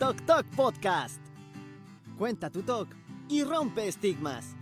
[0.00, 1.20] Tok Tok Podcast.
[2.16, 2.88] Cuenta tu talk
[3.28, 4.56] y rompe estigmas.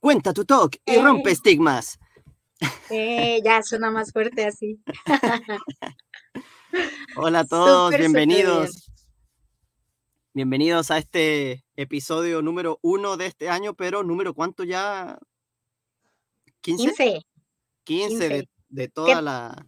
[0.00, 1.32] Cuenta tu talk y rompe Eh.
[1.32, 1.98] estigmas.
[2.90, 4.80] Eh, ya suena más fuerte así.
[7.16, 8.90] Hola a todos, bienvenidos.
[10.32, 15.18] Bienvenidos a este episodio número uno de este año, pero número cuánto ya?
[16.62, 16.76] ¿15?
[16.76, 17.22] 15.
[17.84, 18.48] 15 de, 15.
[18.68, 19.66] de toda la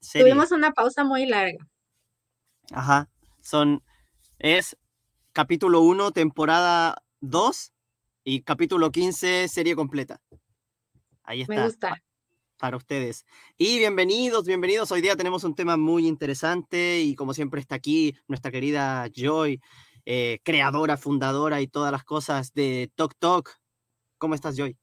[0.00, 0.30] serie.
[0.30, 1.66] Tuvimos una pausa muy larga.
[2.70, 3.08] Ajá.
[3.40, 3.82] Son,
[4.38, 4.76] es
[5.32, 7.72] capítulo 1, temporada 2
[8.24, 10.20] y capítulo 15, serie completa.
[11.24, 12.02] Ahí Me está, gusta.
[12.58, 13.24] para ustedes.
[13.56, 14.92] Y bienvenidos, bienvenidos.
[14.92, 19.60] Hoy día tenemos un tema muy interesante y como siempre está aquí nuestra querida Joy,
[20.04, 23.50] eh, creadora, fundadora y todas las cosas de Tok Tok.
[24.18, 24.76] ¿Cómo estás, Joy?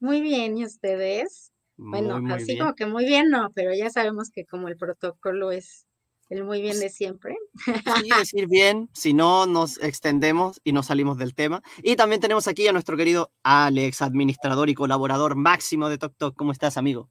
[0.00, 1.52] Muy bien, ¿y ustedes?
[1.76, 2.58] Bueno, Muy, muy así bien.
[2.58, 5.86] como que muy bien, no, pero ya sabemos que como el protocolo es
[6.28, 7.36] el muy bien de siempre.
[7.64, 11.62] Sí, decir bien, si no nos extendemos y nos salimos del tema.
[11.82, 16.36] Y también tenemos aquí a nuestro querido Alex, administrador y colaborador máximo de Tok Tok.
[16.36, 17.10] ¿Cómo estás, amigo?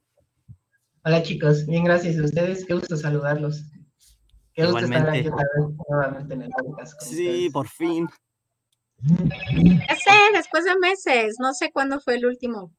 [1.04, 3.64] Hola chicos, bien gracias a ustedes, qué gusto saludarlos.
[4.54, 7.52] Qué gusto estar aquí otra vez nuevamente en el podcast con Sí, ustedes.
[7.54, 8.08] por fin.
[9.02, 12.74] Ya sé, después de meses, no sé cuándo fue el último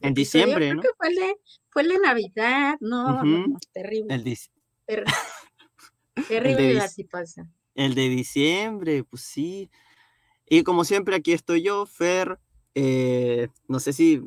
[0.00, 0.82] En diciembre, creo ¿no?
[0.82, 1.34] que fue el de,
[1.70, 3.22] fue el de Navidad, no,
[3.72, 4.24] terrible, El,
[4.86, 5.04] ter-
[6.16, 7.52] el, terrible de la situación.
[7.74, 9.70] el de diciembre, pues sí.
[10.46, 12.38] Y como siempre, aquí estoy yo, Fer.
[12.74, 14.22] eh, no sé si,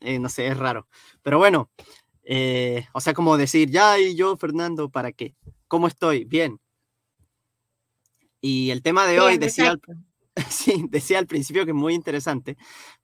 [0.00, 0.86] eh, no sé, es raro.
[1.22, 1.70] Pero bueno,
[2.24, 5.34] eh, o sea, como decir, ya, y yo, Fernando, ¿para qué?
[5.66, 6.24] ¿Cómo estoy?
[6.24, 6.60] Bien.
[8.42, 9.76] Y el tema de hoy decía.
[10.50, 12.56] Sí, decía al principio que es muy interesante,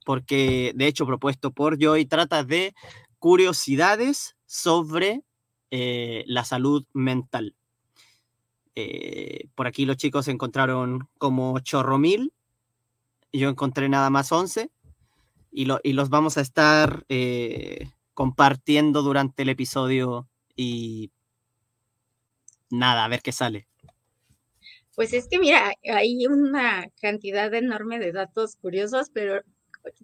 [0.05, 2.73] porque de hecho propuesto por Joy trata de
[3.19, 5.23] curiosidades sobre
[5.71, 7.55] eh, la salud mental.
[8.75, 12.31] Eh, por aquí los chicos encontraron como chorro mil,
[13.33, 14.69] yo encontré nada más 11,
[15.51, 21.11] y, lo- y los vamos a estar eh, compartiendo durante el episodio y
[22.69, 23.67] nada, a ver qué sale.
[24.97, 29.43] Pues es que mira, hay una cantidad enorme de datos curiosos, pero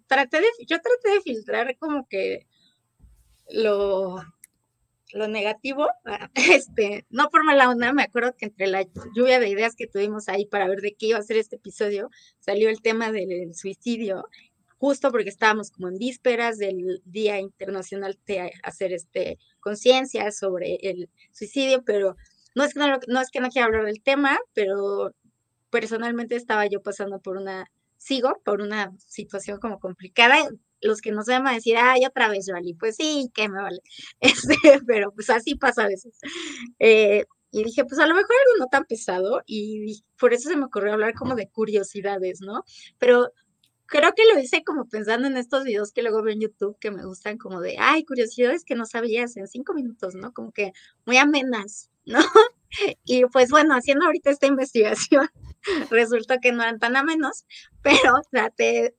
[0.06, 2.46] traté de, yo traté de filtrar como que
[3.50, 4.24] lo,
[5.14, 9.50] lo negativo, ah, este, no por mala onda, me acuerdo que entre la lluvia de
[9.50, 12.84] ideas que tuvimos ahí para ver de qué iba a ser este episodio, salió el
[12.84, 14.30] tema del suicidio,
[14.78, 21.10] justo porque estábamos como en vísperas del Día Internacional de hacer este conciencia sobre el
[21.32, 22.16] suicidio, pero
[22.56, 25.12] no es que no, no es que no quiera hablar del tema, pero
[25.70, 27.66] personalmente estaba yo pasando por una,
[27.98, 30.38] sigo por una situación como complicada.
[30.82, 33.62] Los que no se van a decir, ay, otra vez, Vali, pues sí, que me
[33.62, 33.80] vale.
[34.20, 34.56] Este,
[34.86, 36.20] pero pues así pasa a veces.
[36.80, 40.56] Eh, y dije, pues a lo mejor algo no tan pesado, y por eso se
[40.58, 42.64] me ocurrió hablar como de curiosidades, ¿no?
[42.98, 43.32] Pero
[43.86, 46.92] creo que lo hice como pensando en estos videos que luego veo en YouTube que
[46.92, 50.34] me gustan como de, ay, curiosidades que no sabías en cinco minutos, ¿no?
[50.34, 50.74] Como que
[51.06, 52.20] muy amenas, ¿no?
[53.06, 55.30] Y pues bueno, haciendo ahorita esta investigación,
[55.92, 57.46] resultó que no eran tan amenos,
[57.84, 58.96] pero traté,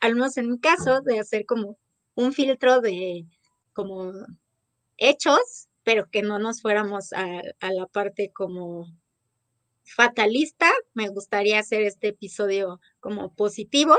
[0.00, 1.78] al menos en mi caso, de hacer como
[2.16, 3.24] un filtro de
[3.72, 4.12] como
[4.96, 7.24] hechos, pero que no nos fuéramos a,
[7.60, 8.86] a la parte como
[9.84, 10.70] fatalista.
[10.94, 13.96] Me gustaría hacer este episodio como positivo,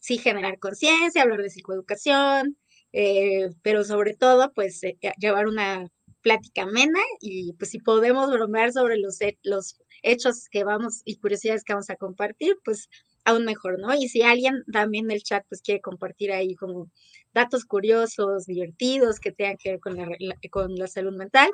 [0.00, 2.58] sí generar conciencia, hablar de psicoeducación,
[2.92, 5.88] eh, pero sobre todo, pues eh, llevar una
[6.22, 11.64] plática amena y pues si podemos bromear sobre los, los hechos que vamos y curiosidades
[11.64, 12.88] que vamos a compartir, pues
[13.24, 13.94] aún mejor, ¿no?
[13.94, 16.90] Y si alguien también del chat pues quiere compartir ahí como
[17.34, 20.08] datos curiosos, divertidos que tengan que ver con la,
[20.50, 21.50] con la salud mental,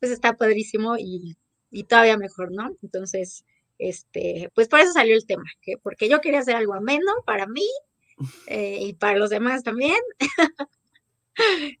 [0.00, 1.36] pues está padrísimo y,
[1.70, 2.76] y todavía mejor, ¿no?
[2.82, 3.44] Entonces,
[3.78, 7.46] este, pues por eso salió el tema, que porque yo quería hacer algo ameno para
[7.46, 7.66] mí
[8.46, 9.98] eh, y para los demás también.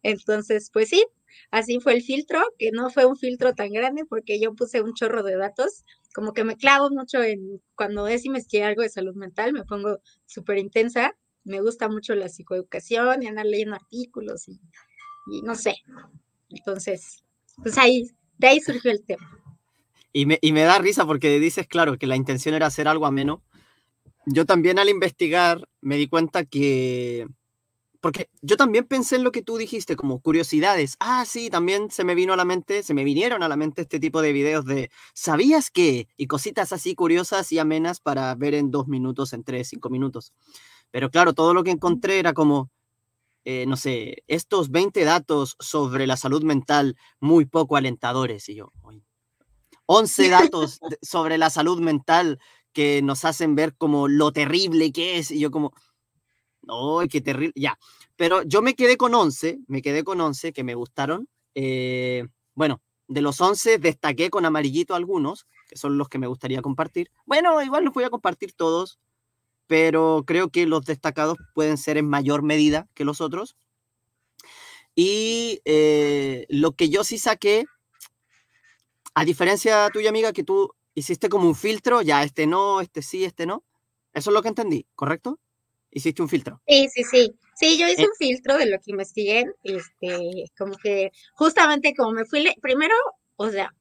[0.02, 1.04] Entonces, pues sí,
[1.50, 4.94] así fue el filtro, que no fue un filtro tan grande porque yo puse un
[4.94, 5.84] chorro de datos,
[6.14, 10.00] como que me clavo mucho en cuando es investigar algo de salud mental, me pongo
[10.26, 14.60] súper intensa, me gusta mucho la psicoeducación y andar leyendo artículos y,
[15.42, 15.76] no sé.
[16.50, 17.24] Entonces,
[17.62, 19.38] pues ahí, de ahí surgió el tema.
[20.12, 23.06] Y me, y me da risa porque dices, claro, que la intención era hacer algo
[23.06, 23.42] ameno.
[24.26, 27.26] Yo también al investigar me di cuenta que...
[28.00, 30.96] Porque yo también pensé en lo que tú dijiste, como curiosidades.
[31.00, 33.82] Ah, sí, también se me vino a la mente, se me vinieron a la mente
[33.82, 36.06] este tipo de videos de ¿sabías qué?
[36.16, 40.32] Y cositas así curiosas y amenas para ver en dos minutos, en tres, cinco minutos.
[40.90, 42.70] Pero claro, todo lo que encontré era como,
[43.44, 48.48] eh, no sé, estos 20 datos sobre la salud mental muy poco alentadores.
[48.48, 48.72] Y yo,
[49.86, 52.38] 11 datos sobre la salud mental
[52.72, 55.30] que nos hacen ver como lo terrible que es.
[55.30, 55.72] Y yo como,
[56.68, 57.52] ¡ay, qué terrible!
[57.56, 57.78] Ya,
[58.16, 61.28] pero yo me quedé con 11, me quedé con 11 que me gustaron.
[61.54, 66.62] Eh, bueno, de los 11 destaqué con amarillito algunos, que son los que me gustaría
[66.62, 67.10] compartir.
[67.26, 68.98] Bueno, igual los voy a compartir todos,
[69.66, 73.56] pero creo que los destacados pueden ser en mayor medida que los otros.
[74.94, 77.66] Y eh, lo que yo sí saqué,
[79.14, 83.24] a diferencia tuya, amiga, que tú hiciste como un filtro, ya este no, este sí,
[83.24, 83.64] este no.
[84.12, 85.38] Eso es lo que entendí, ¿correcto?
[85.90, 86.60] Hiciste un filtro.
[86.66, 87.34] Sí, sí, sí.
[87.54, 88.06] Sí, yo hice eh.
[88.06, 92.94] un filtro de lo que investigué, este, como que justamente como me fui, primero,
[93.36, 93.74] o sea,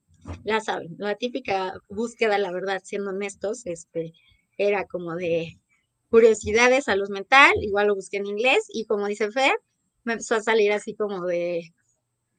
[0.43, 4.13] ya saben, la típica búsqueda, la verdad, siendo honestos, este,
[4.57, 5.59] era como de
[6.09, 9.59] curiosidades, salud mental, igual lo busqué en inglés, y como dice Fer,
[10.03, 11.71] me empezó a salir así como de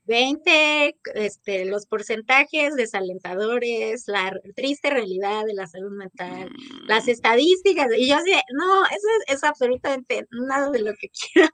[0.09, 6.51] 20, este, los porcentajes desalentadores, la triste realidad de la salud mental,
[6.87, 7.11] las mm.
[7.11, 11.51] estadísticas, y yo así, no, eso es, absolutamente nada de lo que quiero.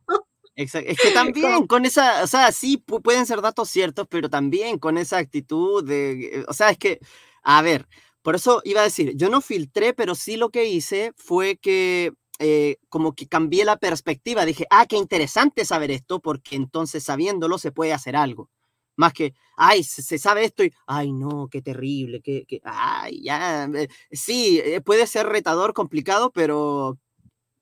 [0.56, 0.90] Exacto.
[0.90, 4.96] Es que también con esa, o sea, sí pueden ser datos ciertos, pero también con
[4.98, 7.00] esa actitud de, o sea, es que,
[7.42, 7.88] a ver,
[8.22, 12.12] por eso iba a decir, yo no filtré, pero sí lo que hice fue que
[12.38, 14.44] eh, como que cambié la perspectiva.
[14.44, 18.50] Dije, ah, qué interesante saber esto, porque entonces sabiéndolo se puede hacer algo.
[18.96, 23.64] Más que, ay, se, sabe esto y, ay, no, qué terrible, que, ay, ya.
[23.64, 26.98] Eh, sí, eh, puede ser retador, complicado, pero,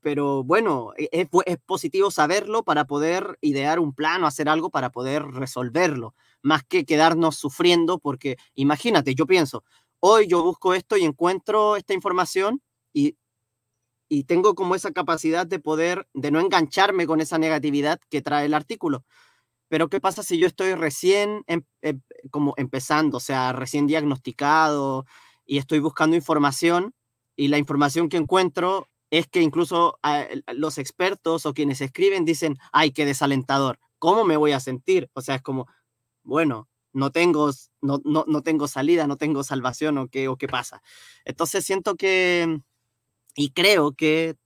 [0.02, 4.90] pero bueno, e, es, es, positivo saberlo para poder idear un plan hacer algo para
[4.90, 9.64] poder resolverlo, más que quedarnos sufriendo, porque imagínate, yo pienso,
[10.00, 13.16] hoy yo busco esto y encuentro esta información y
[14.12, 18.44] y tengo como esa capacidad de poder, de no engancharme con esa negatividad que trae
[18.44, 19.06] el artículo.
[19.68, 25.06] Pero ¿qué pasa si yo estoy recién em, em, como empezando, o sea, recién diagnosticado
[25.46, 26.92] y estoy buscando información
[27.36, 32.58] y la información que encuentro es que incluso ah, los expertos o quienes escriben dicen,
[32.70, 35.08] ay, qué desalentador, ¿cómo me voy a sentir?
[35.14, 35.68] O sea, es como,
[36.22, 37.50] bueno, no tengo,
[37.80, 40.82] no, no, no tengo salida, no tengo salvación o qué, o qué pasa.
[41.24, 42.60] Entonces siento que
[43.34, 44.36] y creo que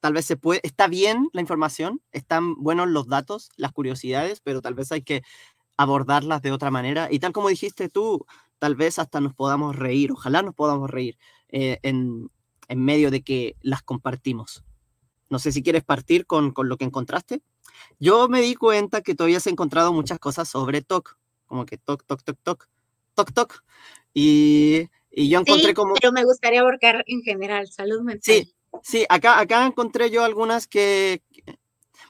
[0.00, 4.62] tal vez se puede, está bien la información, están buenos los datos, las curiosidades, pero
[4.62, 5.22] tal vez hay que
[5.76, 7.08] abordarlas de otra manera.
[7.10, 8.26] Y tal como dijiste tú,
[8.58, 11.18] tal vez hasta nos podamos reír, ojalá nos podamos reír
[11.48, 12.30] eh, en,
[12.68, 14.64] en, medio de que las compartimos.
[15.28, 17.42] No sé si quieres partir con, con, lo que encontraste.
[17.98, 22.04] Yo me di cuenta que todavía se encontrado muchas cosas sobre TOC, como que TOC,
[22.06, 22.68] TOC, TOC, TOC,
[23.14, 23.64] TOC, TOC.
[24.14, 25.94] Y y yo encontré como...
[25.94, 28.22] Pero me gustaría abarcar en general salud mental.
[28.22, 31.22] Sí, sí, acá, acá encontré yo algunas que,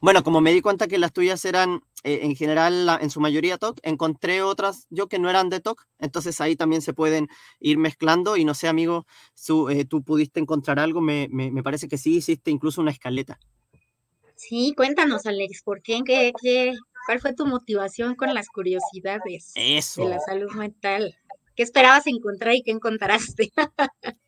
[0.00, 3.58] bueno, como me di cuenta que las tuyas eran eh, en general, en su mayoría
[3.58, 7.28] TOC, encontré otras yo que no eran de TOC, entonces ahí también se pueden
[7.58, 11.64] ir mezclando y no sé, amigo, su, eh, tú pudiste encontrar algo, me, me, me,
[11.64, 13.40] parece que sí, hiciste incluso una escaleta.
[14.36, 16.74] Sí, cuéntanos, Alex, ¿por qué, qué, qué,
[17.06, 20.04] cuál fue tu motivación con las curiosidades Eso.
[20.04, 21.16] de la salud mental?
[21.56, 23.50] ¿Qué esperabas encontrar y qué encontraste?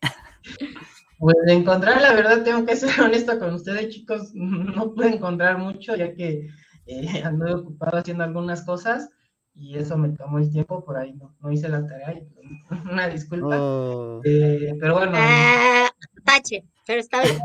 [1.21, 5.57] Pues de encontrar, la verdad, tengo que ser honesto con ustedes, chicos, no pude encontrar
[5.57, 6.47] mucho, ya que
[6.85, 9.09] eh, ando ocupado haciendo algunas cosas
[9.53, 12.25] y eso me tomó el tiempo, por ahí no, no hice la tarea, y,
[12.89, 13.57] una disculpa.
[13.59, 14.21] Oh.
[14.23, 15.11] Eh, pero bueno.
[15.15, 15.89] Ah,
[16.23, 17.37] tache, pero está bien.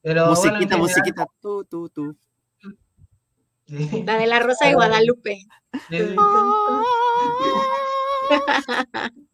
[0.00, 2.16] Pero, musiquita, musiquita, tú, tú, tú.
[3.66, 5.40] La de la Rosa de Guadalupe.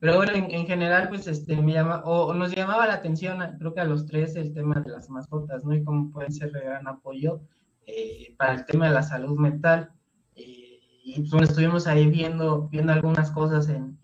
[0.00, 3.80] Pero bueno, en, general, pues este, me llama, o, nos llamaba la atención, creo que
[3.80, 5.74] a los tres, el tema de las mascotas, ¿no?
[5.74, 7.40] Y cómo pueden ser de gran apoyo
[7.86, 9.90] eh, para el tema de la salud mental.
[10.34, 13.98] Eh, y pues estuvimos ahí viendo, viendo algunas cosas en,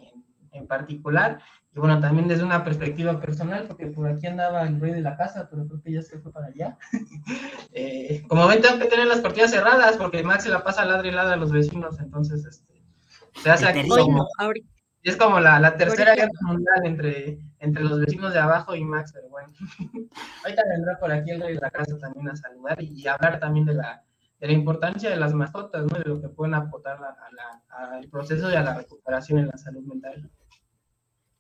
[0.53, 1.41] en, particular.
[1.75, 5.17] Y bueno, también desde una perspectiva personal, porque por aquí andaba el rey de la
[5.17, 6.79] casa, pero creo que ya se fue para allá.
[7.75, 11.09] Eh, como ven, tengo que tener las cortinas cerradas, porque Max se la pasa ladra
[11.09, 12.83] y ladra a los vecinos, entonces, este,
[13.43, 14.29] se hace aquí como,
[15.03, 19.13] es como la, la tercera guerra mundial entre, entre los vecinos de abajo y Max,
[19.13, 19.53] pero bueno.
[20.45, 23.65] Ahorita vendrá por aquí el rey de la casa también a saludar y, hablar también
[23.65, 24.05] de la,
[24.39, 25.99] de la importancia de las mascotas, ¿no?
[25.99, 26.99] De lo que pueden aportar
[27.69, 30.31] al proceso y a la recuperación en la salud mental.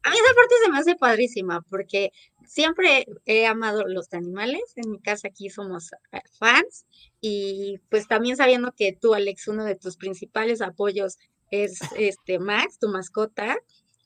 [0.04, 2.10] A mí esa parte se me hace padrísima porque
[2.44, 4.62] siempre he amado los animales.
[4.76, 6.86] En mi casa aquí somos eh, fans
[7.20, 11.18] y pues también sabiendo que tú, Alex, uno de tus principales apoyos
[11.50, 13.56] es este Max, tu mascota,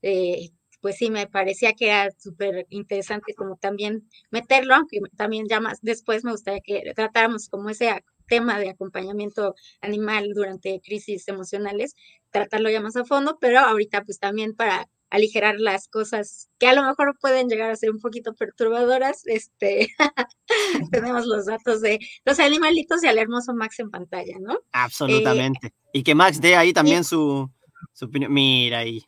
[0.03, 0.51] eh,
[0.83, 5.79] pues sí, me parecía que era súper interesante como también meterlo, aunque también ya más
[5.83, 11.95] después me gustaría que tratáramos como ese tema de acompañamiento animal durante crisis emocionales,
[12.31, 16.75] tratarlo ya más a fondo, pero ahorita pues también para aligerar las cosas que a
[16.75, 19.89] lo mejor pueden llegar a ser un poquito perturbadoras, este,
[20.91, 24.59] tenemos los datos de los animalitos y al hermoso Max en pantalla, ¿no?
[24.73, 25.73] Absolutamente.
[25.93, 27.51] y que Max dé ahí también su,
[27.93, 28.33] su opinión.
[28.33, 29.05] Mira ahí.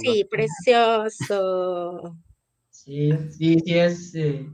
[0.00, 2.16] Sí, precioso.
[2.84, 4.46] Sí, sí, sí, es eh,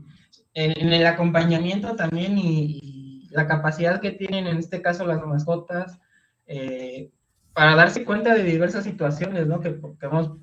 [0.55, 5.99] en, el acompañamiento también y, la capacidad que tienen en este caso las mascotas
[6.47, 7.11] eh,
[7.53, 9.61] para darse cuenta de diversas situaciones, ¿no?
[9.61, 9.81] Que,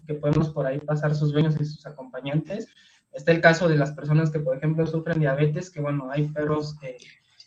[0.06, 2.68] que, podemos por ahí pasar sus dueños y sus acompañantes.
[3.14, 6.78] Está el caso de las personas que, por ejemplo, sufren diabetes, que bueno, hay perros
[6.80, 6.98] que,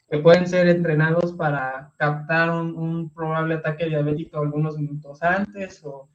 [0.09, 6.09] que pueden ser entrenados para captar un, un probable ataque diabético algunos minutos antes o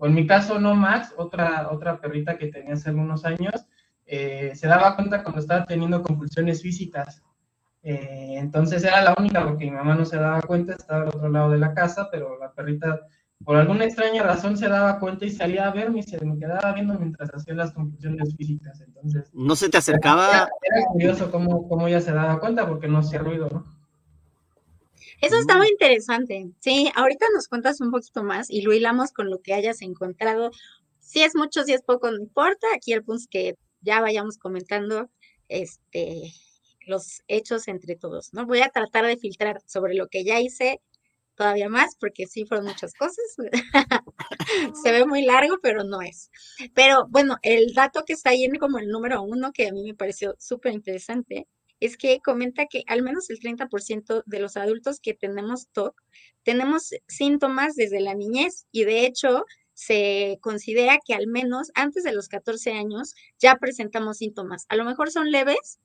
[0.00, 3.66] o en mi caso, no Max, otra, otra perrita que tenía hace algunos años,
[4.06, 7.22] eh, se daba cuenta cuando estaba teniendo compulsiones físicas.
[7.82, 11.28] Eh, entonces era la única porque mi mamá no se daba cuenta, estaba al otro
[11.28, 13.00] lado de la casa, pero la perrita
[13.44, 16.74] por alguna extraña razón se daba cuenta y salía a verme y se me quedaba
[16.74, 18.80] viendo mientras hacía las compulsiones físicas.
[18.82, 20.28] Entonces, ¿no se te acercaba?
[20.28, 23.64] Era, era curioso cómo, cómo ella se daba cuenta porque no hacía ruido, ¿no?
[25.22, 26.50] Eso estaba interesante.
[26.60, 30.50] Sí, ahorita nos cuentas un poquito más y lo hilamos con lo que hayas encontrado.
[30.98, 32.66] Si es mucho, si es poco, no importa.
[32.74, 35.10] Aquí el punto es que ya vayamos comentando
[35.48, 36.32] este,
[36.90, 38.46] los hechos entre todos, ¿no?
[38.46, 40.82] Voy a tratar de filtrar sobre lo que ya hice
[41.34, 43.24] todavía más, porque sí fueron muchas cosas.
[44.82, 46.30] Se ve muy largo, pero no es.
[46.74, 49.82] Pero bueno, el dato que está ahí en como el número uno, que a mí
[49.82, 51.46] me pareció súper interesante,
[51.80, 55.98] es que comenta que al menos el 30% de los adultos que tenemos TOC
[56.42, 62.12] tenemos síntomas desde la niñez y de hecho se considera que al menos antes de
[62.12, 64.66] los 14 años ya presentamos síntomas.
[64.68, 65.78] A lo mejor son leves,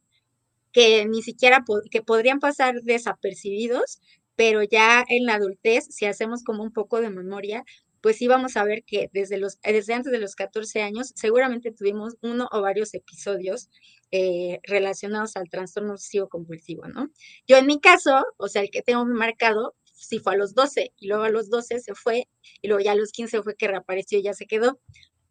[0.75, 4.01] que ni siquiera que podrían pasar desapercibidos,
[4.35, 7.63] pero ya en la adultez, si hacemos como un poco de memoria,
[8.01, 11.71] pues sí vamos a ver que desde, los, desde antes de los 14 años seguramente
[11.71, 13.69] tuvimos uno o varios episodios
[14.11, 17.09] eh, relacionados al trastorno obsesivo compulsivo, ¿no?
[17.47, 20.91] Yo en mi caso, o sea, el que tengo marcado, sí fue a los 12
[20.97, 22.27] y luego a los 12 se fue
[22.61, 24.77] y luego ya a los 15 fue que reapareció y ya se quedó,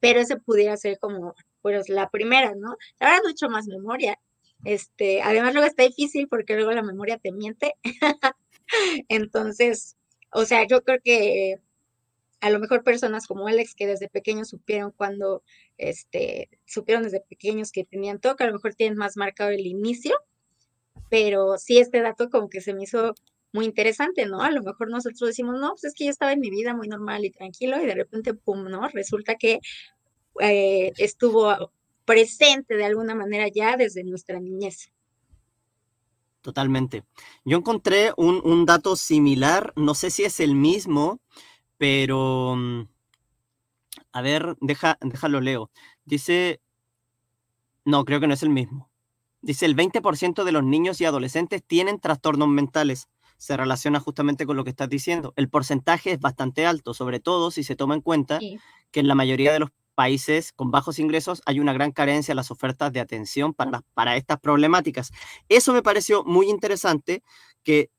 [0.00, 2.76] pero ese pudiera ser como, pues la primera, ¿no?
[2.98, 4.18] La verdad hecho más memoria.
[4.64, 7.74] Este, además luego está difícil porque luego la memoria te miente.
[9.08, 9.96] Entonces,
[10.32, 11.60] o sea, yo creo que
[12.40, 15.42] a lo mejor personas como Alex que desde pequeños supieron cuando,
[15.78, 20.14] este, supieron desde pequeños que tenían TOC, a lo mejor tienen más marcado el inicio,
[21.08, 23.14] pero sí este dato como que se me hizo
[23.52, 24.42] muy interesante, ¿no?
[24.42, 26.88] A lo mejor nosotros decimos, no, pues es que yo estaba en mi vida muy
[26.88, 28.88] normal y tranquilo y de repente, pum, ¿no?
[28.88, 29.60] Resulta que
[30.40, 31.72] eh, estuvo
[32.04, 34.90] presente de alguna manera ya desde nuestra niñez.
[36.42, 37.04] Totalmente.
[37.44, 41.20] Yo encontré un, un dato similar, no sé si es el mismo,
[41.78, 42.82] pero, mm,
[44.12, 45.70] a ver, deja, déjalo leo.
[46.04, 46.60] Dice,
[47.84, 48.90] no, creo que no es el mismo.
[49.40, 53.08] Dice, el 20% de los niños y adolescentes tienen trastornos mentales.
[53.36, 55.32] Se relaciona justamente con lo que estás diciendo.
[55.36, 58.38] El porcentaje es bastante alto, sobre todo si se toma en cuenta
[58.90, 62.36] que en la mayoría de los países con bajos ingresos hay una gran carencia en
[62.36, 65.12] las ofertas de atención para, para estas problemáticas.
[65.48, 67.22] Eso me pareció muy interesante,
[67.62, 67.90] que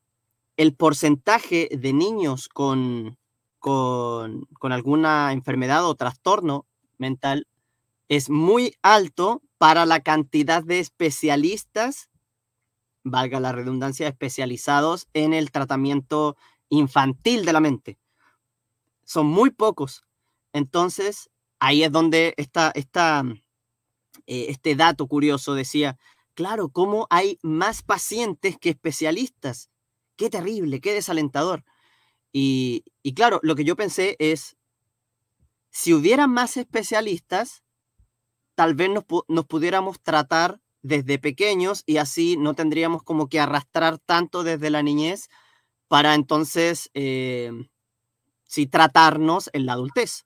[0.57, 3.17] el porcentaje de niños con,
[3.59, 7.47] con, alguna enfermedad o trastorno mental
[8.07, 12.09] es muy alto para la cantidad de especialistas,
[13.03, 16.37] valga la redundancia, especializados en el tratamiento
[16.69, 17.97] infantil de la mente.
[19.03, 20.03] Son muy pocos.
[20.53, 23.23] Entonces, ahí es donde está, está
[24.27, 25.97] eh, este dato curioso decía,
[26.33, 29.69] claro, ¿cómo hay más pacientes que especialistas?
[30.15, 31.63] Qué terrible, qué desalentador.
[32.31, 32.83] Y,
[33.15, 34.57] claro, lo que yo pensé es,
[35.71, 37.63] si hubiera más especialistas,
[38.55, 39.05] tal vez nos,
[39.45, 45.29] pudiéramos tratar desde pequeños y así no tendríamos como que arrastrar tanto desde la niñez
[45.87, 47.51] para entonces, eh,
[48.69, 50.25] tratarnos en la adultez.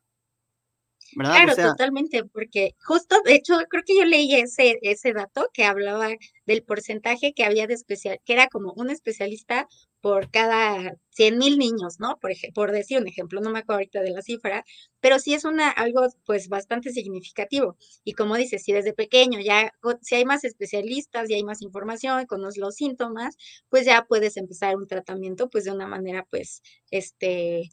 [1.31, 6.09] Claro, totalmente, porque justo, de hecho, creo que yo leí ese, ese dato que hablaba
[6.45, 9.67] del porcentaje que había de especial, que era como un especialista
[10.01, 12.17] por cada 100 mil niños, ¿no?
[12.19, 14.63] Por, por decir un ejemplo, no me acuerdo ahorita de la cifra,
[15.01, 17.77] pero sí es una, algo pues bastante significativo.
[18.03, 22.25] Y como dices, si desde pequeño ya, si hay más especialistas y hay más información,
[22.25, 23.35] conoces los síntomas,
[23.69, 26.61] pues ya puedes empezar un tratamiento pues de una manera pues,
[26.91, 27.69] este,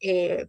[0.00, 0.46] eh,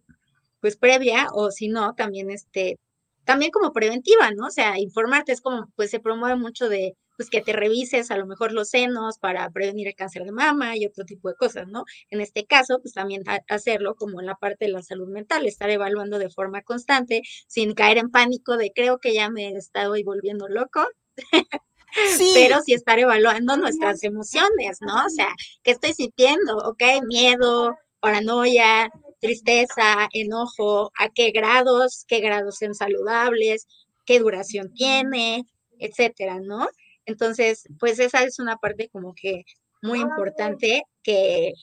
[0.62, 2.78] pues previa o si no, también este,
[3.26, 4.48] también como preventiva, ¿no?
[4.48, 8.18] O sea, informarte es como, pues se promueve mucho de, pues que te revises a
[8.18, 11.68] lo mejor los senos para prevenir el cáncer de mama y otro tipo de cosas,
[11.68, 11.84] ¿no?
[12.10, 15.70] En este caso, pues también hacerlo como en la parte de la salud mental, estar
[15.70, 19.96] evaluando de forma constante, sin caer en pánico de creo que ya me he estado
[20.06, 20.88] volviendo loco.
[22.18, 22.32] Sí.
[22.36, 25.06] Pero sí estar evaluando nuestras emociones, ¿no?
[25.06, 25.28] O sea,
[25.64, 26.58] ¿qué estoy sintiendo?
[26.58, 26.84] ¿Ok?
[27.08, 33.68] Miedo, paranoia, tristeza, enojo, a qué grados, qué grados son saludables,
[34.06, 35.46] qué duración tiene,
[35.80, 36.68] etcétera, ¿no?
[37.06, 39.44] Entonces, pues esa es una parte como que
[39.82, 41.54] muy importante que,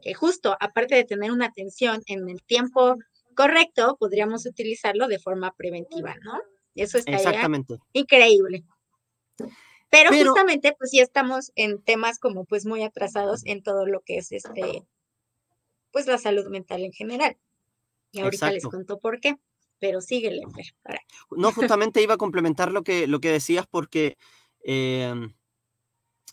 [0.00, 2.96] que justo, aparte de tener una atención en el tiempo
[3.34, 6.40] correcto, podríamos utilizarlo de forma preventiva, ¿no?
[6.74, 7.78] Eso estaría Exactamente.
[7.92, 8.64] increíble.
[9.90, 14.18] Pero, justamente, pues sí estamos en temas como pues muy atrasados en todo lo que
[14.18, 14.82] es este,
[15.96, 17.38] pues la salud mental en general.
[18.12, 19.36] Y ahorita les cuento por qué,
[19.78, 20.42] pero síguele.
[20.82, 21.00] Para...
[21.30, 24.18] No, justamente iba a complementar lo que, lo que decías porque,
[24.60, 25.32] em,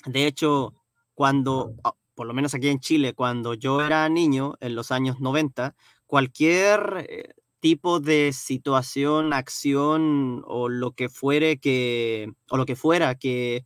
[0.05, 0.73] de hecho,
[1.13, 5.21] cuando, ah, por lo menos aquí en Chile, cuando yo era niño, en los años
[5.21, 5.77] 90,
[6.07, 13.15] cualquier eh, tipo de situación, acción o lo que fuere que, o lo que fuera
[13.15, 13.65] que,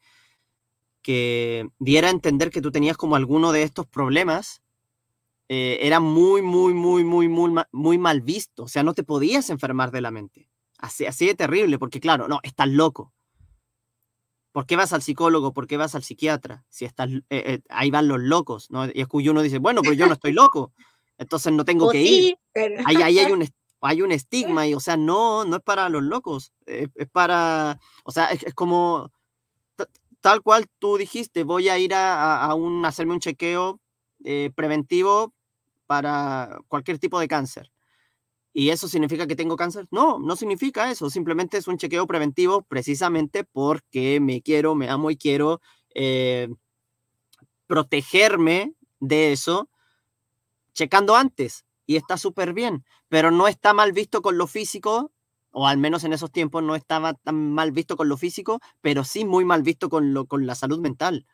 [1.01, 4.61] que diera a entender que tú tenías como alguno de estos problemas,
[5.49, 8.63] eh, era muy, muy, muy, muy, muy, muy mal visto.
[8.63, 10.49] O sea, no te podías enfermar de la mente.
[10.77, 13.13] Así, así de terrible, porque claro, no, estás loco.
[14.51, 15.53] ¿Por qué vas al psicólogo?
[15.53, 16.65] ¿Por qué vas al psiquiatra?
[16.69, 18.85] Si estás, eh, eh, ahí van los locos, ¿no?
[18.85, 20.73] Y es que uno dice, bueno, pero yo no estoy loco,
[21.17, 22.37] entonces no tengo que ir.
[22.85, 23.47] Ahí, ahí hay, un,
[23.81, 28.11] hay un estigma y, o sea, no, no es para los locos, es, para, o
[28.11, 29.11] sea, es, como,
[30.21, 33.79] tal cual tú dijiste, voy a ir a, a un, hacerme un chequeo
[34.55, 35.33] preventivo
[35.87, 37.71] para cualquier tipo de cáncer.
[38.53, 39.87] ¿Y eso significa que tengo cáncer?
[39.91, 41.09] No, no significa eso.
[41.09, 45.61] Simplemente es un chequeo preventivo precisamente porque me quiero, me amo y quiero
[45.93, 46.49] eh,
[47.67, 49.69] protegerme de eso
[50.73, 51.65] checando antes.
[51.85, 55.11] Y está súper bien, pero no está mal visto con lo físico,
[55.51, 59.03] o al menos en esos tiempos no estaba tan mal visto con lo físico, pero
[59.03, 61.25] sí muy mal visto con, lo, con la salud mental.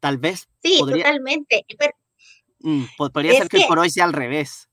[0.00, 0.48] Tal vez.
[0.62, 1.64] Sí, totalmente.
[1.78, 1.92] Pero,
[2.62, 4.68] Mm, podría ser que, por hoy sea al revés.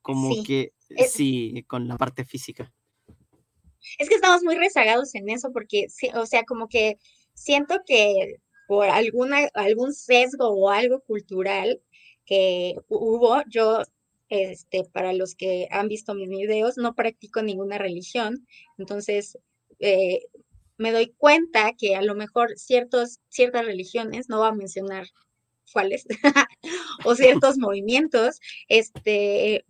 [0.00, 0.72] Como que
[1.08, 2.72] sí, con la parte física.
[3.98, 6.98] Es que estamos muy rezagados en eso porque, o sea, como que
[7.34, 11.80] siento que por alguna, algún sesgo o algo cultural
[12.24, 13.82] que hubo, yo,
[14.28, 18.46] este, para los que han visto mis videos, no practico ninguna religión,
[18.78, 19.36] entonces
[19.80, 20.20] eh,
[20.78, 25.06] me doy cuenta que a lo mejor ciertos, ciertas religiones, no voy a mencionar
[25.72, 26.06] cuáles,
[27.04, 29.64] o ciertos movimientos, este,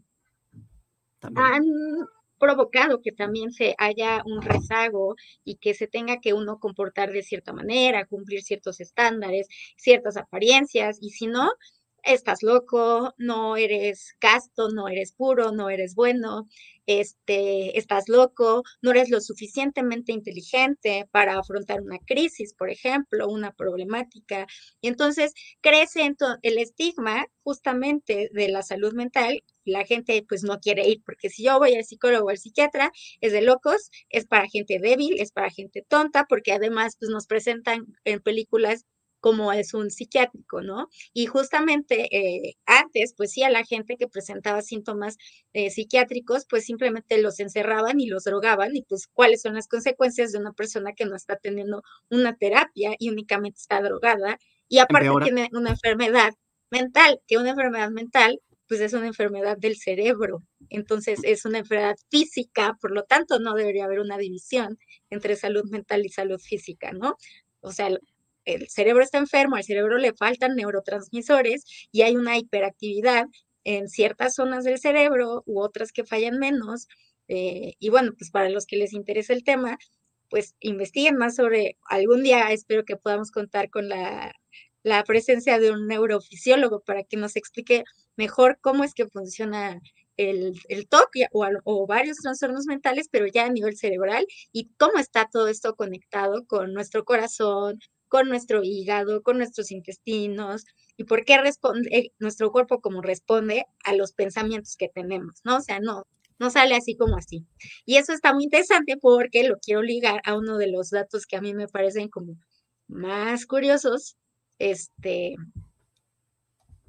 [1.35, 1.65] han
[2.39, 7.23] provocado que también se haya un rezago y que se tenga que uno comportar de
[7.23, 11.53] cierta manera, cumplir ciertos estándares, ciertas apariencias, y si no,
[12.05, 16.49] estás loco, no eres casto, no eres puro, no eres bueno,
[16.87, 23.53] este, estás loco, no eres lo suficientemente inteligente para afrontar una crisis, por ejemplo, una
[23.53, 24.47] problemática.
[24.81, 26.03] Y entonces crece
[26.43, 29.43] el estigma justamente de la salud mental.
[29.65, 32.91] La gente pues no quiere ir porque si yo voy al psicólogo o al psiquiatra
[33.21, 37.27] es de locos, es para gente débil, es para gente tonta, porque además pues nos
[37.27, 38.85] presentan en películas
[39.23, 40.89] como es un psiquiátrico, ¿no?
[41.15, 45.17] Y justamente eh, antes, pues sí, a la gente que presentaba síntomas
[45.53, 50.33] eh, psiquiátricos, pues simplemente los encerraban y los drogaban y pues cuáles son las consecuencias
[50.33, 55.11] de una persona que no está teniendo una terapia y únicamente está drogada y aparte
[55.23, 56.35] tiene una enfermedad
[56.71, 61.97] mental, que una enfermedad mental pues es una enfermedad del cerebro, entonces es una enfermedad
[62.11, 64.79] física, por lo tanto no debería haber una división
[65.11, 67.17] entre salud mental y salud física, ¿no?
[67.61, 67.91] O sea,
[68.45, 73.27] el cerebro está enfermo, al cerebro le faltan neurotransmisores y hay una hiperactividad
[73.65, 76.89] en ciertas zonas del cerebro u otras que fallan menos.
[77.29, 79.79] Eh, y bueno, pues para los que les interesa el tema,
[80.31, 84.35] pues investiguen más sobre, algún día espero que podamos contar con la,
[85.07, 87.85] presencia de un neurofisiólogo para que nos explique
[88.17, 89.81] mejor cómo es que funciona
[90.17, 95.29] el, el TOC o, varios trastornos mentales, pero ya a nivel cerebral y cómo está
[95.31, 97.79] todo esto conectado con nuestro corazón,
[98.13, 100.67] con nuestro hígado, con nuestros intestinos
[100.99, 105.57] y por qué responde eh, nuestro cuerpo como responde a los pensamientos que tenemos, ¿no?
[105.57, 106.07] O sea, no,
[106.39, 107.47] no sale así como así.
[107.87, 111.37] Y eso está muy interesante porque lo quiero ligar a uno de los datos que
[111.37, 112.37] a mí me parecen como
[112.87, 114.19] más curiosos,
[114.59, 115.37] este,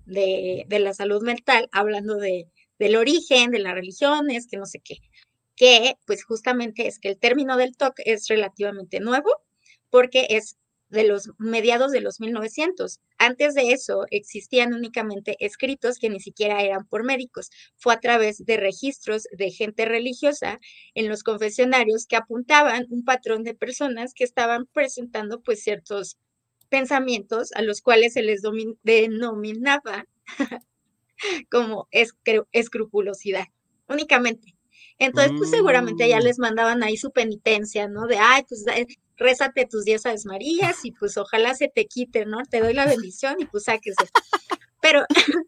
[0.06, 4.98] de, la salud mental, hablando de, del origen de las religiones, que no sé qué,
[5.56, 9.30] que pues justamente es que el término del TOC es relativamente nuevo
[9.90, 10.58] porque es
[10.94, 13.02] de los mediados de los 1900.
[13.18, 17.50] Antes de eso existían únicamente escritos que ni siquiera eran por médicos.
[17.76, 20.60] Fue a través de registros de gente religiosa
[20.94, 26.18] en los confesionarios que apuntaban un patrón de personas que estaban presentando pues ciertos
[26.70, 28.42] pensamientos a los cuales se les
[28.84, 30.06] denominaba
[31.52, 31.88] como
[32.52, 33.46] escrupulosidad,
[33.88, 34.56] únicamente.
[35.00, 36.24] Entonces, pues seguramente ya mm.
[36.24, 38.06] les mandaban ahí su penitencia, ¿no?
[38.08, 38.64] De, ay, pues
[39.18, 42.44] rézate tus diez aves marías y pues ojalá se te quite, ¿no?
[42.50, 44.06] Te doy la bendición y pues sáquese.
[44.82, 45.06] Pero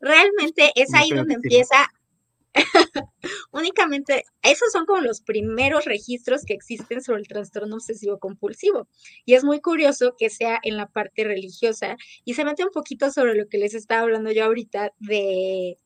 [0.00, 1.88] realmente es ahí donde empieza
[3.52, 8.88] únicamente, esos son como los primeros registros que existen sobre el trastorno obsesivo compulsivo.
[9.24, 13.10] Y es muy curioso que sea en la parte religiosa y se mete un poquito
[13.10, 15.78] sobre lo que les estaba hablando yo ahorita de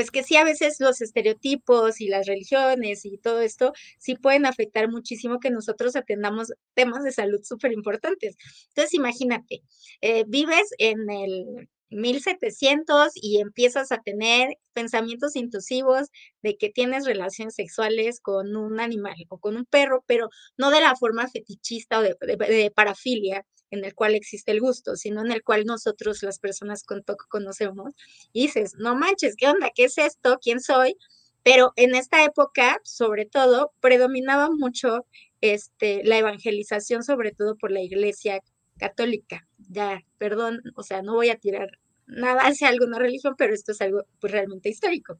[0.00, 4.46] pues que sí a veces los estereotipos y las religiones y todo esto sí pueden
[4.46, 8.34] afectar muchísimo que nosotros atendamos temas de salud súper importantes.
[8.68, 9.60] Entonces, imagínate,
[10.00, 16.08] eh, vives en el 1700 y empiezas a tener pensamientos intrusivos
[16.42, 20.80] de que tienes relaciones sexuales con un animal o con un perro, pero no de
[20.80, 25.42] la forma fetichista o de parafilia, en el cual existe el gusto, sino en el
[25.42, 27.94] cual nosotros, las personas con TOC, conocemos.
[28.34, 29.70] Dices, no manches, ¿qué onda?
[29.74, 30.38] ¿Qué es esto?
[30.42, 30.96] ¿Quién soy?
[31.42, 35.06] Pero en esta época, sobre todo, predominaba mucho
[35.40, 38.40] este, la evangelización, sobre todo por la iglesia
[38.78, 39.46] católica.
[39.58, 41.79] Ya, perdón, o sea, no voy a tirar
[42.10, 45.18] nada hacia alguna religión, pero esto es algo pues, realmente histórico.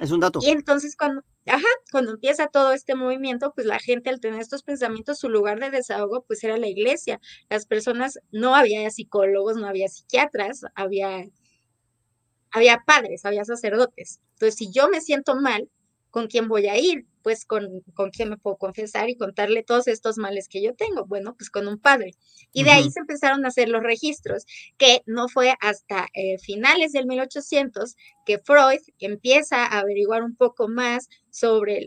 [0.00, 0.40] Es un dato.
[0.42, 4.62] Y entonces cuando, ajá, cuando empieza todo este movimiento, pues la gente al tener estos
[4.62, 7.20] pensamientos, su lugar de desahogo pues era la iglesia.
[7.48, 11.24] Las personas, no había psicólogos, no había psiquiatras, había,
[12.50, 14.20] había padres, había sacerdotes.
[14.34, 15.68] Entonces, si yo me siento mal,
[16.10, 17.06] ¿con quién voy a ir?
[17.28, 21.04] Pues con, con quién me puedo confesar y contarle todos estos males que yo tengo.
[21.04, 22.12] Bueno, pues con un padre.
[22.54, 24.46] Y de ahí se empezaron a hacer los registros,
[24.78, 30.68] que no fue hasta eh, finales del 1800 que Freud empieza a averiguar un poco
[30.68, 31.84] más sobre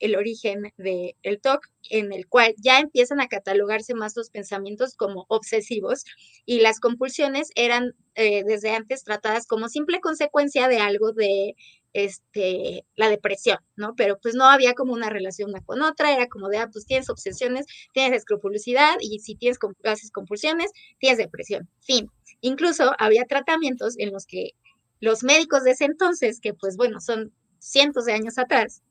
[0.00, 4.94] el origen del el TOC, en el cual ya empiezan a catalogarse más los pensamientos
[4.94, 6.04] como obsesivos
[6.44, 11.54] y las compulsiones eran eh, desde antes tratadas como simple consecuencia de algo de
[11.92, 13.94] este, la depresión, ¿no?
[13.96, 16.86] Pero pues no había como una relación una con otra, era como de, ah, pues
[16.86, 22.10] tienes obsesiones, tienes escrupulosidad y si tienes haces compulsiones, tienes depresión, fin.
[22.40, 24.50] Incluso había tratamientos en los que
[25.00, 28.82] los médicos de ese entonces, que pues bueno, son cientos de años atrás,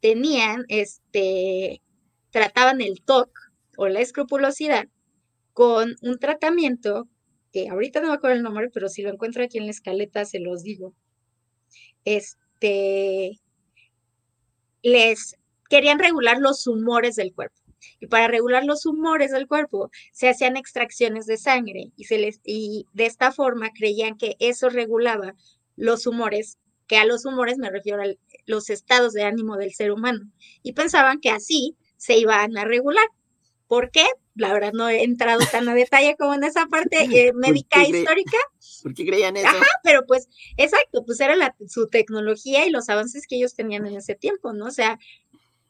[0.00, 1.82] tenían, este,
[2.30, 3.30] trataban el TOC
[3.76, 4.88] o la escrupulosidad
[5.52, 7.08] con un tratamiento
[7.52, 10.24] que ahorita no me acuerdo el nombre, pero si lo encuentro aquí en la escaleta
[10.24, 10.94] se los digo,
[12.16, 13.40] este,
[14.82, 15.36] les
[15.68, 17.56] querían regular los humores del cuerpo.
[18.00, 22.40] Y para regular los humores del cuerpo se hacían extracciones de sangre y, se les,
[22.44, 25.34] y de esta forma creían que eso regulaba
[25.76, 28.06] los humores, que a los humores me refiero a
[28.46, 30.30] los estados de ánimo del ser humano.
[30.62, 33.06] Y pensaban que así se iban a regular.
[33.68, 34.06] ¿Por qué?
[34.34, 38.38] La verdad no he entrado tan a detalle como en esa parte eh, médica histórica.
[38.82, 39.46] ¿Por qué creían eso?
[39.46, 43.86] Ajá, pero pues, exacto, pues era la, su tecnología y los avances que ellos tenían
[43.86, 44.66] en ese tiempo, ¿no?
[44.66, 44.98] O sea,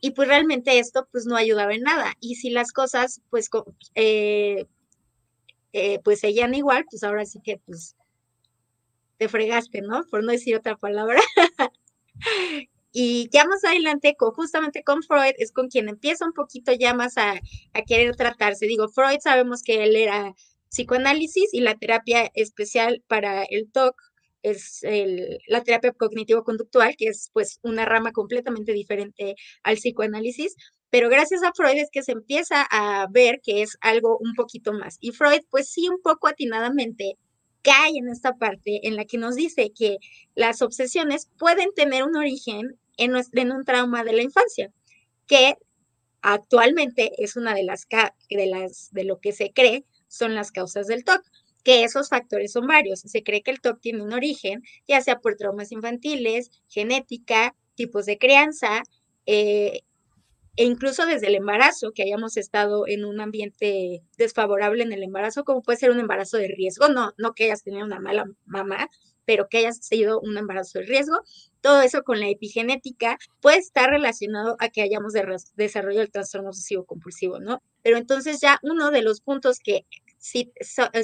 [0.00, 2.14] y pues realmente esto pues no ayudaba en nada.
[2.20, 3.50] Y si las cosas pues,
[3.96, 4.66] eh,
[5.72, 7.96] eh, pues seguían igual, pues ahora sí que pues
[9.16, 10.04] te fregaste, ¿no?
[10.08, 11.20] Por no decir otra palabra.
[12.92, 17.18] Y ya más adelante, justamente con Freud, es con quien empieza un poquito ya más
[17.18, 17.40] a,
[17.87, 18.66] querer tratarse.
[18.66, 20.35] Digo, Freud sabemos que él era
[20.70, 23.94] psicoanálisis y la terapia especial para el TOC
[24.42, 24.81] es
[25.48, 30.55] la terapia cognitivo-conductual, que es pues una rama completamente diferente al psicoanálisis,
[30.90, 34.72] pero gracias a Freud es que se empieza a ver que es algo un poquito
[34.72, 34.96] más.
[35.01, 37.18] Y Freud pues sí un poco atinadamente
[37.68, 39.98] cae en esta parte en la que nos dice que
[40.35, 44.72] las obsesiones pueden tener un origen en, en un trauma de la infancia,
[45.26, 45.54] que
[46.22, 47.87] actualmente es una de las,
[48.31, 51.22] de las de lo que se cree son las causas del TOC,
[51.62, 53.00] que esos factores son varios.
[53.00, 58.07] Se cree que el TOC tiene un origen, ya sea por traumas infantiles, genética, tipos
[58.07, 58.83] de crianza,
[59.26, 59.83] eh,
[60.58, 65.44] e incluso desde el embarazo, que hayamos estado en un ambiente desfavorable en el embarazo,
[65.44, 68.88] como puede ser un embarazo de riesgo, no, no que hayas tenido una mala mamá,
[69.24, 71.20] pero que hayas sido un embarazo de riesgo,
[71.60, 75.12] todo eso con la epigenética puede estar relacionado a que hayamos
[75.54, 77.62] desarrollado el trastorno obsesivo compulsivo, ¿no?
[77.82, 79.86] Pero entonces ya uno de los puntos que
[80.18, 80.50] sí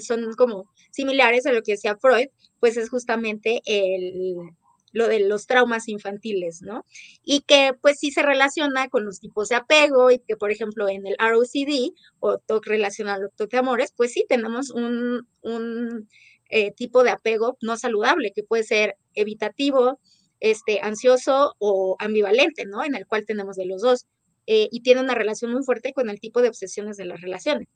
[0.02, 2.26] son como similares a lo que decía Freud,
[2.58, 4.34] pues es justamente el
[4.94, 6.86] lo de los traumas infantiles, ¿no?
[7.22, 10.88] Y que pues sí se relaciona con los tipos de apego y que, por ejemplo,
[10.88, 16.08] en el ROCD o TOC relacional o TOC de amores, pues sí tenemos un, un
[16.48, 19.98] eh, tipo de apego no saludable, que puede ser evitativo,
[20.38, 22.84] este, ansioso o ambivalente, ¿no?
[22.84, 24.06] En el cual tenemos de los dos.
[24.46, 27.66] Eh, y tiene una relación muy fuerte con el tipo de obsesiones de las relaciones.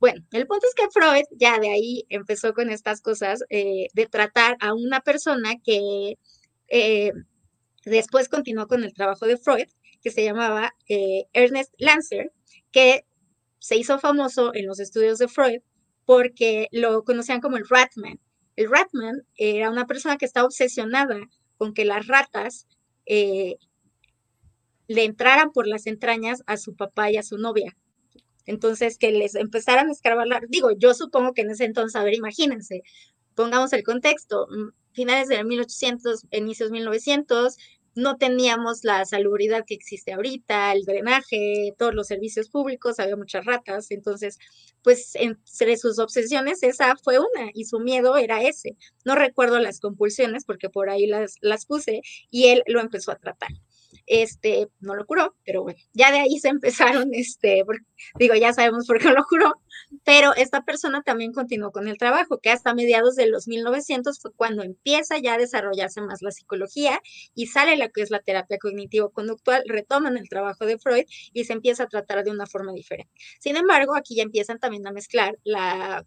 [0.00, 4.06] Bueno, el punto es que Freud ya de ahí empezó con estas cosas eh, de
[4.06, 6.18] tratar a una persona que
[6.68, 7.12] eh,
[7.84, 9.68] después continuó con el trabajo de Freud,
[10.02, 10.74] que se llamaba
[11.32, 12.32] Ernest Lancer,
[12.70, 13.04] que
[13.58, 15.60] se hizo famoso en los estudios de Freud
[16.04, 18.20] porque lo conocían como el Ratman.
[18.54, 21.18] El Ratman era una persona que estaba obsesionada
[21.56, 22.66] con que las ratas
[24.88, 27.76] le entraran por las entrañas a su papá y a su novia.
[28.46, 32.14] Entonces, que les empezaran a escarbar, digo, yo supongo que en ese entonces, a ver,
[32.14, 32.82] imagínense,
[33.34, 37.56] pongamos el contexto, mm, finales de 1800, inicios 1900,
[37.94, 43.44] no teníamos la salubridad que existe ahorita, el drenaje, todos los servicios públicos, había muchas
[43.46, 44.38] ratas, entonces,
[44.82, 48.76] pues entre sus obsesiones esa fue una y su miedo era ese.
[49.04, 53.16] No recuerdo las compulsiones porque por ahí las, las puse y él lo empezó a
[53.16, 53.50] tratar
[54.06, 56.48] este, no lo curó, pero bueno, ya de ahí se
[57.02, 57.64] empezaron, este,
[58.18, 59.52] digo, ya sabemos por qué lo curó,
[60.04, 64.32] pero esta persona también continuó con el trabajo, que hasta mediados de los 1900 fue
[64.34, 67.00] cuando empieza ya a desarrollarse más la psicología
[67.34, 71.52] y sale la que es la terapia cognitivo-conductual, retoman el trabajo de Freud y se
[71.52, 73.12] empieza a tratar de una forma diferente.
[73.40, 76.04] Sin embargo, aquí ya empiezan también a mezclar la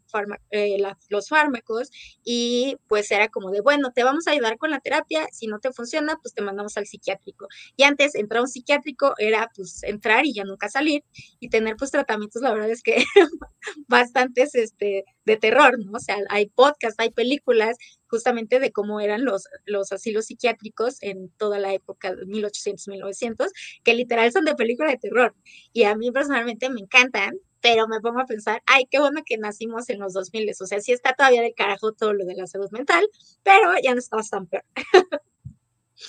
[0.51, 0.77] eh,
[1.09, 1.89] los fármacos
[2.23, 5.59] y pues era como de, bueno, te vamos a ayudar con la terapia, si no
[5.59, 7.47] te funciona, pues te mandamos al psiquiátrico.
[7.75, 11.03] Y antes entrar a un psiquiátrico era pues entrar y ya nunca salir
[11.39, 13.03] y tener pues tratamientos, la verdad es que
[13.87, 15.91] bastantes este, de terror, ¿no?
[15.93, 21.29] O sea, hay podcasts, hay películas justamente de cómo eran los, los asilos psiquiátricos en
[21.37, 23.51] toda la época de 1800, 1900,
[23.83, 25.35] que literal son de película de terror.
[25.73, 29.37] Y a mí personalmente me encantan, pero me pongo a pensar, ay, qué bueno que
[29.37, 32.47] nacimos en los 2000, o sea, sí está todavía de carajo todo lo de la
[32.47, 33.07] salud mental,
[33.43, 34.63] pero ya no estamos tan peor.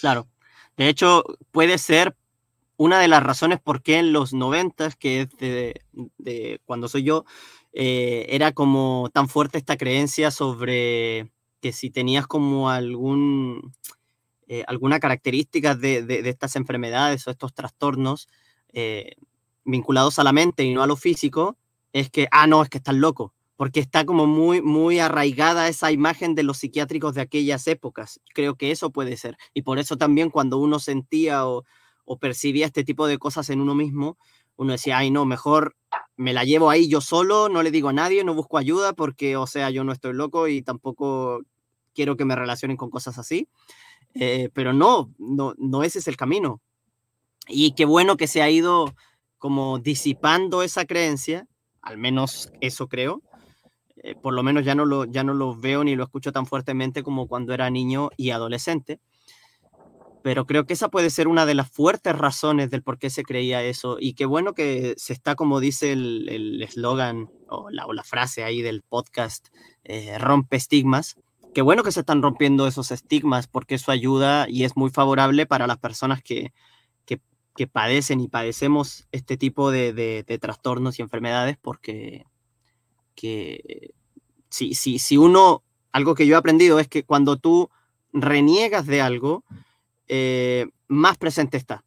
[0.00, 0.28] Claro.
[0.76, 2.14] De hecho, puede ser
[2.80, 7.26] una de las razones por qué en los noventas, que es de, cuando soy yo,
[7.74, 13.74] eh, era como tan fuerte esta creencia sobre que si tenías como algún,
[14.48, 18.28] eh, alguna característica de, estas enfermedades o estos trastornos
[18.72, 19.16] eh,
[19.66, 21.58] vinculados a la mente y no a lo físico,
[21.92, 25.92] es que, ah, no, es que estás loco, porque está como muy, muy arraigada esa
[25.92, 28.22] imagen de los psiquiátricos de aquellas épocas.
[28.32, 29.36] Creo que eso puede ser.
[29.52, 31.66] Y por eso también cuando uno sentía o
[32.12, 34.18] o percibía este tipo de cosas en uno mismo,
[34.56, 35.76] uno decía, ay, no, mejor
[36.16, 39.36] me la llevo ahí yo solo, no le digo a nadie, no busco ayuda porque,
[39.36, 41.42] o sea, yo no estoy loco y tampoco
[41.94, 43.48] quiero que me relacionen con cosas así.
[44.14, 46.60] Eh, pero no, no, no ese es el camino.
[47.46, 48.92] Y qué bueno que se ha ido
[49.38, 51.46] como disipando esa creencia,
[51.80, 53.22] al menos eso creo.
[54.02, 56.46] Eh, por lo menos ya no, lo, ya no lo veo ni lo escucho tan
[56.46, 58.98] fuertemente como cuando era niño y adolescente
[60.22, 63.22] pero creo que esa puede ser una de las fuertes razones del por qué se
[63.22, 63.96] creía eso.
[63.98, 68.44] Y qué bueno que se está, como dice el eslogan o, la, o la, frase
[68.44, 69.48] ahí del podcast,
[69.84, 71.16] eh, rompe estigmas.
[71.54, 75.46] Qué bueno que se están rompiendo esos estigmas porque eso ayuda y es muy favorable
[75.46, 76.52] para las personas que,
[77.04, 77.20] que,
[77.56, 82.24] que padecen y padecemos este tipo de, de, de, trastornos y enfermedades porque
[83.16, 83.92] que,
[84.48, 87.68] si, si, si uno, algo que yo he aprendido es que cuando tú
[88.12, 89.44] reniegas de algo,
[90.12, 91.84] eh, más presente está.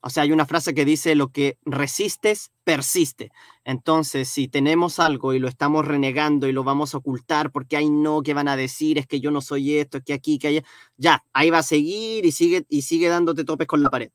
[0.00, 3.30] O sea, hay una frase que dice, lo que resistes, persiste.
[3.64, 7.90] Entonces, si tenemos algo y lo estamos renegando y lo vamos a ocultar porque hay
[7.90, 8.96] no, que van a decir?
[8.96, 10.62] Es que yo no soy esto, que aquí, que allá.
[10.96, 14.10] Ya, ahí va a seguir y sigue, y sigue dándote topes con la pared.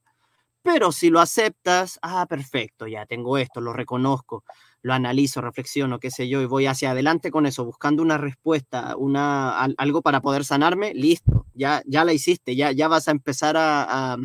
[0.64, 4.46] Pero si lo aceptas, ah, perfecto, ya tengo esto, lo reconozco,
[4.84, 8.96] lo analizo, reflexiono, qué sé yo, y voy hacia adelante con eso, buscando una respuesta,
[8.98, 13.56] una, algo para poder sanarme, listo, ya, ya la hiciste, ya, ya vas a empezar
[13.58, 14.18] a,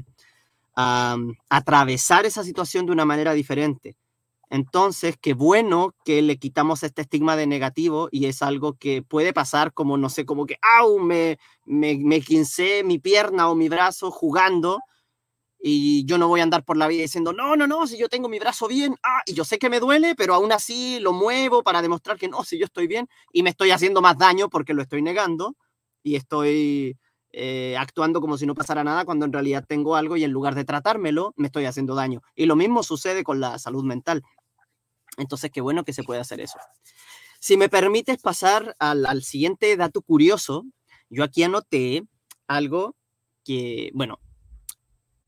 [0.74, 1.16] a,
[1.48, 3.96] atravesar esa situación de una manera diferente.
[4.50, 9.32] Entonces, qué bueno que le quitamos este estigma de negativo y es algo que puede
[9.32, 10.98] pasar como, no sé, como que, ¡au!
[10.98, 14.80] Me, me, me quincé mi pierna o mi brazo jugando
[15.60, 18.08] y yo no voy a andar por la vida diciendo, no, no, no, si yo
[18.08, 21.12] tengo mi brazo bien, ah, y yo sé que me duele, pero aún así lo
[21.12, 24.48] muevo para demostrar que no, si yo estoy bien y me estoy haciendo más daño
[24.48, 25.56] porque lo estoy negando
[26.02, 26.96] y estoy
[27.32, 30.54] eh, actuando como si no pasara nada cuando en realidad tengo algo y en lugar
[30.54, 32.22] de tratármelo, me estoy haciendo daño.
[32.36, 34.22] Y lo mismo sucede con la salud mental.
[35.16, 36.58] Entonces, qué bueno que se puede hacer eso.
[37.40, 40.64] Si me permites pasar al, al siguiente dato curioso,
[41.10, 42.04] yo aquí anoté
[42.46, 42.94] algo
[43.44, 44.20] que, bueno,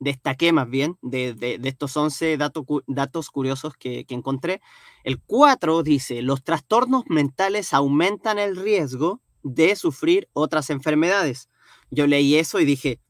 [0.01, 4.61] destaqué más bien de, estos 11 datos curiosos que, que, encontré.
[5.05, 11.49] El 4 dice, los trastornos mentales aumentan el riesgo de sufrir otras enfermedades.
[11.91, 13.01] Yo leí eso y dije,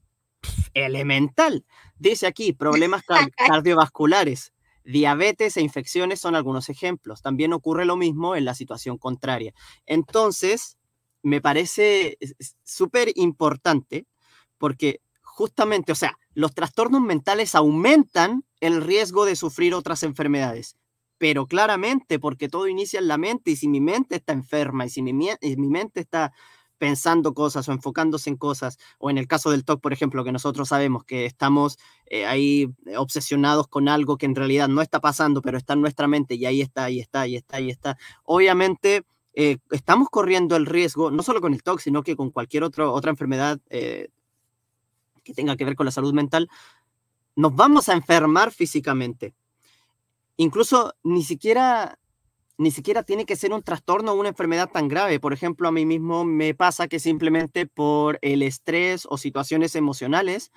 [0.73, 1.65] elemental.
[1.97, 3.03] Dice aquí, problemas
[3.47, 7.21] cardiovasculares, diabetes e infecciones son algunos ejemplos.
[7.21, 9.53] También ocurre lo mismo en la situación contraria.
[9.85, 10.77] Entonces,
[11.23, 12.17] me parece
[12.63, 14.05] súper importante
[14.57, 20.77] porque justamente, o sea, los trastornos mentales aumentan el riesgo de sufrir otras enfermedades,
[21.17, 24.89] pero claramente porque todo inicia en la mente y si mi mente está enferma y
[24.89, 26.33] si mi, mi mente está
[26.81, 30.31] pensando cosas o enfocándose en cosas, o en el caso del TOC, por ejemplo, que
[30.31, 35.43] nosotros sabemos que estamos eh, ahí obsesionados con algo que en realidad no está pasando,
[35.43, 37.97] pero está en nuestra mente y ahí está, ahí está, ahí está, ahí está.
[38.23, 39.03] Obviamente
[39.35, 42.91] eh, estamos corriendo el riesgo, no solo con el TOC, sino que con cualquier otro,
[42.91, 44.09] otra enfermedad eh,
[45.23, 46.49] que tenga que ver con la salud mental,
[47.35, 49.33] nos vamos a enfermar físicamente.
[50.37, 51.97] Incluso ni siquiera
[52.61, 55.19] ni siquiera tiene que ser un trastorno o una enfermedad tan grave.
[55.19, 60.51] Por ejemplo, a mí mismo me pasa que simplemente por el estrés o situaciones emocionales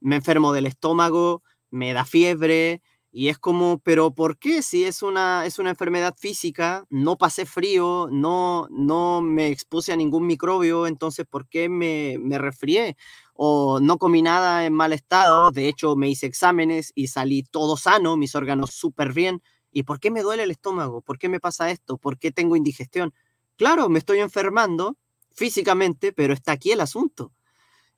[0.00, 2.82] me enfermo del estómago, me da fiebre
[3.16, 7.46] y es como, pero ¿por qué si es una, es una enfermedad física, no pasé
[7.46, 12.96] frío, no, no me expuse a ningún microbio, entonces ¿por qué me, me resfrié?
[13.32, 17.78] O no comí nada en mal estado, de hecho me hice exámenes y salí todo
[17.78, 19.42] sano, mis órganos súper bien
[19.76, 21.02] ¿Y por qué me duele el estómago?
[21.02, 21.98] ¿Por qué me pasa esto?
[21.98, 23.12] ¿Por qué tengo indigestión?
[23.56, 24.96] Claro, me estoy enfermando
[25.34, 27.32] físicamente, pero está aquí el asunto.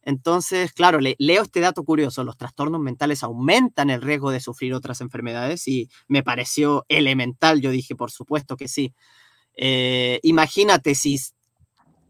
[0.02, 5.00] Entonces, claro, leo este dato curioso, los trastornos mentales aumentan el riesgo de sufrir otras
[5.00, 8.94] enfermedades y me pareció elemental, yo dije, por supuesto que sí.
[9.54, 11.18] Eh, imagínate si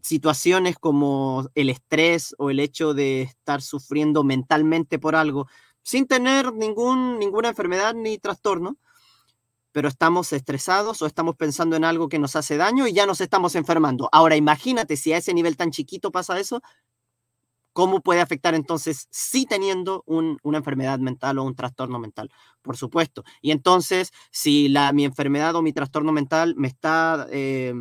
[0.01, 5.47] situaciones como el estrés o el hecho de estar sufriendo mentalmente por algo
[5.83, 8.77] sin tener ningún, ninguna enfermedad ni trastorno,
[9.71, 13.21] pero estamos estresados o estamos pensando en algo que nos hace daño y ya nos
[13.21, 14.09] estamos enfermando.
[14.11, 16.61] Ahora imagínate si a ese nivel tan chiquito pasa eso,
[17.79, 22.29] ¿cómo puede afectar entonces si teniendo una enfermedad mental o un trastorno mental?
[22.61, 23.23] Por supuesto.
[23.41, 27.73] Y entonces, si la, mi enfermedad o mi trastorno mental me está eh,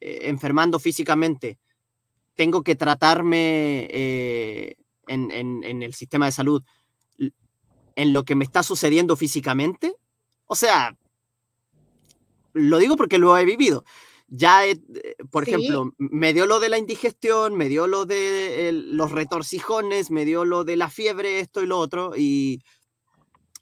[0.00, 1.60] eh, enfermando físicamente,
[2.34, 6.64] tengo que tratarme eh, en, en el sistema de salud
[7.94, 9.94] en lo que me está sucediendo físicamente.
[10.46, 10.96] O sea,
[12.52, 13.84] lo digo porque lo he vivido.
[14.28, 14.80] Ya, eh,
[15.30, 20.24] por ejemplo, me dio lo de la indigestión, me dio lo de los retorcijones, me
[20.24, 22.60] dio lo de la fiebre, esto y lo otro, y,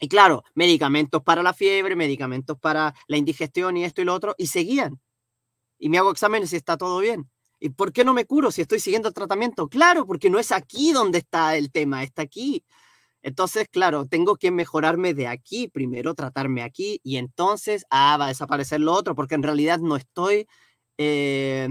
[0.00, 4.34] y claro, medicamentos para la fiebre, medicamentos para la indigestión y esto y lo otro,
[4.38, 5.00] y seguían.
[5.78, 7.30] Y me hago exámenes y está todo bien.
[7.60, 9.68] ¿Y por qué no me curo si estoy siguiendo el tratamiento?
[9.68, 12.64] Claro, porque no es aquí donde está el tema, está aquí.
[13.24, 18.28] Entonces, claro, tengo que mejorarme de aquí, primero tratarme aquí y entonces, ah, va a
[18.28, 20.46] desaparecer lo otro, porque en realidad no estoy,
[20.98, 21.70] eh,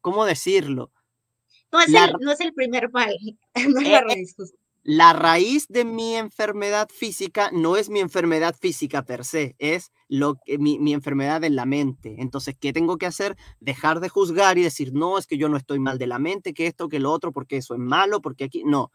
[0.00, 0.92] ¿cómo decirlo?
[1.72, 3.12] No es, el, no es el primer mal,
[3.68, 4.36] no es la eh, eh, raíz.
[4.84, 10.36] La raíz de mi enfermedad física no es mi enfermedad física per se, es lo
[10.46, 12.14] que, mi, mi enfermedad en la mente.
[12.18, 13.36] Entonces, ¿qué tengo que hacer?
[13.58, 16.54] Dejar de juzgar y decir, no, es que yo no estoy mal de la mente,
[16.54, 18.92] que esto, que lo otro, porque eso es malo, porque aquí, no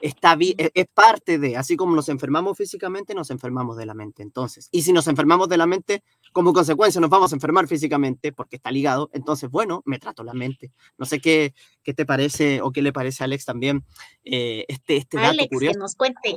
[0.00, 3.94] está bien, e, es parte de, así como nos enfermamos físicamente, nos enfermamos de la
[3.94, 4.22] mente.
[4.22, 8.32] Entonces, y si nos enfermamos de la mente, como consecuencia nos vamos a enfermar físicamente
[8.32, 10.72] porque está ligado, entonces, bueno, me trato la mente.
[10.98, 13.84] No sé qué, qué te parece o qué le parece a Alex también
[14.24, 15.74] eh, este, este dato Alex, curioso.
[15.74, 16.36] Que nos cuente.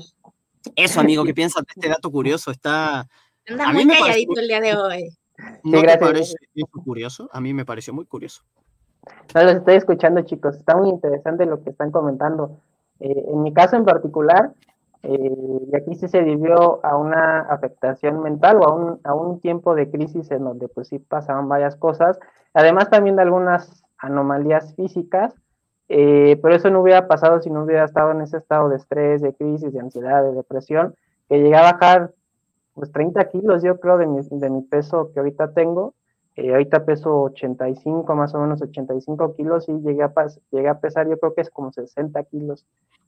[0.75, 2.51] Eso, amigo, ¿qué piensas de este dato curioso?
[2.51, 3.07] Está...
[3.47, 5.17] Anda muy calladito el día de hoy.
[5.63, 6.35] ¿No te parece
[6.83, 7.29] curioso?
[7.31, 8.43] A mí me pareció muy curioso.
[9.33, 10.55] No, los estoy escuchando, chicos.
[10.55, 12.61] Está muy interesante lo que están comentando.
[12.99, 14.51] Eh, en mi caso en particular,
[15.03, 15.35] eh,
[15.71, 19.73] y aquí sí se debió a una afectación mental o a un, a un tiempo
[19.75, 22.19] de crisis en donde pues sí pasaban varias cosas,
[22.53, 25.33] además también de algunas anomalías físicas,
[25.87, 29.21] eh, pero eso no hubiera pasado si no hubiera estado en ese estado de estrés,
[29.21, 30.95] de crisis, de ansiedad, de depresión,
[31.27, 32.11] que llegué a bajar
[32.73, 35.93] pues 30 kilos yo creo de mi, de mi peso que ahorita tengo,
[36.39, 40.13] eh, ahorita peso 85, más o menos 85 kilos y llegué a,
[40.51, 42.65] llegué a pesar, yo creo que es como 60 kilos,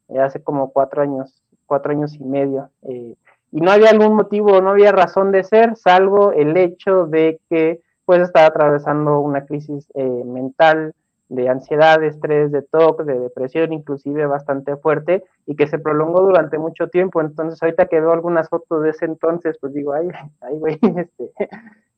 [0.09, 2.69] eh, hace como cuatro años, cuatro años y medio.
[2.83, 3.15] Eh,
[3.53, 7.79] y no había algún motivo, no había razón de ser, salvo el hecho de que
[8.03, 10.93] pues estaba atravesando una crisis mental
[11.29, 16.21] de ansiedad, de estrés, de TOC, de depresión, inclusive bastante fuerte, y que se prolongó
[16.21, 17.21] durante mucho tiempo.
[17.21, 20.09] Entonces, ahorita que veo algunas fotos de ese entonces, pues digo, ay,
[20.41, 21.31] ay, güey, este,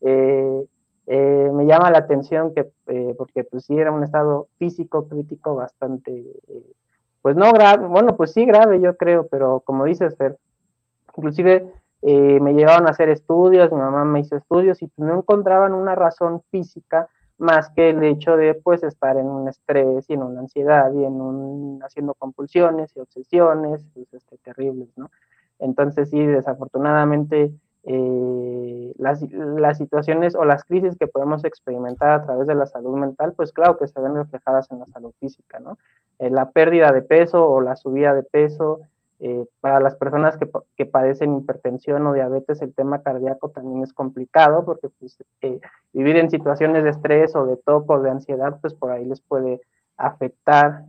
[0.02, 0.66] eh,
[1.08, 5.56] eh, me llama la atención que, eh, porque pues sí era un estado físico crítico
[5.56, 6.26] bastante,
[7.22, 10.38] pues no grave, bueno, pues sí grave yo creo, pero como dices, Fer,
[11.16, 11.72] inclusive
[12.06, 15.74] eh, me llevaron a hacer estudios, mi mamá me hizo estudios y pues no encontraban
[15.74, 20.24] una razón física más que el hecho de pues estar en un estrés y en
[20.24, 25.12] una ansiedad y en un haciendo compulsiones y obsesiones pues, este, terribles, ¿no?
[25.60, 27.54] Entonces sí, desafortunadamente
[27.86, 32.98] eh, las, las, situaciones o las crisis que podemos experimentar a través de la salud
[32.98, 35.78] mental, pues claro que se ven reflejadas en la salud física, ¿no?
[36.20, 38.82] Eh, la pérdida de peso o la subida de peso,
[39.20, 43.94] eh, para las personas que, que, padecen hipertensión o diabetes, el tema cardíaco también es
[43.94, 45.22] complicado porque pues,
[45.92, 49.62] vivir en situaciones de estrés o de toco de ansiedad, pues por ahí les puede
[49.98, 50.86] afectar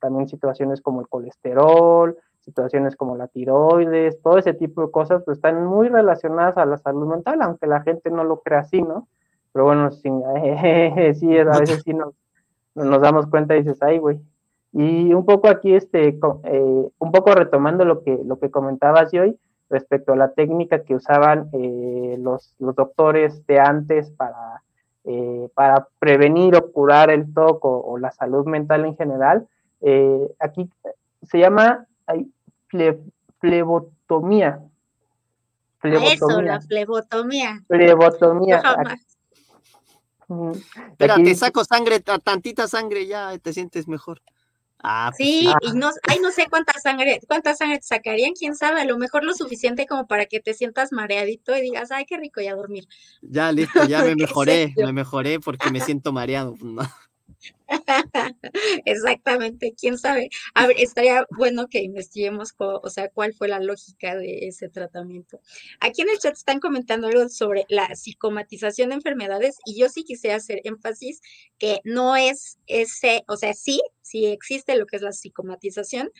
[0.00, 2.16] también situaciones como el colesterol,
[2.48, 6.78] situaciones como la tiroides, todo ese tipo de cosas, pues están muy relacionadas a la
[6.78, 9.06] salud mental, aunque la gente no lo crea así, ¿no?
[9.52, 10.08] Pero bueno, sí,
[11.14, 12.14] sí a veces sí nos,
[12.74, 14.18] nos damos cuenta y dices, ay, güey.
[14.72, 19.38] Y un poco aquí, este, eh, un poco retomando lo que, lo que comentabas hoy
[19.68, 24.62] respecto a la técnica que usaban eh, los, los, doctores de antes para,
[25.04, 29.46] eh, para prevenir o curar el TOC o, la salud mental en general,
[30.38, 30.70] aquí
[31.22, 31.86] se llama
[32.68, 34.60] flebotomía.
[35.78, 36.14] flebotomía.
[36.14, 37.64] Eso, la flebotomía.
[37.66, 38.62] Flebotomía.
[40.90, 44.20] Espera, te saco sangre, tantita sangre ya te sientes mejor.
[44.80, 48.54] Ah, pues sí, y no, ay, no sé cuánta sangre, cuánta sangre te sacarían, quién
[48.54, 52.04] sabe, a lo mejor lo suficiente como para que te sientas mareadito y digas, ay,
[52.04, 52.86] qué rico ya dormir.
[53.22, 56.54] Ya, listo, ya me mejoré, me mejoré porque me siento mareado.
[58.84, 60.30] Exactamente, quién sabe.
[60.54, 65.40] A ver, estaría bueno que investiguemos, o sea, cuál fue la lógica de ese tratamiento.
[65.80, 70.04] Aquí en el chat están comentando algo sobre la psicomatización de enfermedades y yo sí
[70.04, 71.20] quisiera hacer énfasis
[71.58, 76.10] que no es ese, o sea, sí, sí existe lo que es la psicomatización,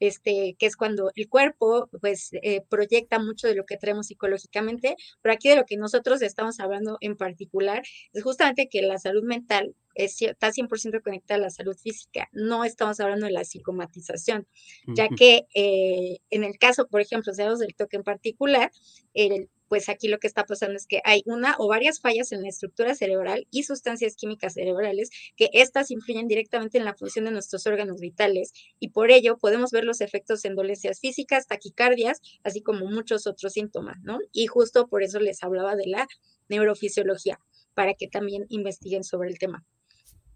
[0.00, 4.96] este, que es cuando el cuerpo pues eh, proyecta mucho de lo que tenemos psicológicamente,
[5.20, 7.82] pero aquí de lo que nosotros estamos hablando en particular
[8.12, 13.00] es justamente que la salud mental está 100% conectada a la salud física, no estamos
[13.00, 14.46] hablando de la psicomatización,
[14.86, 18.70] ya que eh, en el caso, por ejemplo, hablamos del toque en particular,
[19.14, 22.42] el pues aquí lo que está pasando es que hay una o varias fallas en
[22.42, 27.30] la estructura cerebral y sustancias químicas cerebrales que estas influyen directamente en la función de
[27.30, 32.60] nuestros órganos vitales y por ello podemos ver los efectos en dolencias físicas, taquicardias, así
[32.60, 34.18] como muchos otros síntomas, ¿no?
[34.30, 36.06] Y justo por eso les hablaba de la
[36.50, 37.40] neurofisiología,
[37.72, 39.64] para que también investiguen sobre el tema.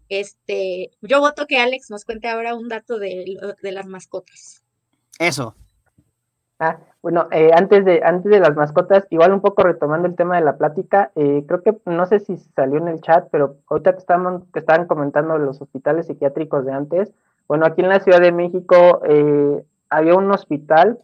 [0.09, 4.63] Este, yo voto que Alex nos cuente ahora un dato de, de las mascotas.
[5.19, 5.55] Eso,
[6.59, 10.37] Ah, bueno, eh, antes, de, antes de las mascotas, igual un poco retomando el tema
[10.37, 13.93] de la plática, eh, creo que no sé si salió en el chat, pero ahorita
[13.93, 17.13] que estaban, que estaban comentando los hospitales psiquiátricos de antes,
[17.47, 20.99] bueno, aquí en la Ciudad de México eh, había un hospital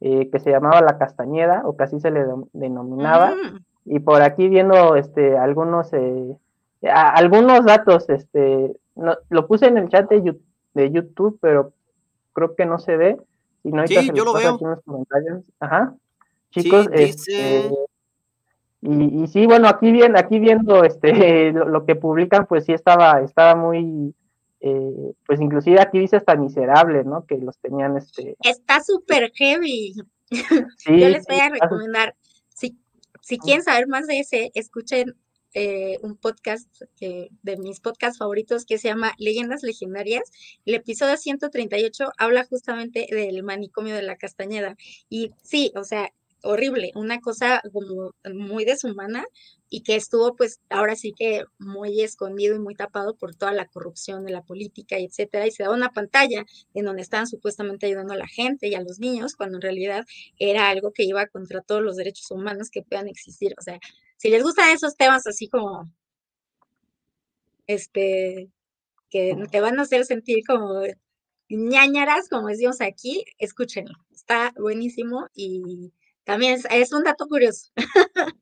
[0.00, 3.64] que se llamaba La Castañeda, o que así se le denominaba, mm.
[3.86, 5.92] y por aquí viendo este, algunos,
[6.92, 10.36] algunos datos, este, lo puse en el chat de,
[10.74, 11.72] de YouTube, pero
[12.32, 13.18] creo que no se ve
[13.86, 14.58] sí, yo lo veo.
[15.60, 15.94] Ajá.
[16.50, 17.70] Chicos, este,
[18.80, 23.20] y, y, sí, bueno, aquí bien, aquí viendo este lo, que publican, pues sí estaba,
[23.22, 24.14] estaba muy,
[24.60, 27.26] eh, pues inclusive aquí dice hasta miserable, ¿no?
[27.26, 28.36] Que los tenían este.
[28.40, 29.94] Está súper heavy.
[30.30, 32.14] yo les voy a recomendar,
[32.48, 32.78] si,
[33.20, 35.14] si quieren saber más de ese, escuchen
[35.54, 40.30] eh, un podcast de mis podcasts favoritos que se llama Leyendas Legendarias.
[40.66, 44.76] El episodio 138 habla justamente del manicomio de la Castañeda.
[45.08, 46.12] Y sí, o sea,
[46.44, 49.26] horrible, una cosa como muy deshumana
[49.68, 53.66] y que estuvo pues ahora sí que muy escondido y muy tapado por toda la
[53.66, 57.86] corrupción de la política y etcétera y se daba una pantalla en donde estaban supuestamente
[57.86, 60.04] ayudando a la gente y a los niños cuando en realidad
[60.38, 63.78] era algo que iba contra todos los derechos humanos que puedan existir, o sea,
[64.16, 65.90] si les gustan esos temas así como,
[67.66, 68.50] este,
[69.10, 70.82] que te van a hacer sentir como
[71.48, 73.94] ñañaras, como decimos aquí, escúchenlo.
[74.12, 75.92] Está buenísimo y
[76.24, 77.70] también es, un dato curioso.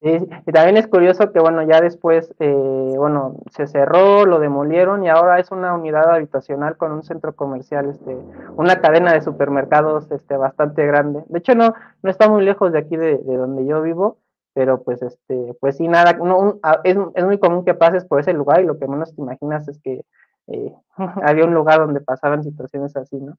[0.00, 5.08] y también es curioso que, bueno, ya después, eh, bueno, se cerró, lo demolieron y
[5.08, 8.16] ahora es una unidad habitacional con un centro comercial, este,
[8.56, 11.22] una cadena de supermercados, este, bastante grande.
[11.28, 14.18] De hecho, no, no está muy lejos de aquí de donde yo vivo
[14.58, 18.32] pero pues este, pues sí, nada, no, es, es, muy común que pases por ese
[18.32, 20.04] lugar y lo que menos te imaginas es que
[20.48, 20.74] eh,
[21.22, 23.36] había un lugar donde pasaban situaciones así, ¿no?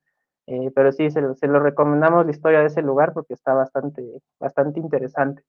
[0.52, 4.04] Eh, pero sí, se lo, recomendamos la historia de ese lugar porque está bastante,
[4.40, 5.44] bastante interesante.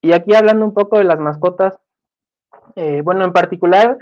[0.00, 1.76] Y aquí hablando un poco de las mascotas,
[2.76, 3.98] eh, bueno, en particular,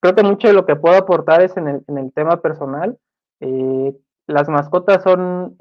[0.00, 2.96] creo que mucho de lo que puedo aportar es en el, en el tema personal.
[3.40, 3.92] Eh,
[4.28, 5.56] las mascotas son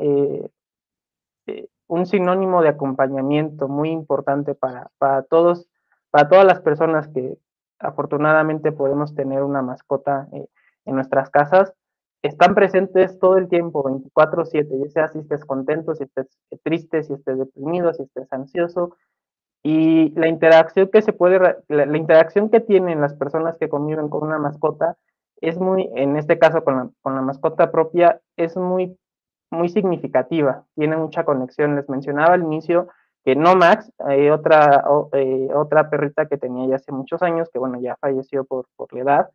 [1.87, 5.67] un sinónimo de acompañamiento muy importante para, para, todos,
[6.11, 7.39] para todas las personas que
[7.79, 11.73] afortunadamente podemos tener una mascota en nuestras casas.
[12.21, 16.27] Están presentes todo el tiempo, 24/7, ya sea si estés contento, si estés
[16.63, 18.97] triste, si estés deprimido, si estés ansioso,
[19.63, 24.23] y la interacción que se puede, la, interacción que tienen las personas que conviven con
[24.23, 24.97] una mascota
[25.41, 28.97] es muy, en este caso con la, con la mascota propia, es muy,
[29.51, 31.75] muy significativa, tiene mucha conexión.
[31.75, 32.87] Les mencionaba al inicio
[33.25, 37.59] que no Max, hay otra, eh, otra perrita que tenía ya hace muchos años, que
[37.59, 39.29] bueno, ya falleció por, por la edad.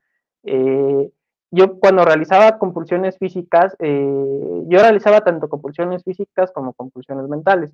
[0.45, 1.11] Eh,
[1.55, 7.71] yo cuando realizaba compulsiones físicas, eh, yo realizaba tanto compulsiones físicas como compulsiones mentales.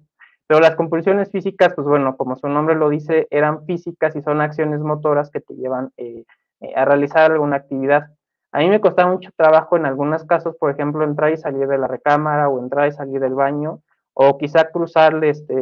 [0.47, 4.41] Pero las compulsiones físicas, pues bueno, como su nombre lo dice, eran físicas y son
[4.41, 6.25] acciones motoras que te llevan eh,
[6.61, 8.11] eh, a realizar alguna actividad.
[8.53, 11.79] A mí me costaba mucho trabajo en algunos casos, por ejemplo, entrar y salir de
[11.79, 13.81] la recámara o entrar y salir del baño,
[14.13, 15.55] o quizá cruzar este,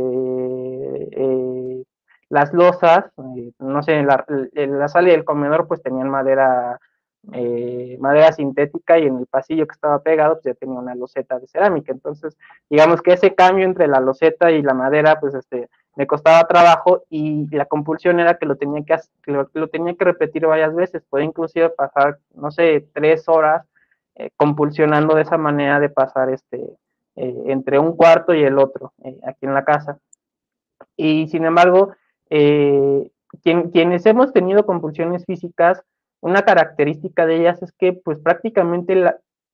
[2.31, 3.05] las losas,
[3.59, 6.81] no sé, la, la sala del comedor pues tenían madera
[7.33, 11.39] eh, madera sintética y en el pasillo que estaba pegado pues ya tenía una loseta
[11.39, 11.93] de cerámica.
[11.93, 12.37] Entonces,
[12.71, 17.03] digamos que ese cambio entre la loseta y la madera, pues este, me costaba trabajo
[17.11, 21.03] y la compulsión era que lo tenía que, lo, tenía que repetir varias veces.
[21.11, 23.67] Puede inclusive pasar, no sé, tres horas
[24.15, 26.59] eh, compulsionando de esa manera de pasar este,
[27.17, 28.93] eh, entre un cuarto y el otro
[29.27, 29.99] aquí en la casa.
[30.97, 31.93] Y sin embargo,
[33.43, 35.85] quienes hemos tenido compulsiones físicas,
[36.21, 38.95] una característica de ellas es que pues prácticamente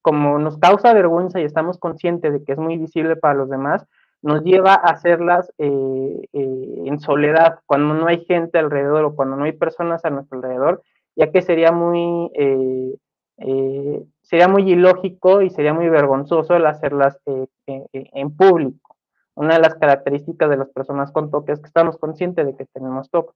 [0.02, 3.86] como nos causa vergüenza y estamos conscientes de que es muy visible para los demás,
[4.24, 9.36] nos lleva a hacerlas eh, eh, en soledad, cuando no hay gente alrededor o cuando
[9.36, 10.82] no hay personas a nuestro alrededor,
[11.14, 17.18] ya que sería muy, eh, sería muy ilógico y sería muy vergonzoso el hacerlas
[17.66, 18.96] en público.
[19.34, 22.66] Una de las características de las personas con toque es que estamos conscientes de que
[22.66, 23.32] tenemos toque.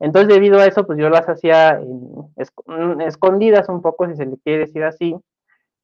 [0.00, 1.80] Entonces, debido a eso, pues yo las hacía
[2.66, 5.16] mm, escondidas un poco, si se le quiere decir así,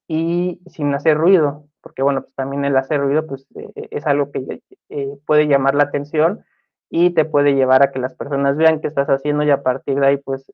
[0.08, 4.06] y sin hacer ruido, porque bueno, pues también el hacer ruido, pues eh, eh, es
[4.08, 6.44] algo que eh, puede llamar la atención
[6.90, 10.00] y te puede llevar a que las personas vean qué estás haciendo y a partir
[10.00, 10.50] de ahí, pues,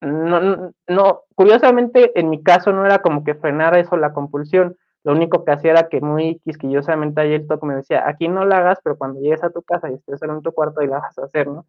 [0.00, 5.12] no, no, curiosamente en mi caso no era como que frenara eso la compulsión, lo
[5.12, 8.78] único que hacía era que muy quisquillosamente ayer toque me decía, aquí no la hagas,
[8.84, 11.24] pero cuando llegues a tu casa y estés en tu cuarto y la vas a
[11.24, 11.66] hacer, ¿no?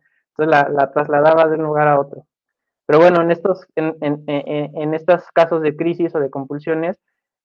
[0.47, 2.25] La, la trasladaba de un lugar a otro.
[2.85, 6.99] Pero bueno, en estos, en, en, en, estos casos de crisis o de compulsiones,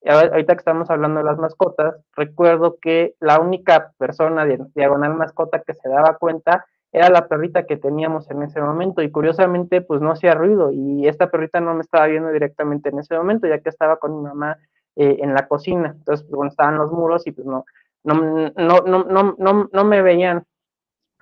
[0.06, 5.62] ahorita que estamos hablando de las mascotas, recuerdo que la única persona de diagonal mascota
[5.62, 9.02] que se daba cuenta era la perrita que teníamos en ese momento.
[9.02, 10.70] Y curiosamente pues no hacía ruido.
[10.72, 14.16] Y esta perrita no me estaba viendo directamente en ese momento ya que estaba con
[14.16, 14.56] mi mamá
[14.96, 17.64] eh, en la cocina, entonces pues, bueno, estaban los muros y pues no,
[18.04, 18.14] no,
[18.54, 20.44] no, no, no, no me veían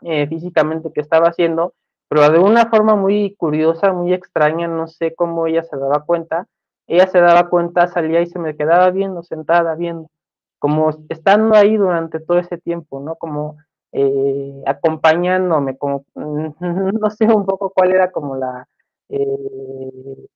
[0.04, 1.74] eh, físicamente que estaba haciendo,
[2.08, 6.46] pero de una forma muy curiosa, muy extraña, no sé cómo ella se daba cuenta.
[6.86, 10.10] Ella se daba cuenta, salía y se me quedaba viendo, sentada, viendo,
[10.58, 13.16] como estando ahí durante todo ese tiempo, ¿no?
[13.16, 13.56] Como
[13.92, 18.68] eh, acompañándome, como, no sé un poco cuál era como la,
[19.08, 20.28] eh,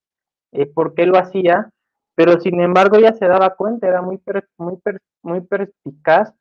[0.53, 1.71] eh, por qué lo hacía,
[2.15, 4.21] pero sin embargo ella se daba cuenta, era muy,
[4.57, 4.79] muy,
[5.23, 6.33] muy perspicaz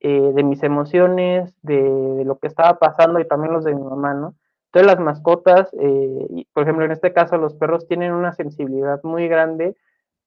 [0.00, 4.14] eh, de mis emociones, de, lo que estaba pasando y también los de mi mamá,
[4.14, 4.34] ¿no?
[4.66, 9.26] Entonces las mascotas, eh, por ejemplo, en este caso los perros tienen una sensibilidad muy
[9.28, 9.74] grande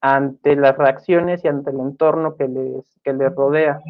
[0.00, 3.80] ante las reacciones y ante el entorno que les, que les rodea.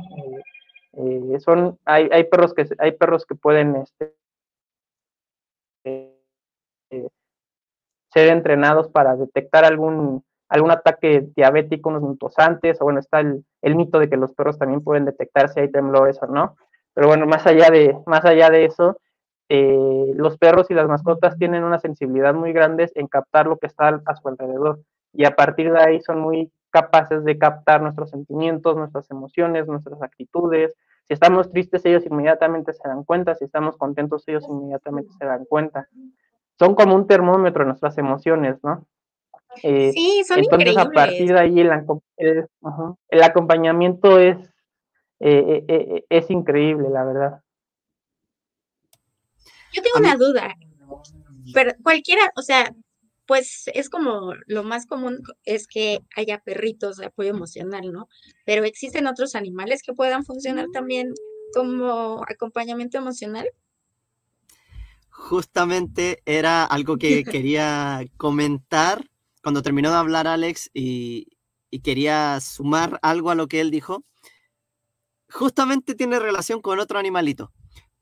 [0.93, 4.15] Eh, son, hay, hay, perros que, hay perros que pueden este,
[8.13, 13.45] ser entrenados para detectar algún, algún ataque diabético unos minutos antes, o bueno, está el,
[13.63, 16.57] mito de que los perros también pueden detectar si hay temblores o no.
[16.93, 19.01] Pero bueno, más allá de, más allá de eso,
[19.49, 23.69] eh, los perros y las mascotas tienen una sensibilidad muy grande en captar lo que
[23.69, 24.81] está a su alrededor.
[25.13, 30.03] Y a partir de ahí son muy capaces de captar nuestros sentimientos, nuestras emociones, nuestras
[30.03, 30.75] actitudes.
[31.07, 33.37] Si estamos tristes, ellos inmediatamente se dan cuenta.
[33.37, 35.89] Si estamos contentos, ellos inmediatamente se dan cuenta.
[36.59, 38.85] Son como un termómetro de nuestras emociones, ¿no?
[39.63, 41.71] Eh, sí, son entonces a partir de ahí el,
[42.17, 44.39] el, acompañamiento es,
[45.19, 47.41] eh, eh, es increíble, la verdad.
[49.73, 50.55] Yo tengo una duda,
[51.53, 52.73] pero cualquiera, o sea,
[53.27, 58.09] pues es como lo más común es que haya perritos de apoyo emocional, ¿no?
[58.45, 61.15] Pero existen otros animales que puedan funcionar también
[61.55, 63.49] como acompañamiento emocional.
[65.11, 69.10] Justamente era algo que quería comentar
[69.43, 71.29] cuando terminó de hablar Alex y,
[71.71, 74.05] y quería sumar algo a lo que él dijo.
[75.31, 77.53] Justamente tiene relación con otro animalito,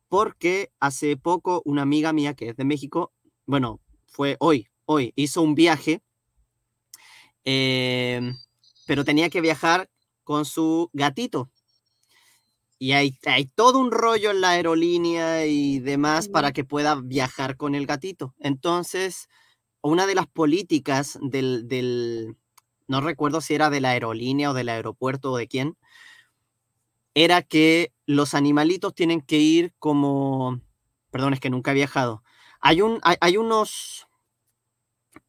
[0.08, 3.12] porque hace poco una amiga mía que es de México,
[3.44, 6.02] bueno, fue hoy, hoy, hizo un viaje,
[7.44, 8.32] eh,
[8.86, 9.90] pero tenía que viajar
[10.24, 11.50] con su gatito.
[12.78, 17.56] Y hay, hay, todo un rollo en la aerolínea y demás para que pueda viajar
[17.56, 18.34] con el gatito.
[18.38, 19.28] Entonces,
[19.82, 22.36] una de las políticas del, del,
[22.86, 25.76] no recuerdo si era de la aerolínea o del aeropuerto o de quién,
[27.14, 30.60] era que los animalitos tienen que ir como,
[31.10, 32.22] perdón, es que nunca he viajado.
[32.60, 34.06] Hay, un, hay, unos,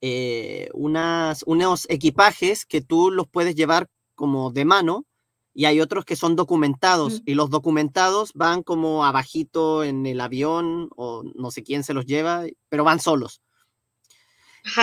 [0.02, 5.06] eh, unas, unos equipajes que tú los puedes llevar como de mano
[5.54, 10.90] y hay otros que son documentados y los documentados van como abajito en el avión
[10.96, 13.42] o no sé quién se los lleva, pero van solos.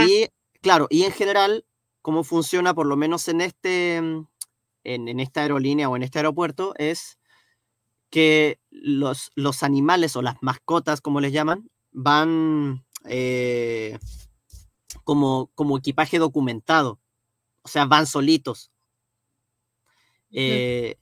[0.07, 0.29] Y
[0.61, 1.65] claro, y en general
[2.03, 4.29] cómo funciona, por lo menos en, este, mm,
[4.85, 7.19] en, esta aerolínea o en este aeropuerto, es
[8.11, 13.99] que los, los animales o las mascotas, como les llaman, van eh,
[15.03, 17.01] como, como equipaje documentado,
[17.63, 18.71] o sea, van solitos.
[20.31, 20.97] Eh,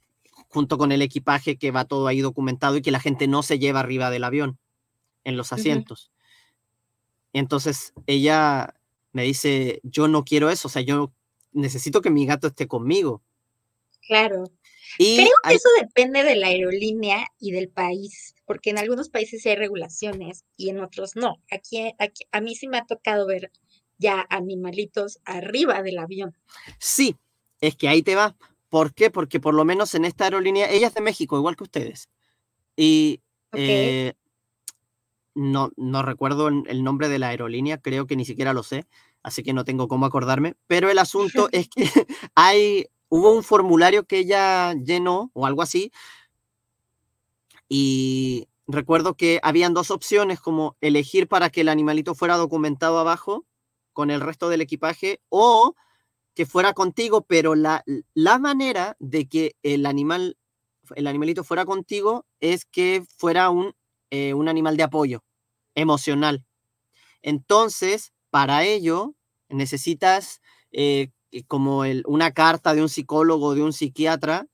[0.49, 3.59] junto con el equipaje que va todo ahí documentado y que la gente no se
[3.59, 4.57] lleva arriba del avión,
[5.23, 6.11] en los asientos.
[7.35, 8.73] Entonces ella
[9.11, 11.11] me dice, yo no quiero eso, o sea, yo
[11.51, 13.21] necesito que mi gato esté conmigo.
[14.07, 14.45] Claro.
[14.97, 19.41] Y Creo que eso depende de la aerolínea y del país, porque en algunos países
[19.41, 21.41] sí hay regulaciones y en otros no.
[21.51, 23.51] Aquí, aquí a mí sí me ha tocado ver
[23.97, 26.37] ya animalitos arriba del avión.
[26.79, 27.17] Sí,
[27.59, 28.37] es que ahí te va.
[28.69, 29.11] ¿Por qué?
[29.11, 32.07] Porque por lo menos en esta aerolínea, ella es de México, igual que ustedes.
[32.77, 33.19] Y
[33.51, 34.13] eh,
[35.35, 38.87] no, no recuerdo el nombre de la aerolínea, creo que ni siquiera lo sé,
[39.21, 41.85] así que no tengo cómo acordarme, pero el asunto es que
[42.35, 45.91] hay, hubo un formulario que ella llenó o algo así,
[47.67, 53.45] y recuerdo que habían dos opciones, como elegir para que el animalito fuera documentado abajo
[53.93, 55.75] con el resto del equipaje o
[56.33, 57.83] que fuera contigo, pero la,
[58.13, 60.37] la manera de que el animal,
[60.95, 63.73] el animalito fuera contigo es que fuera un
[64.11, 65.24] eh, un animal de apoyo
[65.75, 66.43] emocional.
[67.21, 69.15] Entonces, para ello,
[69.49, 71.11] necesitas eh,
[71.47, 74.47] como una carta de un psicólogo, de un psiquiatra,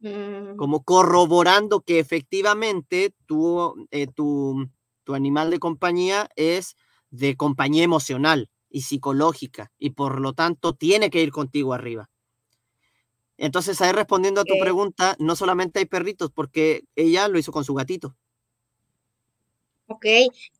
[0.00, 0.56] mm.
[0.56, 4.68] como corroborando que efectivamente tu, eh, tu,
[5.04, 6.76] tu animal de compañía es
[7.10, 12.10] de compañía emocional y psicológica y por lo tanto tiene que ir contigo arriba.
[13.38, 17.64] Entonces, ahí respondiendo a tu pregunta, no solamente hay perritos, porque ella lo hizo con
[17.64, 18.16] su gatito.
[19.88, 20.06] Ok,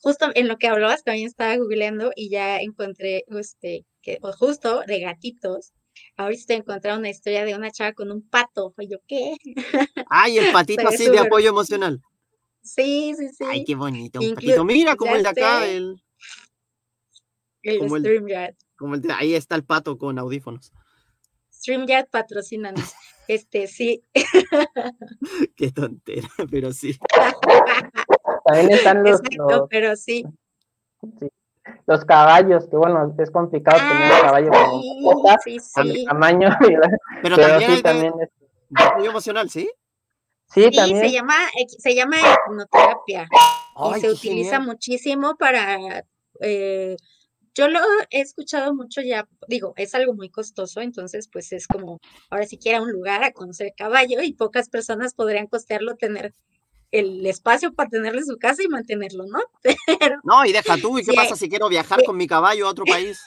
[0.01, 5.01] justo en lo que hablabas también estaba googleando y ya encontré, este, que justo de
[5.01, 5.73] gatitos,
[6.17, 9.37] ahorita encontré una historia de una chava con un pato, y yo, ¿qué?
[10.11, 12.01] Ay, el patito así de apoyo emocional.
[12.63, 13.45] Sí, sí, sí.
[13.49, 14.65] Ay, qué bonito, un patito.
[14.65, 16.01] Mira como el de acá, el...
[17.63, 18.55] El como StreamYard.
[18.77, 20.73] como el de, ahí está el pato con audífonos.
[21.53, 22.95] StreamYard patrocínanos.
[23.29, 24.05] Este, sí.
[25.57, 26.97] Qué tontera, pero sí.
[28.47, 29.21] También están los,
[29.69, 30.25] pero sí.
[31.87, 36.05] Los caballos, que bueno, es complicado tener un ah, caballo con sí, sí.
[36.05, 36.49] tamaño.
[37.23, 38.31] Pero, también, también es...
[39.05, 39.69] emocional, ¿sí?
[40.49, 41.01] Sí, también.
[41.01, 41.35] se llama,
[41.67, 43.29] se llama hipnoterapia
[43.97, 46.05] y se utiliza muchísimo para
[46.41, 46.97] eh,
[47.57, 47.81] yo lo
[48.11, 52.59] he escuchado mucho ya, digo, es algo muy costoso, entonces pues es como, ahora si
[52.59, 56.35] quiera un lugar a conocer caballo y pocas personas podrían costearlo tener
[56.91, 59.41] el espacio para tenerle su casa y mantenerlo, ¿no?
[60.25, 62.85] no, y deja tú, ¿y qué pasa si quiero viajar con mi caballo a otro
[62.85, 63.21] país?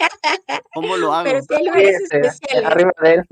[0.73, 1.25] ¿Cómo lo hago?
[1.25, 2.65] Pero si hay lugares especiales.
[2.65, 3.23] Arriba de él.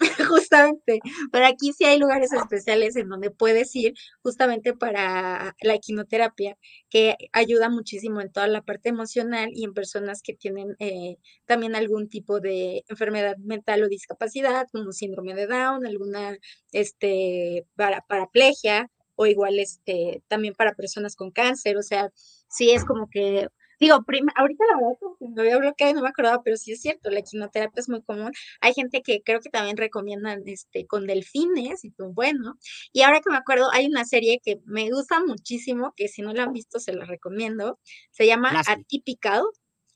[0.28, 1.00] justamente,
[1.30, 6.56] pero aquí sí hay lugares especiales en donde puedes ir justamente para la equinoterapia,
[6.88, 11.74] que ayuda muchísimo en toda la parte emocional y en personas que tienen eh, también
[11.74, 16.36] algún tipo de enfermedad mental o discapacidad, como síndrome de Down, alguna
[16.72, 18.90] este, para, paraplegia
[19.20, 22.10] o igual este, también para personas con cáncer, o sea,
[22.48, 23.48] sí es como que
[23.80, 26.72] Digo, ahorita la verdad como que me había bloqueado y no me acordaba, pero sí
[26.72, 28.30] es cierto, la quimioterapia es muy común.
[28.60, 32.58] Hay gente que creo que también recomiendan este, con delfines y pues bueno.
[32.92, 36.34] Y ahora que me acuerdo, hay una serie que me gusta muchísimo, que si no
[36.34, 37.78] la han visto se la recomiendo.
[38.10, 39.44] Se llama Atypical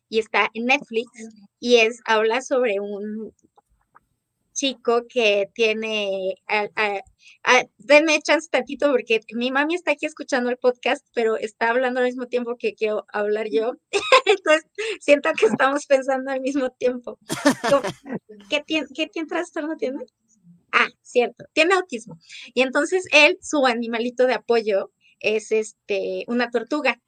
[0.08, 1.10] y está en Netflix
[1.60, 3.34] y es, habla sobre un,
[4.54, 6.36] chico que tiene,
[7.78, 12.06] denme chance tantito porque mi mami está aquí escuchando el podcast, pero está hablando al
[12.06, 13.74] mismo tiempo que quiero hablar yo.
[14.26, 14.66] Entonces,
[15.00, 17.18] siento que estamos pensando al mismo tiempo.
[18.50, 20.04] ¿Qué, tiene, qué tiene trastorno tiene?
[20.72, 22.18] Ah, cierto, tiene autismo.
[22.52, 27.00] Y entonces él, su animalito de apoyo es este, una tortuga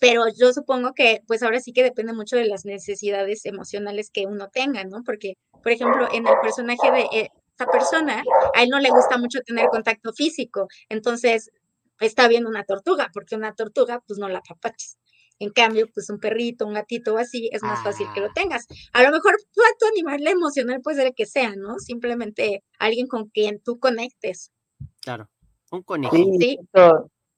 [0.00, 4.26] pero yo supongo que pues ahora sí que depende mucho de las necesidades emocionales que
[4.26, 5.02] uno tenga, ¿no?
[5.04, 8.24] Porque, por ejemplo, en el personaje de eh, esta persona,
[8.54, 11.50] a él no le gusta mucho tener contacto físico, entonces
[12.00, 14.96] está viendo una tortuga, porque una tortuga pues no la papaches.
[15.38, 18.32] En cambio, pues un perrito, un gatito o así, es más fácil que lo ah.
[18.34, 18.66] tengas.
[18.92, 21.78] A lo mejor tu animal emocional puede ser el que sea, ¿no?
[21.78, 24.50] Simplemente alguien con quien tú conectes.
[25.00, 25.28] Claro,
[25.70, 26.16] un conejo.
[26.16, 26.58] Sí,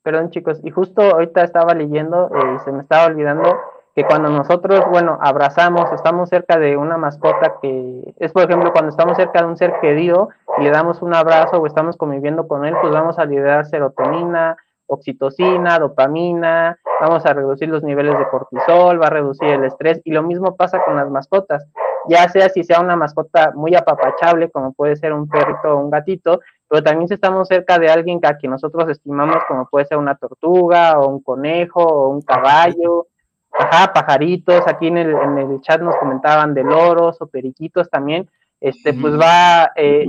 [0.03, 3.57] Perdón chicos, y justo ahorita estaba leyendo eh, y se me estaba olvidando
[3.95, 8.91] que cuando nosotros, bueno, abrazamos, estamos cerca de una mascota que es, por ejemplo, cuando
[8.91, 12.65] estamos cerca de un ser querido y le damos un abrazo o estamos conviviendo con
[12.65, 19.01] él, pues vamos a liberar serotonina, oxitocina, dopamina, vamos a reducir los niveles de cortisol,
[19.01, 21.67] va a reducir el estrés y lo mismo pasa con las mascotas.
[22.09, 25.91] Ya sea si sea una mascota muy apapachable, como puede ser un perrito o un
[25.91, 26.41] gatito,
[26.73, 29.99] pero también si estamos cerca de alguien que a quien nosotros estimamos, como puede ser
[29.99, 33.09] una tortuga o un conejo o un caballo,
[33.53, 38.27] ajá, pajaritos, aquí en el, en el chat nos comentaban de loros o periquitos también,
[38.59, 40.07] este, pues va, eh,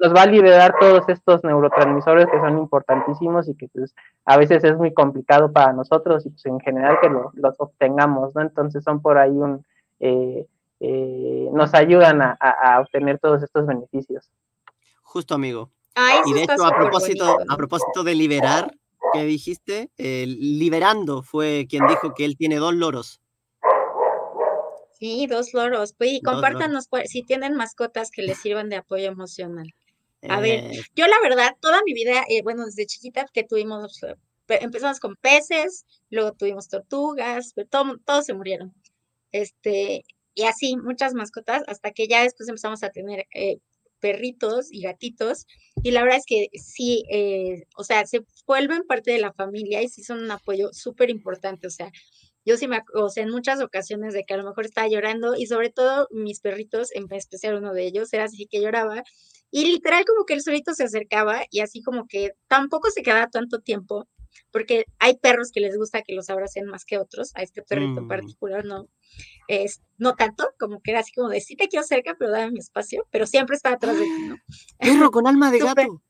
[0.00, 3.94] nos va a liberar todos estos neurotransmisores que son importantísimos y que pues
[4.24, 8.42] a veces es muy complicado para nosotros y pues en general que los obtengamos, ¿no?
[8.42, 9.64] Entonces son por ahí un...
[10.00, 10.44] Eh,
[10.80, 14.28] eh, nos ayudan a, obtener todos estos beneficios.
[15.02, 15.70] Justo, amigo.
[16.26, 18.76] Y de hecho, a propósito, a propósito de liberar,
[19.12, 23.20] que dijiste, liberando fue quien dijo que él tiene dos loros.
[25.00, 25.94] Sí, dos loros.
[25.96, 29.66] Pues, y compártanos si tienen mascotas que les sirvan de apoyo emocional.
[30.28, 30.82] A ver, eh.
[30.94, 33.98] yo la verdad, toda mi vida, eh, bueno, desde chiquita que tuvimos,
[34.48, 37.68] empezamos con peces, luego tuvimos tortugas, pero
[38.04, 38.74] todos se murieron.
[39.32, 43.58] Este, y así muchas mascotas, hasta que ya después empezamos a tener eh,
[44.00, 45.46] perritos y gatitos,
[45.82, 49.82] y la verdad es que sí, eh, o sea, se vuelven parte de la familia
[49.82, 51.90] y sí son un apoyo súper importante, o sea,
[52.44, 55.36] yo sí me, o sea, en muchas ocasiones de que a lo mejor estaba llorando,
[55.36, 59.04] y sobre todo mis perritos, en especial uno de ellos, era así que lloraba,
[59.50, 63.28] y literal como que el solito se acercaba y así como que tampoco se quedaba
[63.28, 64.08] tanto tiempo,
[64.50, 68.02] porque hay perros que les gusta que los abracen más que otros, a este perrito
[68.02, 68.08] mm.
[68.08, 68.88] particular no,
[69.48, 72.52] es, no tanto, como que era así como de sí te quiero cerca, pero dame
[72.52, 74.36] mi espacio, pero siempre está atrás de ti, ¿no?
[74.78, 76.02] Perro con alma de gato.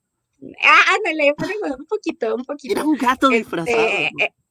[0.62, 1.34] Ah, ándale,
[1.78, 2.72] un poquito, un poquito.
[2.72, 3.78] Era un gato este, disfrazado.
[3.78, 4.10] Eh,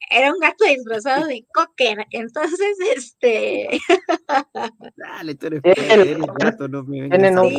[0.09, 2.05] era un gato disfrazado de cocker.
[2.11, 3.79] Entonces, este.
[4.97, 7.55] Dale, tú eres, eres gato, no me Tienen un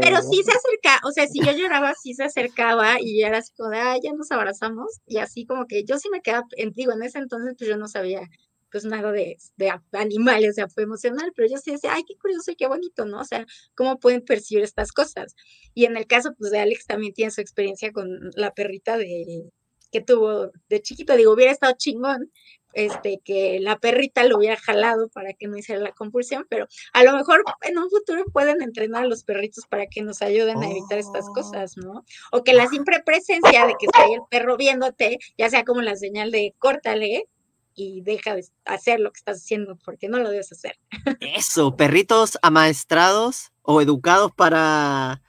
[0.00, 3.52] Pero sí se acerca, o sea, si yo lloraba, sí se acercaba y era así
[3.56, 5.00] como de, ah, ya nos abrazamos.
[5.06, 7.88] Y así como que yo sí me quedaba, digo, en ese entonces, pues yo no
[7.88, 8.22] sabía
[8.70, 12.14] pues nada de, de, animales, o sea, fue emocional, pero yo sí decía, ay, qué
[12.16, 13.20] curioso y qué bonito, ¿no?
[13.20, 15.34] O sea, cómo pueden percibir estas cosas.
[15.74, 19.50] Y en el caso, pues, de Alex también tiene su experiencia con la perrita de
[19.90, 22.30] que tuvo de chiquito, digo, hubiera estado chingón,
[22.72, 27.02] este, que la perrita lo hubiera jalado para que no hiciera la compulsión, pero a
[27.02, 30.70] lo mejor en un futuro pueden entrenar a los perritos para que nos ayuden a
[30.70, 31.32] evitar estas oh.
[31.32, 32.04] cosas, ¿no?
[32.30, 35.82] O que la simple presencia de que esté ahí el perro viéndote, ya sea como
[35.82, 37.28] la señal de córtale,
[37.74, 40.78] y deja de hacer lo que estás haciendo porque no lo debes hacer.
[41.20, 45.22] Eso, perritos amaestrados o educados para,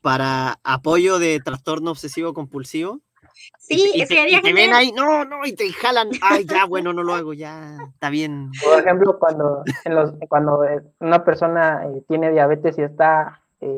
[0.00, 3.00] para apoyo de trastorno obsesivo compulsivo.
[3.58, 6.92] Sí, y, te, y te ven ahí, no, no, y te jalan, ay, ya, bueno,
[6.92, 8.50] no lo hago, ya, está bien.
[8.62, 10.60] Por ejemplo, cuando, en los, cuando
[11.00, 13.76] una persona eh, tiene diabetes y está eh,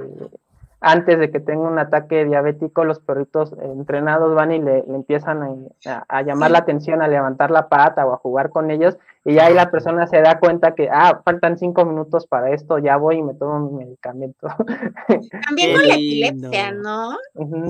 [0.80, 5.68] antes de que tenga un ataque diabético, los perritos entrenados van y le, empiezan
[6.08, 9.46] a, llamar la atención, a levantar la pata o a jugar con ellos, y ya
[9.46, 13.16] ahí la persona se da cuenta que, ah, faltan cinco minutos para esto, ya voy
[13.16, 14.48] y me tomo mi medicamento.
[15.48, 17.16] También con la epilepsia, ¿no?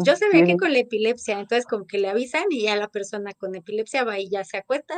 [0.03, 3.33] Yo sé que con la epilepsia, entonces como que le avisan y ya la persona
[3.35, 4.95] con epilepsia va y ya se acuesta,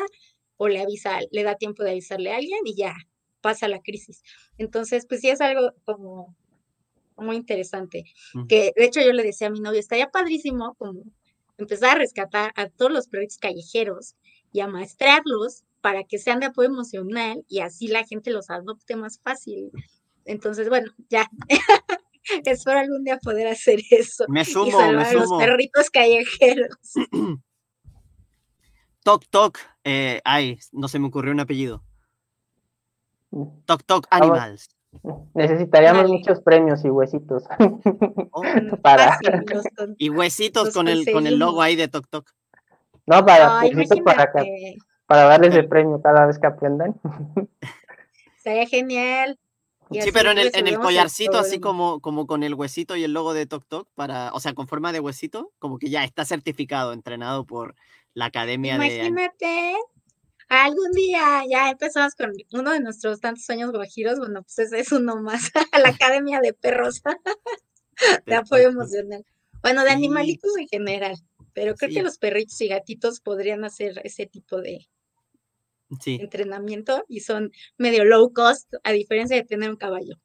[0.56, 2.94] o le avisa, le da tiempo de avisarle a alguien y ya
[3.40, 4.22] pasa la crisis.
[4.58, 6.34] Entonces, pues sí es algo como
[7.22, 8.04] muy interesante.
[8.48, 11.02] Que de hecho yo le decía a mi novio, estaría padrísimo como
[11.56, 14.14] empezar a rescatar a todos los perritos callejeros
[14.52, 18.96] y a maestrarlos para que sean de apoyo emocional y así la gente los adopte
[18.96, 19.70] más fácil.
[20.24, 21.28] Entonces, bueno, ya.
[22.44, 24.24] Espero algún día poder hacer eso.
[24.28, 26.76] Me sumo, y me los perritos callejeros.
[29.02, 31.82] Toc Toc, eh, ay, no se me ocurrió un apellido.
[33.64, 34.68] Toc Toc Animals.
[35.34, 36.14] Necesitaríamos Dale.
[36.18, 37.44] muchos premios y huesitos.
[38.32, 38.42] Oh,
[38.82, 42.06] para, Fácil, los con- y huesitos Los con el, con el logo ahí de Tok
[42.08, 42.30] Tok.
[43.06, 46.94] no, para, Ay, huesitos para, que- imagínate, para darles el premio cada vez que aprendan.
[48.42, 49.38] sería genial.
[49.90, 53.04] Y Sí, pero en el, en el collarcito, así como, como con el huesito y
[53.04, 56.04] el logo de Tok Tok, para, o sea, con forma de huesito, como que ya
[56.04, 57.74] está certificado, entrenado por
[58.12, 59.06] la academia de...
[59.06, 59.74] Imagínate,
[60.48, 64.92] algún día ya empezamos con uno de nuestros tantos sueños guajiros, bueno, pues ese es
[64.92, 65.50] uno más,
[65.84, 67.02] la Academia de Perros
[68.26, 68.68] de Apoyo.
[68.68, 69.24] Emocional.
[69.62, 71.16] Bueno, de animalitos en general,
[71.52, 71.96] pero creo Sí.
[71.96, 74.86] que los perritos y gatitos podrían hacer ese tipo de
[76.00, 80.16] Sí, entrenamiento y son medio low cost, a diferencia de tener un caballo.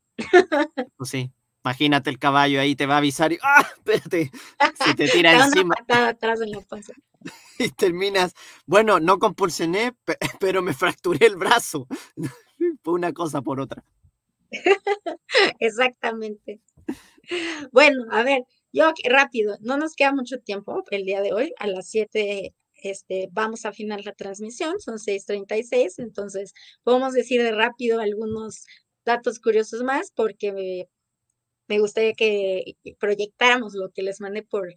[0.97, 1.31] pues sí.
[1.65, 3.65] Imagínate el caballo ahí, te va a avisar y ¡ah!
[3.77, 4.29] Espérate,
[4.85, 6.91] se te tira una encima patada atrás en la panza.
[7.59, 8.33] y terminas.
[8.65, 11.87] Bueno, no compulsioné, pe- pero me fracturé el brazo.
[12.83, 13.83] Fue una cosa por otra.
[15.59, 16.61] Exactamente.
[17.71, 21.67] Bueno, a ver, yo rápido, no nos queda mucho tiempo el día de hoy, a
[21.67, 26.53] las 7 este, vamos a afinar la transmisión, son 6:36, entonces
[26.83, 28.65] podemos decir de rápido algunos
[29.05, 30.89] datos curiosos más porque me,
[31.67, 34.73] me gustaría que proyectáramos lo que les mandé por,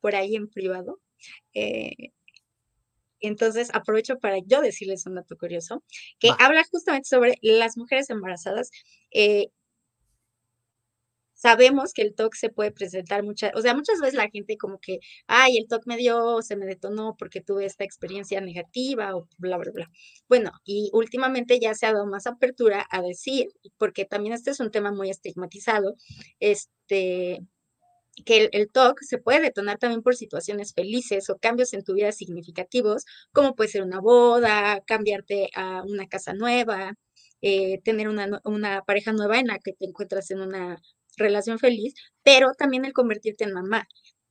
[0.00, 1.00] por ahí en privado.
[1.54, 2.12] Eh,
[3.20, 5.82] entonces aprovecho para yo decirles un dato curioso
[6.18, 8.70] que habla justamente sobre las mujeres embarazadas.
[9.10, 9.48] eh,
[11.34, 14.78] sabemos que el TOC se puede presentar muchas, o sea, muchas veces la gente como
[14.80, 19.28] que, ay, el TOC me dio, se me detonó porque tuve esta experiencia negativa o
[19.38, 19.90] bla, bla, bla.
[20.28, 23.48] Bueno, y últimamente ya se ha dado más apertura a decir,
[23.78, 25.94] porque también este es un tema muy estigmatizado,
[26.40, 27.40] este,
[28.24, 31.94] que el, el TOC se puede detonar también por situaciones felices o cambios en tu
[31.94, 36.94] vida significativos, como puede ser una boda, cambiarte a una casa nueva,
[37.42, 40.80] eh, tener una, una pareja nueva en la que te encuentras en una
[41.16, 43.86] relación feliz, pero también el convertirte en mamá.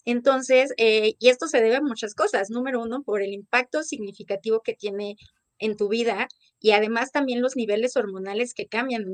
[0.05, 2.49] Entonces, eh, y esto se debe a muchas cosas.
[2.51, 5.15] Número uno, por el impacto significativo que tiene
[5.59, 6.27] en tu vida
[6.59, 9.05] y además también los niveles hormonales que cambian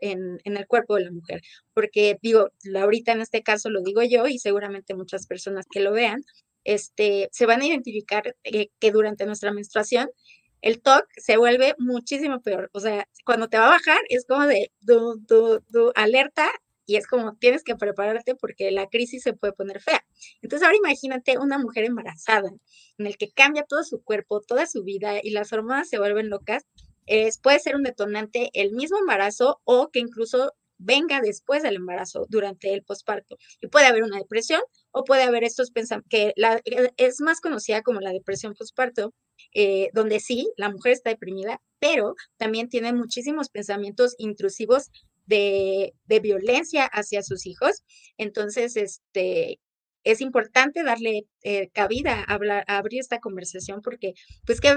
[0.00, 1.42] en el, cuerpo de la mujer.
[1.72, 5.92] Porque digo, ahorita en este caso lo digo yo y seguramente muchas personas que lo
[5.92, 6.24] vean,
[6.64, 10.10] este, se van a identificar eh, que durante nuestra menstruación
[10.62, 12.70] el TOC se vuelve muchísimo peor.
[12.72, 16.50] O sea, cuando te va a bajar es como de du, du, du, alerta
[16.86, 20.04] y es como tienes que prepararte porque la crisis se puede poner fea.
[20.40, 22.50] Entonces ahora imagínate una mujer embarazada
[22.98, 26.30] en el que cambia todo su cuerpo, toda su vida y las hormonas se vuelven
[26.30, 26.64] locas.
[27.06, 32.26] Es, puede ser un detonante el mismo embarazo o que incluso venga después del embarazo,
[32.28, 33.36] durante el posparto.
[33.60, 34.60] Y puede haber una depresión
[34.90, 36.60] o puede haber estos pensamientos, que la,
[36.96, 39.14] es más conocida como la depresión posparto,
[39.54, 44.90] eh, donde sí, la mujer está deprimida, pero también tiene muchísimos pensamientos intrusivos
[45.26, 47.82] de, de violencia hacia sus hijos.
[48.16, 49.60] Entonces, este,
[50.04, 54.14] es importante darle eh, cabida a, hablar, a abrir esta conversación porque,
[54.46, 54.76] pues, que,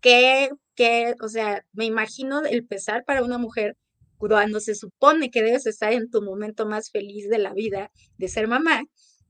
[0.00, 3.76] que, que, o sea, me imagino el pesar para una mujer
[4.18, 8.28] cuando se supone que debes estar en tu momento más feliz de la vida, de
[8.28, 8.82] ser mamá,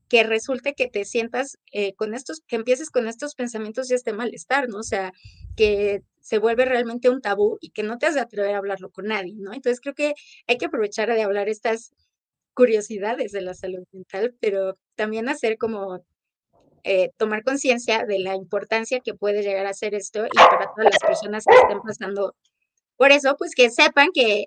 [0.08, 4.12] que resulte que te sientas eh, con estos, que empieces con estos pensamientos y este
[4.12, 4.78] malestar, ¿no?
[4.78, 5.12] O sea,
[5.56, 8.90] que se vuelve realmente un tabú y que no te has de atrever a hablarlo
[8.90, 9.52] con nadie, ¿no?
[9.52, 10.14] Entonces creo que
[10.46, 11.92] hay que aprovechar de hablar estas
[12.54, 16.04] curiosidades de la salud mental, pero también hacer como
[16.84, 20.90] eh, tomar conciencia de la importancia que puede llegar a ser esto y para todas
[20.92, 22.34] las personas que estén pasando
[22.98, 24.46] por eso, pues que sepan que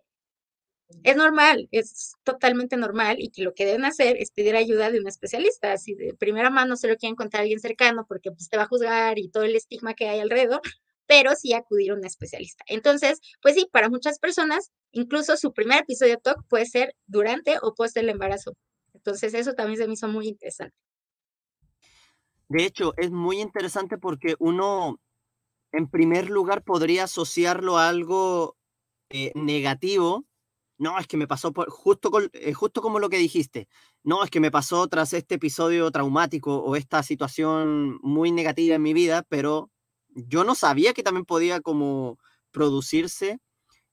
[1.04, 5.00] es normal, es totalmente normal y que lo que deben hacer es pedir ayuda de
[5.00, 5.78] un especialista.
[5.78, 8.64] Si de primera mano se lo quieren contar a alguien cercano porque pues, te va
[8.64, 10.62] a juzgar y todo el estigma que hay alrededor,
[11.08, 12.64] pero sí acudir a un especialista.
[12.68, 17.58] Entonces, pues sí, para muchas personas, incluso su primer episodio de TOC puede ser durante
[17.62, 18.54] o post el embarazo.
[18.94, 20.76] Entonces, eso también se me hizo muy interesante.
[22.48, 25.00] De hecho, es muy interesante porque uno,
[25.72, 28.58] en primer lugar, podría asociarlo a algo
[29.10, 30.26] eh, negativo.
[30.82, 33.68] No, es que me pasó por, justo, con, eh, justo como lo que dijiste.
[34.02, 38.82] No, es que me pasó tras este episodio traumático o esta situación muy negativa en
[38.82, 39.70] mi vida, pero
[40.10, 42.18] yo no sabía que también podía como
[42.50, 43.38] producirse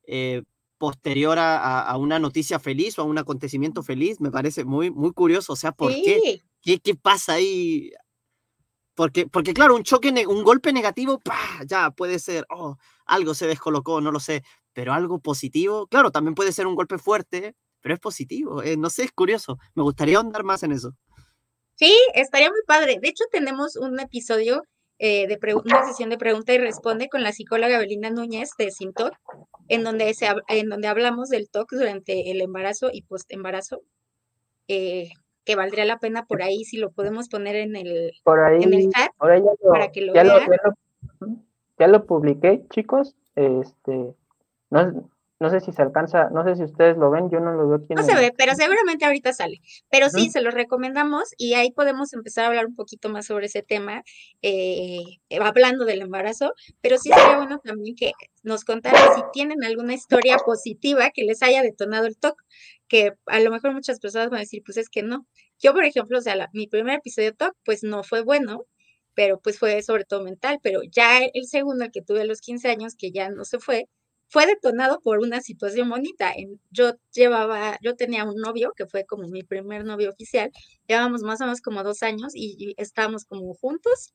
[0.07, 0.45] eh,
[0.79, 4.19] posterior a, una noticia feliz o a un acontecimiento feliz.
[4.19, 5.53] Me parece muy, muy curioso.
[5.53, 6.03] O sea, ¿por sí.
[6.07, 6.43] qué?
[6.63, 6.79] qué?
[6.81, 7.91] ¿Qué pasa ahí?
[8.95, 11.65] Porque, porque claro, un choque, un golpe negativo, ¡pah!
[11.67, 14.43] ya puede ser, oh, algo se descolocó, no lo sé,
[14.79, 18.91] pero algo positivo, claro, también puede ser un golpe fuerte, pero es positivo, eh, no
[18.91, 20.93] sé, es curioso, me gustaría ahondar más en eso.
[21.75, 23.01] Sí, estaría muy padre.
[23.03, 24.63] De hecho, tenemos un episodio
[25.01, 29.17] eh, de una sesión de pregunta y responde con la psicóloga Belina Núñez de Sintoc,
[29.67, 33.81] en donde, se, en donde hablamos del TOC durante el embarazo y post-embarazo,
[34.69, 35.09] eh,
[35.45, 38.75] que valdría la pena por ahí si lo podemos poner en el, por ahí, en
[38.75, 40.49] el chat para que lo ya vean.
[41.19, 41.37] Lo,
[41.81, 43.17] ya, lo, publiqué, chicos.
[43.35, 44.15] Este,
[44.71, 45.11] no,
[45.41, 47.77] no sé si se alcanza, no sé si ustedes lo ven, yo no lo veo
[47.77, 47.95] aquí.
[47.95, 49.61] No se ve, pero seguramente ahorita sale.
[49.89, 53.47] Pero sí, se lo recomendamos y ahí podemos empezar a hablar un poquito más sobre
[53.47, 54.03] ese tema,
[54.43, 54.99] eh,
[55.41, 58.13] hablando del embarazo, pero sí sería bueno también que
[58.43, 62.43] nos contaran si tienen alguna historia positiva que les haya detonado el TOC,
[62.89, 65.25] que a lo mejor muchas personas van a decir, pues es que no.
[65.61, 68.67] Yo, por ejemplo, o sea, mi primer episodio TOC, pues no fue bueno,
[69.15, 72.41] pero pues fue sobre todo mental, pero ya el segundo, el que tuve a los
[72.41, 73.89] 15 años, que ya no se fue,
[74.29, 76.35] fue detonado por una situación bonita.
[76.71, 80.51] Yo llevaba, yo tenía un novio que fue como mi primer novio oficial,
[80.87, 84.15] llevábamos más o menos como dos años y, estábamos como juntos.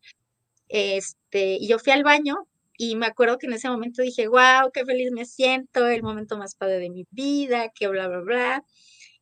[0.70, 2.48] Este, y yo fui al baño
[2.78, 6.38] y me acuerdo que en ese momento dije, wow, qué feliz me siento, el momento
[6.38, 8.64] más padre de mi vida, que bla, bla, bla.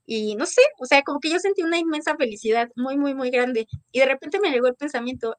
[0.06, 3.30] Y no sé, o sea, como que yo sentí una inmensa felicidad muy, muy, muy
[3.30, 3.68] grande.
[3.92, 5.38] Y de repente me llegó el pensamiento,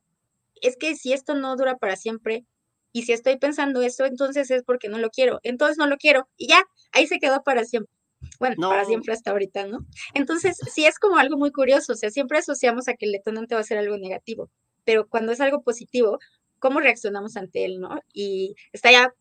[0.63, 2.47] es que si esto no dura para siempre,
[2.93, 5.41] y si estoy pensando eso, entonces es porque no lo quiero.
[5.43, 6.29] Entonces no lo quiero.
[6.37, 6.63] Y ya,
[6.93, 7.93] ahí se quedó para siempre.
[8.39, 9.85] Bueno, para siempre hasta ahorita, ¿no?
[10.15, 11.95] Entonces, sí es como algo muy curioso.
[11.95, 14.51] O sea, siempre asociamos a que el detonante va a ser algo negativo.
[14.85, 16.19] Pero cuando es algo positivo,
[16.59, 18.01] ¿cómo reaccionamos ante él, no?
[18.13, 19.15] Y está ya,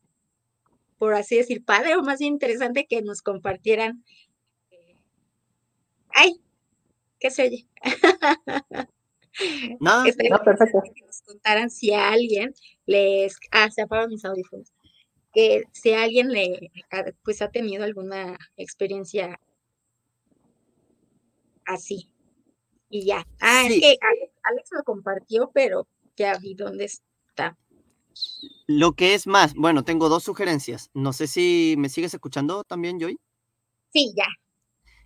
[0.98, 4.04] por así decir, padre o más bien interesante que nos compartieran.
[4.70, 4.96] Eh,
[6.10, 6.40] ¡Ay!
[7.18, 7.66] ¿Qué se oye?
[9.80, 10.82] No, no, perfecto.
[10.94, 12.54] Que nos contaran si a alguien
[12.86, 13.36] les.
[13.50, 14.72] Ah, se apagaron mis audífonos.
[15.32, 16.70] Que si a alguien le.
[17.22, 19.40] Pues ha tenido alguna experiencia
[21.64, 22.08] así.
[22.90, 23.26] Y ya.
[23.40, 23.96] Ah, es que
[24.42, 27.56] Alex, lo compartió, pero ya vi dónde está.
[28.66, 30.90] Lo que es más, bueno, tengo dos sugerencias.
[30.92, 33.18] No sé si me sigues escuchando también, Joy.
[33.90, 34.26] Sí, ya.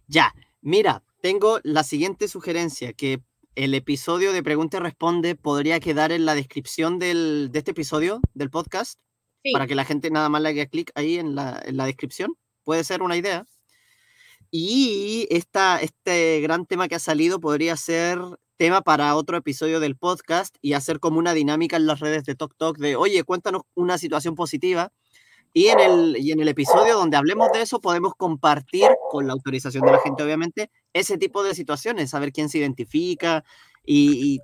[0.09, 3.23] Ya, mira, tengo la siguiente sugerencia que
[3.57, 8.21] el episodio de Pregunta y Responde podría quedar en la descripción del, de este episodio
[8.35, 9.01] del podcast,
[9.53, 12.35] para que la gente nada más le haga clic ahí en la, en la, descripción.
[12.65, 13.47] Puede ser una idea.
[14.51, 18.19] Y esta, este gran tema que ha salido podría ser
[18.57, 22.35] tema para otro episodio del podcast y hacer como una dinámica en las redes de
[22.35, 24.93] TokTok de, oye, cuéntanos una situación positiva.
[25.57, 29.33] Y en, el, y en el episodio donde hablemos de eso podemos compartir, con la
[29.33, 33.43] autorización de la gente obviamente, ese tipo de situaciones, saber quién se identifica
[33.83, 34.39] y,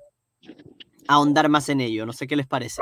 [1.07, 2.07] ahondar más en ello.
[2.07, 2.81] No sé qué les parece.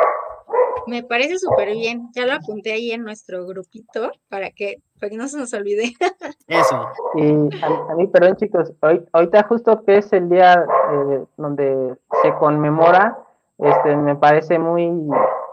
[0.87, 2.07] Me parece súper bien.
[2.15, 5.91] Ya lo apunté ahí en nuestro grupito para que, para no se nos olvide.
[6.47, 6.87] Eso.
[7.15, 12.33] Y a, mí, perdón chicos, hoy, ahorita justo que es el día eh, donde se
[12.35, 13.17] conmemora,
[13.57, 14.89] este, me parece muy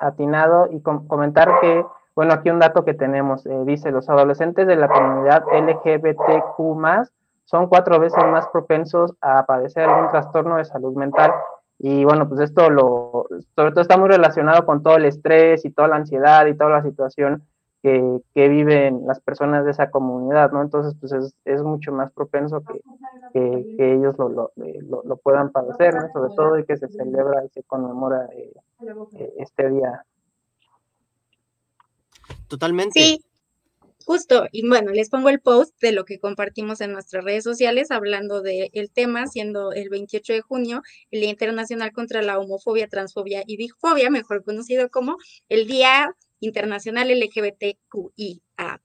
[0.01, 1.85] atinado y comentar que,
[2.19, 7.07] bueno, aquí un dato que tenemos, eh, dice, los adolescentes de la comunidad LGBTQ
[7.45, 11.31] son cuatro veces más propensos a padecer algún trastorno de salud mental.
[11.79, 15.71] Y bueno, pues esto lo, sobre todo está muy relacionado con todo el estrés y
[15.71, 17.45] toda la ansiedad y toda la situación
[17.85, 20.63] que, que viven las personas de esa comunidad, ¿no?
[20.63, 21.13] Entonces, pues
[21.45, 22.81] es, mucho más propenso que,
[23.33, 26.11] que, ellos lo, lo, lo, puedan padecer, ¿no?
[26.13, 28.53] Sobre todo y que se celebra y se conmemora eh,
[29.21, 30.05] eh, este día.
[32.49, 33.01] Totalmente.
[33.01, 33.21] Sí,
[34.09, 37.91] Justo, y bueno, les pongo el post de lo que compartimos en nuestras redes sociales
[37.91, 40.81] hablando del tema, siendo el 28 de junio,
[41.11, 45.19] el Día Internacional contra la Homofobia, Transfobia y Bigfobia, mejor conocido como
[45.51, 48.81] el Día Internacional LGBTQIA+.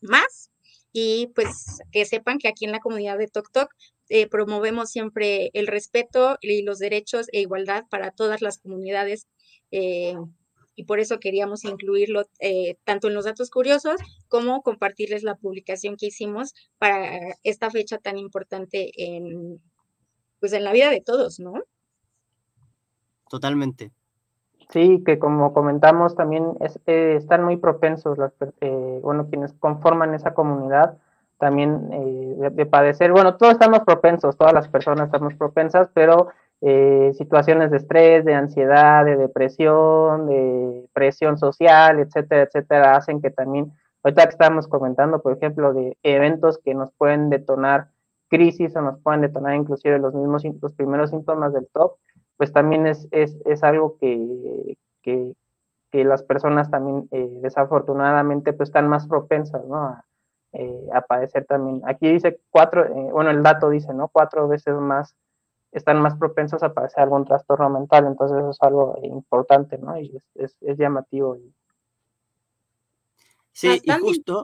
[0.92, 3.74] Y pues que sepan que aquí en la comunidad de TokTok
[4.10, 9.28] eh, promovemos siempre el respeto y los derechos e igualdad para todas las comunidades
[9.72, 10.16] eh,
[10.76, 13.96] y por eso queríamos incluirlo eh, tanto en los datos curiosos
[14.28, 19.62] como compartirles la publicación que hicimos para esta fecha tan importante en,
[20.40, 21.54] pues en la vida de todos, ¿no?
[23.30, 23.92] Totalmente.
[24.70, 26.46] Sí, que como comentamos también
[26.88, 30.98] eh, están muy propensos, las, eh, bueno, quienes conforman esa comunidad
[31.38, 36.30] también de, padecer, bueno, todos estamos propensos, todas las personas estamos propensas, pero
[36.66, 43.32] eh, situaciones de estrés, de ansiedad, de depresión, de presión social, etcétera, etcétera, hacen que
[43.32, 47.90] también, ahorita que estamos comentando, por ejemplo, de eventos que nos pueden detonar
[48.30, 51.98] crisis o nos pueden detonar inclusive los mismos, los primeros síntomas del TOP,
[52.38, 55.34] pues también es, es, es algo que, que,
[55.92, 59.76] las personas también eh, desafortunadamente pues están más propensas, ¿no?
[59.76, 60.06] A,
[60.54, 61.82] eh, a padecer también.
[61.86, 64.08] Aquí dice cuatro, bueno, el dato dice, ¿no?
[64.08, 65.16] Cuatro veces más
[65.74, 70.00] están más propensos a padecer algún trastorno mental, entonces eso es algo importante, ¿no?
[70.00, 71.38] Y es, llamativo.
[73.52, 74.44] Sí, y justo,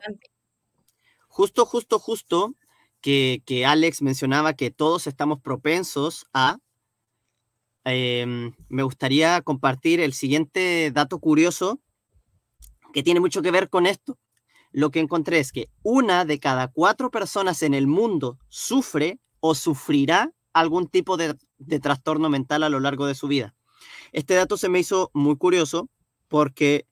[1.27, 2.53] justo, justo, justo,
[3.01, 6.57] que, que, Alex mencionaba que todos estamos propensos a,
[7.85, 11.79] em, me gustaría compartir el siguiente dato curioso
[12.91, 14.17] que tiene mucho que ver con esto.
[14.71, 19.55] Lo que encontré es que una de cada cuatro personas en el mundo sufre o
[19.55, 21.35] sufrirá algún tipo de,
[21.81, 23.55] trastorno mental a lo largo de su vida.
[24.11, 25.89] Este dato se me hizo muy curioso
[26.27, 26.85] porque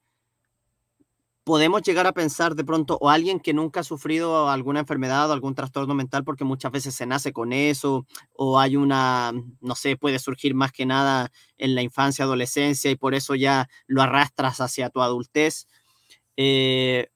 [1.44, 5.34] podemos llegar a pensar de pronto o alguien que nunca ha sufrido alguna enfermedad o
[5.34, 9.32] algún trastorno mental porque muchas veces se nace con eso o hay una,
[9.62, 13.70] no sé, puede surgir más que nada en la infancia, adolescencia y por eso ya
[13.88, 15.68] lo arrastras hacia tu adultez.
[16.36, 17.08] Eh,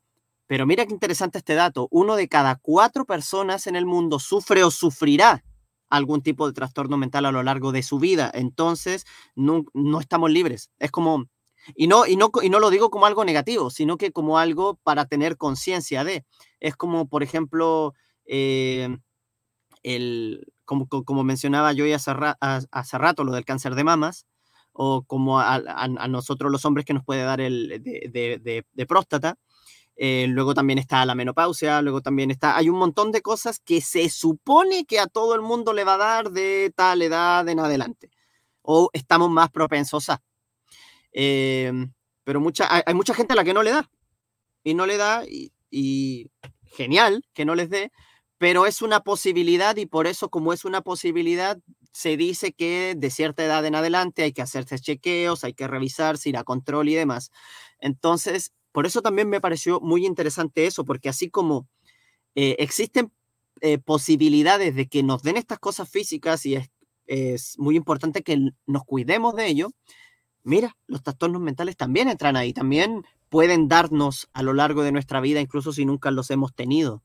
[0.48, 1.88] pero mira qué interesante este dato.
[1.92, 5.44] Uno de cada cuatro personas en el mundo sufre o sufrirá
[5.92, 8.32] algún tipo de trastorno mental a lo largo de su vida.
[8.34, 9.66] Entonces, no,
[10.00, 10.72] estamos libres.
[10.80, 11.26] Es como,
[11.76, 14.80] y no, y, no, y no lo digo como algo negativo, sino que como algo
[14.84, 16.26] para tener conciencia de.
[16.60, 17.94] Es como, por ejemplo,
[18.26, 18.98] eh,
[19.84, 24.26] el, como, como, mencionaba yo hace, hace rato, lo del cáncer de mamas,
[24.74, 25.60] o como a,
[26.08, 29.38] nosotros los hombres que nos puede dar el de próstata
[30.04, 33.82] eh, luego también está la menopausia, luego también está, hay un montón de cosas que
[33.82, 37.60] se supone que a todo el mundo le va a dar de tal edad en
[37.60, 38.10] adelante,
[38.64, 40.24] o estamos más propensos a.
[41.12, 41.94] Em,
[42.24, 43.92] pero mucha, hay, mucha gente a la que no le da,
[44.64, 46.32] y no le da, y,
[46.66, 47.92] genial que no les dé,
[48.40, 51.60] pero es una posibilidad y por eso como es una posibilidad,
[51.92, 56.30] se dice que de cierta edad en adelante hay que hacerse chequeos, hay que revisarse,
[56.30, 57.32] ir a control y demás.
[57.80, 61.68] Entonces, por eso también me pareció muy interesante eso, porque así como
[62.36, 63.12] eh, existen
[63.62, 66.70] eh, posibilidades de que nos den estas cosas físicas y es,
[67.06, 69.72] es, muy importante que nos cuidemos de ello,
[70.44, 75.22] mira, los trastornos mentales también entran ahí, también pueden darnos a lo largo de nuestra
[75.22, 77.04] vida, incluso si nunca los hemos tenido.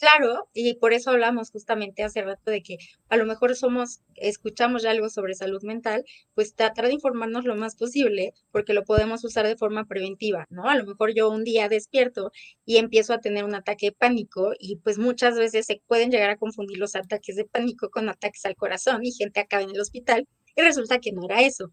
[0.00, 2.78] Claro, y por eso hablamos justamente hace rato de que
[3.10, 7.54] a lo mejor somos, escuchamos ya algo sobre salud mental, pues tratar de informarnos lo
[7.54, 10.70] más posible, porque lo podemos usar de forma preventiva, ¿no?
[10.70, 12.32] A lo mejor yo un día despierto
[12.64, 16.30] y empiezo a tener un ataque de pánico y pues muchas veces se pueden llegar
[16.30, 19.80] a confundir los ataques de pánico con ataques al corazón y gente acaba en el
[19.82, 20.26] hospital
[20.56, 21.72] y resulta que no era eso.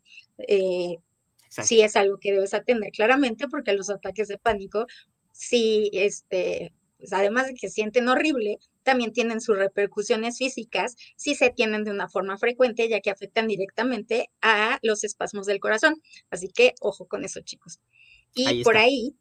[0.49, 0.97] Eh,
[1.49, 4.85] sí es algo que debes atender claramente porque los ataques de pánico
[5.31, 11.49] sí, este, pues además de que sienten horrible, también tienen sus repercusiones físicas si se
[11.49, 16.01] tienen de una forma frecuente, ya que afectan directamente a los espasmos del corazón.
[16.29, 17.79] Así que ojo con eso, chicos.
[18.33, 19.15] Y por ahí,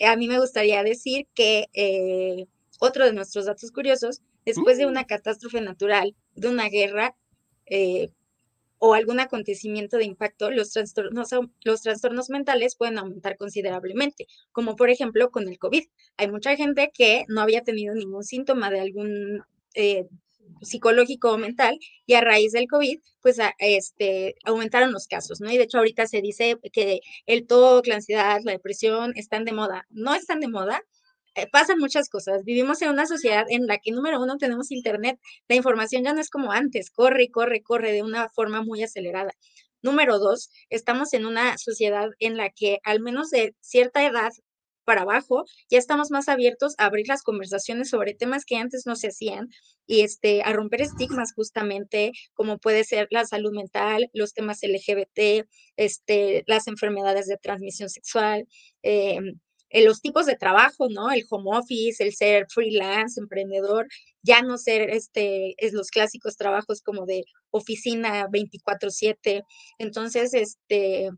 [0.00, 2.46] a mí me gustaría decir que eh,
[2.78, 4.90] otro de nuestros datos curiosos, después de mm.
[4.90, 7.16] una catástrofe natural, de una guerra,
[7.66, 8.10] eh,
[8.80, 11.28] o algún acontecimiento de impacto, los trastornos,
[11.64, 15.84] los trastornos mentales pueden aumentar considerablemente, como por ejemplo con el COVID.
[16.16, 20.06] Hay mucha gente que no había tenido ningún síntoma de algún eh,
[20.62, 25.50] psicológico o mental y a raíz del COVID, pues este, aumentaron los casos, ¿no?
[25.50, 29.52] Y de hecho ahorita se dice que el TOC, la ansiedad, la depresión están de
[29.52, 29.86] moda.
[29.90, 30.82] No están de moda,
[31.34, 32.44] eh, pasan muchas cosas.
[32.44, 35.18] Vivimos en una sociedad en la que, número uno, tenemos internet.
[35.48, 39.32] La información ya no es como antes, corre corre, corre de una forma muy acelerada.
[39.82, 44.30] Número dos, estamos en una sociedad en la que al menos de cierta edad
[44.84, 48.96] para abajo, ya estamos más abiertos a abrir las conversaciones sobre temas que antes no
[48.96, 49.48] se hacían
[49.86, 55.46] y este, a romper estigmas justamente, como puede ser la salud mental, los temas LGBT,
[55.76, 58.48] este, las enfermedades de transmisión sexual,
[58.82, 59.20] eh,
[59.72, 61.10] los tipos de trabajo, ¿no?
[61.10, 63.86] El home office, el ser freelance, emprendedor,
[64.22, 69.44] ya no ser este, es los clásicos trabajos como de oficina 24/7.
[69.78, 71.10] Entonces, este,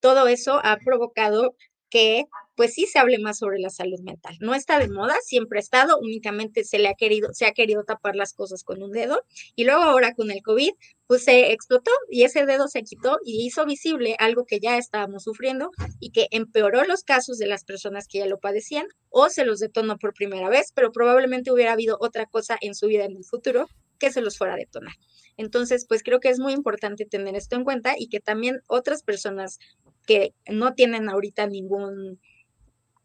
[0.00, 1.56] todo eso ha provocado
[1.90, 2.26] que
[2.56, 4.36] pues sí se hable más sobre la salud mental.
[4.40, 7.84] No está de moda, siempre ha estado, únicamente se le ha querido, se ha querido
[7.84, 9.22] tapar las cosas con un dedo
[9.54, 10.72] y luego ahora con el COVID,
[11.06, 15.24] pues se explotó y ese dedo se quitó y hizo visible algo que ya estábamos
[15.24, 15.70] sufriendo
[16.00, 19.60] y que empeoró los casos de las personas que ya lo padecían o se los
[19.60, 23.24] detonó por primera vez, pero probablemente hubiera habido otra cosa en su vida en el
[23.24, 23.68] futuro
[23.98, 24.94] que se los fuera a detonar.
[25.36, 29.02] Entonces, pues creo que es muy importante tener esto en cuenta y que también otras
[29.02, 29.58] personas
[30.06, 32.20] que no tienen ahorita ningún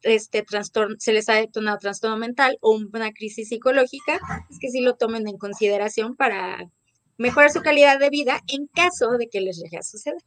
[0.03, 4.19] este trastorno, se les ha detonado trastorno mental o una crisis psicológica,
[4.49, 6.69] es que sí lo tomen en consideración para
[7.18, 10.22] mejorar su calidad de vida en caso de que les llegue a suceder.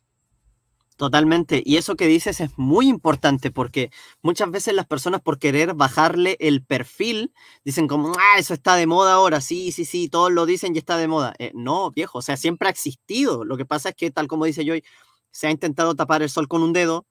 [0.96, 1.60] Totalmente.
[1.64, 3.90] Y eso que dices es muy importante porque
[4.22, 7.32] muchas veces las personas por querer bajarle el perfil
[7.64, 10.78] dicen como, ah, eso está de moda ahora, sí, sí, sí, todos lo dicen y
[10.78, 11.34] está de moda.
[11.40, 13.44] Eh, no, viejo, o sea, siempre ha existido.
[13.44, 14.84] Lo que pasa es que, tal como dice Joy,
[15.32, 17.06] se ha intentado tapar el sol con un dedo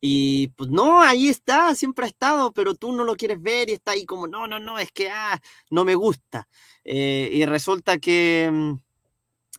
[0.00, 3.74] y pues no, ahí está, siempre ha estado, pero tú no lo quieres ver y
[3.74, 6.48] está ahí como, no, no, no, es que, ah, no me gusta.
[6.84, 8.74] Eh, y resulta que mm,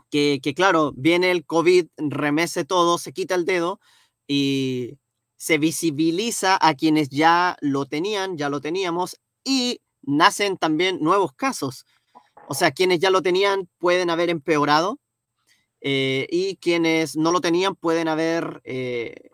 [0.10, 3.80] que, claro, viene el COVID, remece todo, se quita el dedo
[4.28, 4.98] y
[5.38, 11.86] se visibiliza a quienes ya lo tenían, ya lo teníamos, y nacen también nuevos casos.
[12.48, 15.00] O sea, quienes ya lo tenían pueden haber empeorado
[15.82, 19.30] eh, y quienes no lo tenían pueden haber eh,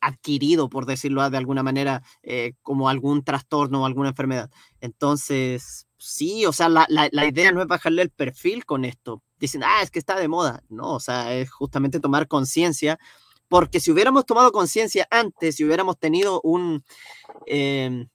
[0.00, 4.50] adquirido, por decirlo de alguna manera, eh, como algún trastorno o alguna enfermedad.
[4.80, 9.22] Entonces, sí, o sea, la, la, idea no es bajarle el perfil con esto.
[9.38, 10.62] Dicen, ah, es que está de moda.
[10.68, 12.98] No, o sea, es justamente tomar conciencia,
[13.48, 16.84] porque si hubiéramos tomado conciencia antes, si hubiéramos tenido un,
[17.46, 18.08] em,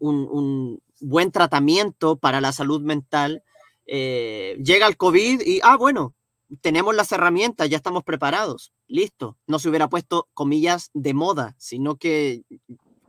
[0.00, 3.42] un, un, buen tratamiento para la salud mental,
[3.86, 6.15] eh, llega el COVID y, ah, bueno,
[6.60, 9.36] tenemos las herramientas, ya estamos preparados, listo.
[9.46, 12.42] No se hubiera puesto comillas de moda, sino que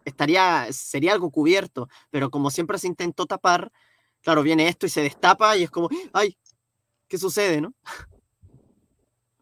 [0.05, 3.72] estaría, sería algo cubierto, pero como siempre se intentó tapar,
[4.22, 6.38] claro, viene esto y se destapa y es como, ay,
[7.07, 7.73] ¿qué sucede, no?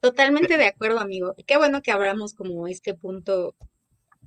[0.02, 1.36] Totalmente de acuerdo, amigo.
[1.48, 3.56] Qué bueno que abramos como este punto,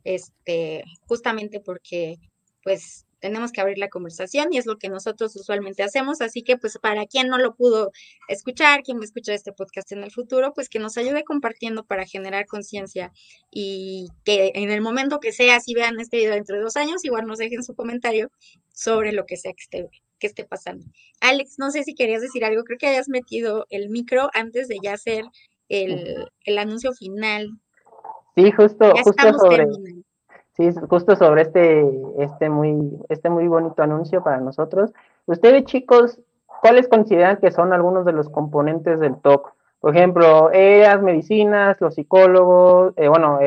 [0.04, 2.18] este, justamente porque,
[2.62, 6.20] pues, tenemos que abrir la conversación y es lo que nosotros usualmente hacemos.
[6.20, 7.92] Así que, pues, para quien no lo pudo
[8.28, 11.84] escuchar, quien va a escuchar este podcast en el futuro, pues que nos ayude compartiendo
[11.84, 13.12] para generar conciencia
[13.50, 17.04] y que en el momento que sea, si vean este video dentro de dos años,
[17.04, 18.30] igual nos dejen su comentario
[18.72, 20.86] sobre lo que sea que esté, que esté pasando.
[21.20, 24.78] Alex, no sé si querías decir algo, creo que hayas metido el micro antes de
[24.82, 25.24] ya hacer
[25.68, 27.50] el, el anuncio final.
[28.36, 29.66] Sí, justo, justo sobre.
[30.58, 34.92] Sí, justo sobre este, este, muy, este muy bonito anuncio para nosotros.
[35.26, 39.54] Ustedes, chicos, ¿cuáles consideran que son algunos de los componentes del TOC?
[39.78, 43.38] Por ejemplo, las medicinas, los psicólogos, eh, bueno,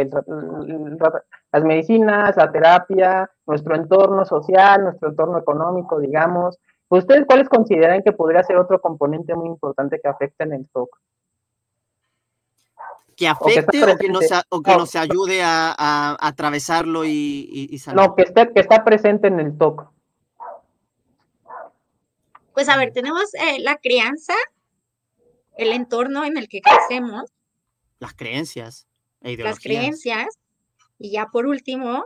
[1.51, 6.57] las medicinas, la terapia, nuestro entorno social, nuestro entorno económico, digamos.
[6.87, 10.97] ¿Ustedes cuáles consideran que podría ser otro componente muy importante que afecte en el TOC?
[13.21, 18.01] Que afecte o que, no se, o que nos ayude a, atravesarlo y, y, salir.
[18.01, 19.87] No, que esté, que está presente en el TOC.
[22.55, 24.33] Pues a ver, tenemos eh, la crianza,
[25.55, 27.31] el entorno en el que crecemos.
[27.99, 28.87] Las creencias.
[29.21, 30.39] E las creencias.
[30.97, 32.05] Y ya por último,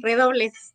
[0.00, 0.74] redobles.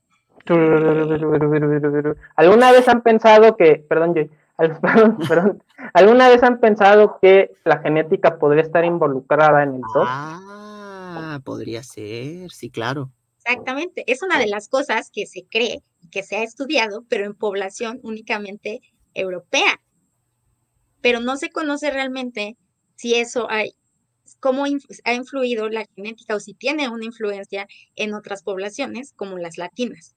[2.38, 4.14] ¿Alguna vez han pensado que, perdón,
[5.94, 10.08] ¿Alguna vez han pensado que la genética podría estar involucrada en el TOC?
[10.08, 13.12] Ah, podría ser, sí, claro.
[13.38, 15.82] Exactamente, es una de las cosas que se cree,
[16.12, 18.82] que se ha estudiado, pero en población únicamente
[19.14, 19.80] europea.
[21.02, 22.58] Pero no se conoce realmente
[22.96, 23.74] si eso hay,
[24.42, 24.66] cómo
[25.06, 30.17] ha influido la genética o si tiene una influencia en otras poblaciones como las latinas.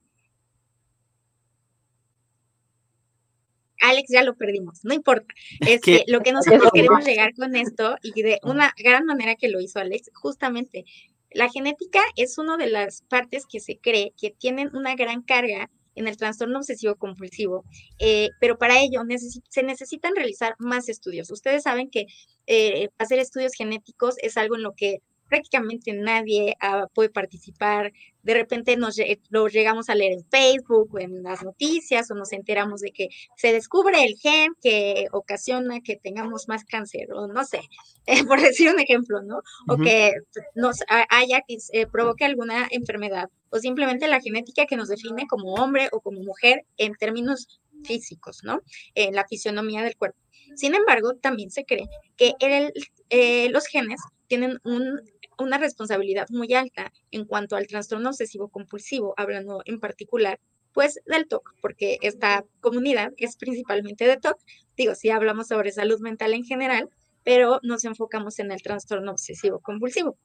[3.81, 5.33] Alex, ya lo perdimos, no importa.
[5.67, 9.49] Es que lo que nosotros queremos llegar con esto y de una gran manera que
[9.49, 10.85] lo hizo Alex, justamente,
[11.31, 15.69] la genética es una de las partes que se cree que tienen una gran carga
[15.95, 17.65] en el trastorno obsesivo compulsivo,
[17.99, 19.01] eh, pero para ello
[19.49, 21.31] se necesitan realizar más estudios.
[21.31, 22.05] Ustedes saben que
[22.47, 25.01] eh, hacer estudios genéticos es algo en lo que
[25.31, 27.93] prácticamente nadie ah, puede participar.
[28.21, 28.97] De repente nos
[29.29, 33.07] lo llegamos a leer en Facebook o en las noticias o nos enteramos de que
[33.37, 37.61] se descubre el gen que ocasiona que tengamos más cáncer o no sé,
[38.27, 39.39] por decir un ejemplo, ¿no?
[39.69, 40.11] O que
[40.53, 45.87] nos haya que provoque alguna enfermedad o simplemente la genética que nos define como hombre
[45.93, 48.59] o como mujer en términos físicos, ¿no?
[48.95, 50.19] En la fisionomía del cuerpo.
[50.55, 51.87] Sin embargo, también se cree
[52.17, 52.73] que el,
[53.09, 55.01] eh, los genes tienen un
[55.41, 60.39] una responsabilidad muy alta en cuanto al trastorno obsesivo compulsivo, hablando en particular
[60.73, 64.39] pues del TOC, porque esta comunidad es principalmente de TOC.
[64.77, 66.89] Digo, si hablamos sobre salud mental en general,
[67.23, 70.17] pero nos enfocamos en el trastorno obsesivo compulsivo.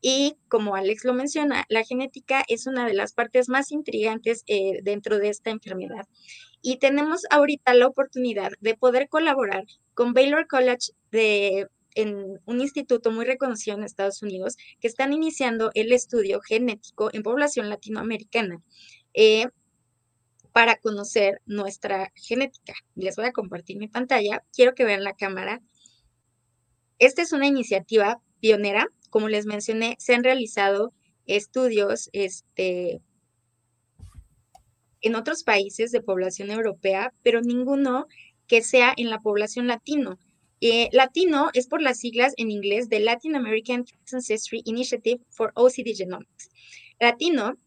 [0.00, 4.80] Y como Alex lo menciona, la genética es una de las partes más intrigantes eh,
[4.82, 6.06] dentro de esta enfermedad.
[6.62, 9.64] Y tenemos ahorita la oportunidad de poder colaborar
[9.94, 15.70] con Baylor College de en un instituto muy reconocido en Estados Unidos que están iniciando
[15.74, 18.62] el estudio genético en población latinoamericana
[19.14, 19.46] eh,
[20.52, 22.74] para conocer nuestra genética.
[22.94, 24.44] Les voy a compartir mi pantalla.
[24.52, 25.60] Quiero que vean la cámara.
[26.98, 28.86] Esta es una iniciativa pionera.
[29.10, 30.92] Como les mencioné, se han realizado
[31.26, 33.00] estudios este,
[35.00, 38.06] en otros países de población europea, pero ninguno
[38.46, 40.18] que sea en la población latino.
[40.60, 45.94] Eh, latino es por las siglas en inglés de Latin American Ancestry Initiative for OCD
[45.96, 46.50] Genomics.
[47.00, 47.58] Latino,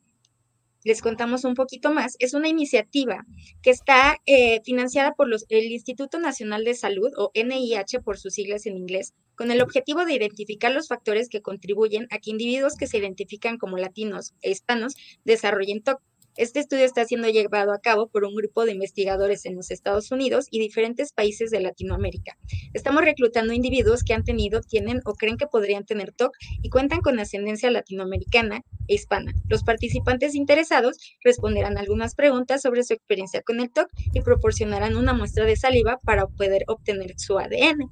[0.84, 3.26] les contamos un poquito más, es una iniciativa
[3.62, 8.34] que está eh, financiada por los, el Instituto Nacional de Salud, o NIH por sus
[8.34, 12.76] siglas en inglés, con el objetivo de identificar los factores que contribuyen a que individuos
[12.76, 14.96] que se identifican como latinos e hispanos
[15.26, 15.84] desarrollen.
[16.38, 20.12] Este estudio está siendo llevado a cabo por un grupo de investigadores en los Estados
[20.12, 22.38] Unidos y diferentes países de Latinoamérica.
[22.76, 26.32] Estamos reclutando individuos que han tenido, tienen o creen que podrían tener TOC
[26.62, 29.34] y cuentan con ascendencia latinoamericana e hispana.
[29.50, 35.14] Los participantes interesados responderán algunas preguntas sobre su experiencia con el TOC y proporcionarán una
[35.14, 37.90] muestra de saliva para poder obtener su ADN.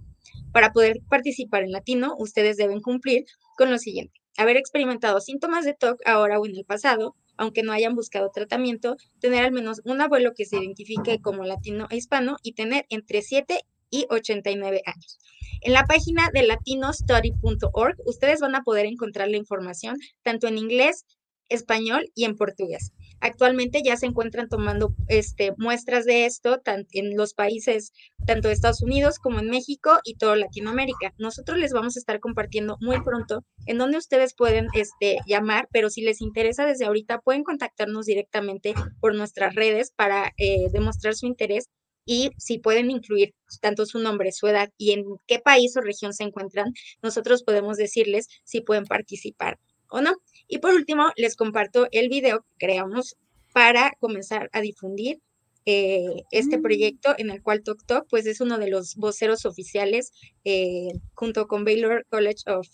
[0.54, 3.26] Para poder participar en latino, ustedes deben cumplir
[3.58, 4.25] con lo siguiente.
[4.38, 8.98] Haber experimentado síntomas de TOC ahora o en el pasado, aunque no hayan buscado tratamiento,
[9.20, 13.22] tener al menos un abuelo que se identifique como latino e hispano y tener entre
[13.22, 13.60] 7
[13.90, 15.20] y 89 años.
[15.62, 21.06] En la página de latinostudy.org ustedes van a poder encontrar la información tanto en inglés
[21.50, 22.92] español y en portugués.
[23.20, 26.62] Actualmente ya se encuentran tomando este, muestras de esto
[26.92, 27.92] en los países
[28.26, 31.14] tanto de Estados Unidos como en México y toda Latinoamérica.
[31.18, 35.90] Nosotros les vamos a estar compartiendo muy pronto en donde ustedes pueden este, llamar, pero
[35.90, 41.26] si les interesa desde ahorita pueden contactarnos directamente por nuestras redes para eh, demostrar su
[41.26, 41.70] interés
[42.06, 46.14] y si pueden incluir tanto su nombre, su edad y en qué país o región
[46.14, 46.72] se encuentran,
[47.02, 49.58] nosotros podemos decirles si pueden participar
[49.96, 50.14] o no.
[50.48, 53.16] Y por último, les comparto el video que creamos
[53.54, 55.22] para comenzar a difundir
[55.66, 56.62] eh, este mm.
[56.62, 60.12] proyecto en el cual TokTok pues es uno de los voceros oficiales
[60.44, 62.68] eh, junto con Baylor College of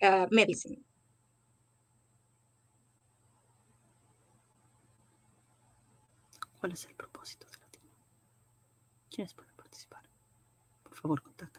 [0.00, 0.78] uh, Medicine.
[6.60, 7.92] ¿Cuál es el propósito de la tienda?
[9.10, 10.02] ¿Quiénes pueden participar?
[10.84, 11.57] Por favor, contáctanos.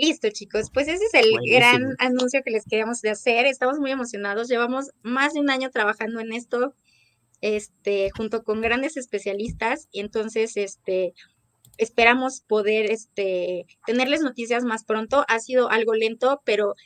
[0.00, 3.44] Listo, chicos, pues ese es el gran anuncio que les queríamos de hacer.
[3.44, 4.48] Estamos muy emocionados.
[4.48, 6.74] Llevamos más de un año trabajando en esto,
[7.42, 9.88] este, junto con grandes especialistas.
[9.92, 11.12] Y entonces, este,
[11.76, 15.26] esperamos poder, este, tenerles noticias más pronto.
[15.28, 16.76] Ha sido algo lento, pero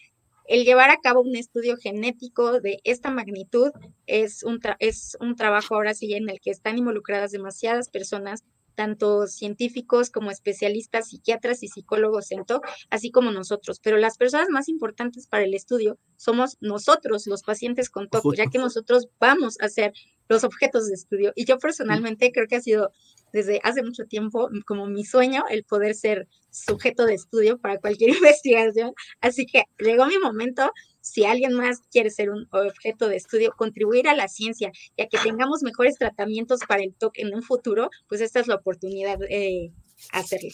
[0.48, 3.70] el llevar a cabo un estudio genético de esta magnitud
[4.08, 8.42] es un, es un trabajo ahora sí en el que están involucradas demasiadas personas
[8.74, 13.80] tanto científicos como especialistas, psiquiatras y psicólogos en TOC, así como nosotros.
[13.82, 18.46] Pero las personas más importantes para el estudio somos nosotros, los pacientes con TOC, ya
[18.46, 19.92] que nosotros vamos a ser
[20.28, 21.32] los objetos de estudio.
[21.34, 22.90] Y yo personalmente creo que ha sido
[23.34, 28.10] desde hace mucho tiempo como mi sueño el poder ser sujeto de estudio para cualquier
[28.16, 28.92] investigación.
[29.20, 30.70] Así que llegó mi momento
[31.00, 35.08] si alguien más quiere ser un objeto de estudio, contribuir a la ciencia y a
[35.08, 39.18] que tengamos mejores tratamientos para el TOC en un futuro, pues esta es la oportunidad
[39.18, 39.72] de
[40.12, 40.50] hacerlo.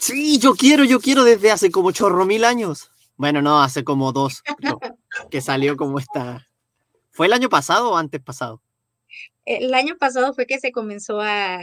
[0.00, 2.90] Sí, yo quiero, yo quiero desde hace como chorro mil años.
[3.16, 4.42] Bueno, no, hace como dos,
[5.30, 6.48] que salió como esta.
[7.10, 8.62] ¿Fue el año pasado o antes pasado?
[9.44, 11.60] El año pasado fue que se comenzó a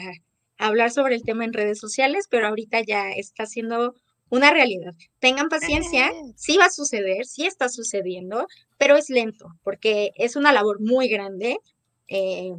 [0.59, 3.95] hablar sobre el tema en redes sociales, pero ahorita ya está siendo
[4.29, 4.93] una realidad.
[5.19, 10.53] Tengan paciencia, sí va a suceder, sí está sucediendo, pero es lento porque es una
[10.53, 11.57] labor muy grande
[12.07, 12.53] eh,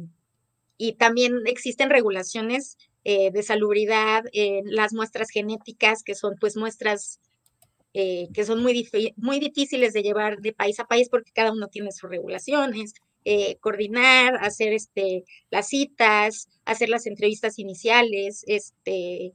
[0.77, 7.19] y también existen regulaciones eh, de salubridad, en las muestras genéticas, que son pues muestras
[7.93, 11.67] eh, que son muy, muy difíciles de llevar de país a país porque cada uno
[11.67, 12.93] tiene sus regulaciones.
[13.59, 19.33] Coordinar, hacer este, las citas, hacer las entrevistas iniciales, este,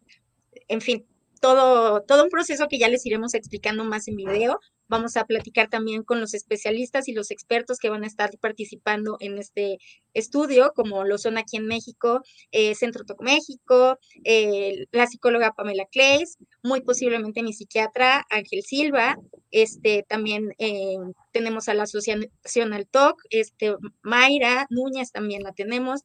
[0.68, 1.06] en fin,
[1.40, 4.60] todo, todo un proceso que ya les iremos explicando más en video.
[4.88, 9.16] Vamos a platicar también con los especialistas y los expertos que van a estar participando
[9.18, 9.78] en este
[10.14, 12.22] estudio, como lo son aquí en México,
[12.52, 19.16] eh, Centro Toc México, eh, la psicóloga Pamela Clays, muy posiblemente mi psiquiatra Ángel Silva,
[19.50, 20.96] este, también eh,
[21.32, 26.02] tenemos a la Asociación al TOC, este, Mayra Núñez también la tenemos,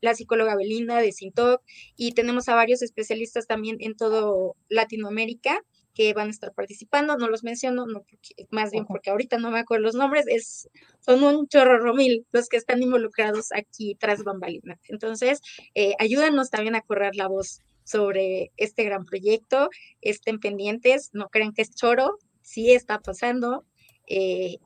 [0.00, 1.60] la psicóloga Belinda de Sintoc
[1.96, 5.60] y tenemos a varios especialistas también en todo Latinoamérica
[5.98, 8.04] que van a estar participando, no los menciono, no
[8.50, 10.68] más bien porque ahorita no me acuerdo los nombres, es,
[11.00, 14.78] son un chorro romil los que están involucrados aquí tras bambalinas.
[14.84, 15.40] Entonces,
[15.74, 19.70] eh, ayúdanos también a correr la voz sobre este gran proyecto,
[20.00, 23.64] estén pendientes, no crean que es choro, sí está pasando,
[24.06, 24.58] eh,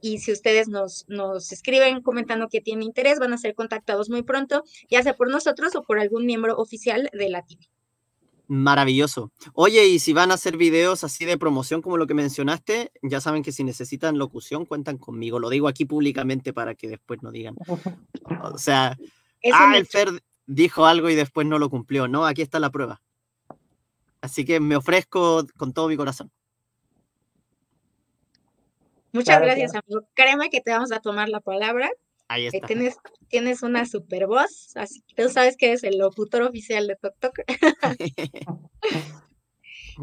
[0.00, 4.24] y si ustedes nos, nos escriben comentando que tienen interés, van a ser contactados muy
[4.24, 7.44] pronto, ya sea por nosotros o por algún miembro oficial de la
[8.52, 9.30] Maravilloso.
[9.54, 13.20] Oye, y si van a hacer videos así de promoción como lo que mencionaste, ya
[13.20, 15.38] saben que si necesitan locución, cuentan conmigo.
[15.38, 17.54] Lo digo aquí públicamente para que después no digan.
[18.42, 18.98] O sea,
[19.54, 20.08] ah, el Fer
[20.46, 22.08] dijo algo y después no lo cumplió.
[22.08, 23.00] No, aquí está la prueba.
[24.20, 26.32] Así que me ofrezco con todo mi corazón.
[29.12, 30.08] Muchas gracias, amigo.
[30.14, 31.88] Créeme que te vamos a tomar la palabra.
[32.30, 32.64] Ahí está.
[32.64, 32.96] tienes,
[33.26, 37.40] tienes una super voz, así que tú sabes que eres el locutor oficial de TokTok.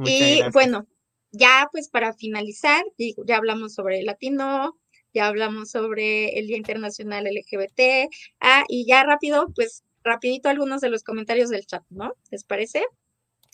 [0.06, 0.86] y bueno,
[1.32, 2.84] ya pues para finalizar,
[3.26, 4.78] ya hablamos sobre el latino,
[5.14, 8.10] ya hablamos sobre el Día Internacional LGBT,
[8.41, 12.12] ah, y ya rápido, pues rapidito algunos de los comentarios del chat, ¿no?
[12.30, 12.84] ¿Les parece?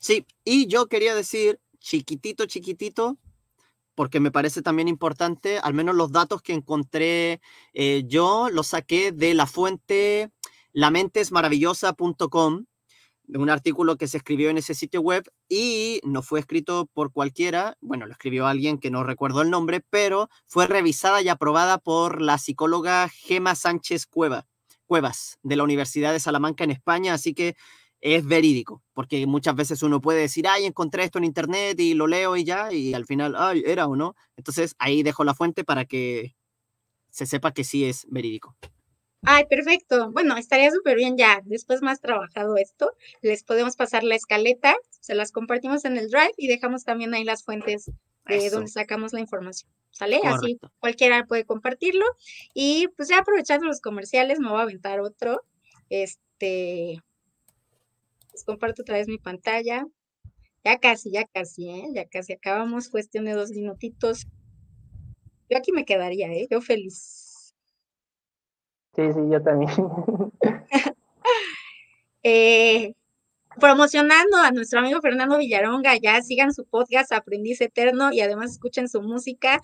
[0.02, 3.20] Sí, y yo quería decir, chiquitito, chiquitito,
[3.96, 7.42] porque me parece también importante, al menos los datos que encontré
[7.74, 10.32] eh, yo los saqué de la fuente
[10.74, 12.66] lamentesmaravillosa.com,
[13.26, 17.12] de un artículo que se escribió en ese sitio web y no fue escrito por
[17.12, 21.78] cualquiera, bueno, lo escribió alguien que no recuerdo el nombre, pero fue revisada y aprobada
[21.78, 24.46] por la psicóloga Gema Sánchez Cueva,
[24.88, 27.56] Cuevas de la Universidad de Salamanca en España, así que
[28.04, 32.06] es verídico, porque muchas veces uno puede decir, ay, encontré esto en internet y lo
[32.06, 34.14] leo y ya, y al final, ay, era o no.
[34.36, 36.36] Entonces ahí dejo la fuente para que
[37.10, 38.58] se sepa que sí es verídico.
[39.22, 40.12] Ay, perfecto.
[40.12, 41.42] Bueno, estaría súper bien ya.
[41.46, 46.34] Después más trabajado esto, les podemos pasar la escaleta, se las compartimos en el Drive
[46.36, 47.90] y dejamos también ahí las fuentes
[48.26, 49.72] de donde sacamos la información.
[49.92, 50.20] ¿Sale?
[50.26, 52.06] Así cualquiera puede compartirlo.
[52.54, 55.46] Y pues ya aprovechando los comerciales, me voy a aventar otro.
[55.90, 57.00] Este,
[58.34, 59.86] les comparto otra vez mi pantalla.
[60.64, 61.88] Ya casi, ya casi, ¿eh?
[61.94, 62.90] Ya casi acabamos.
[62.90, 64.28] Cuestión de dos minutitos.
[65.50, 66.48] Yo aquí me quedaría, ¿eh?
[66.50, 67.54] Yo feliz.
[68.96, 69.72] Sí, sí, yo también.
[72.24, 72.94] eh,
[73.60, 78.88] promocionando a nuestro amigo Fernando Villaronga, ya sigan su podcast Aprendiz Eterno y además escuchen
[78.88, 79.62] su música.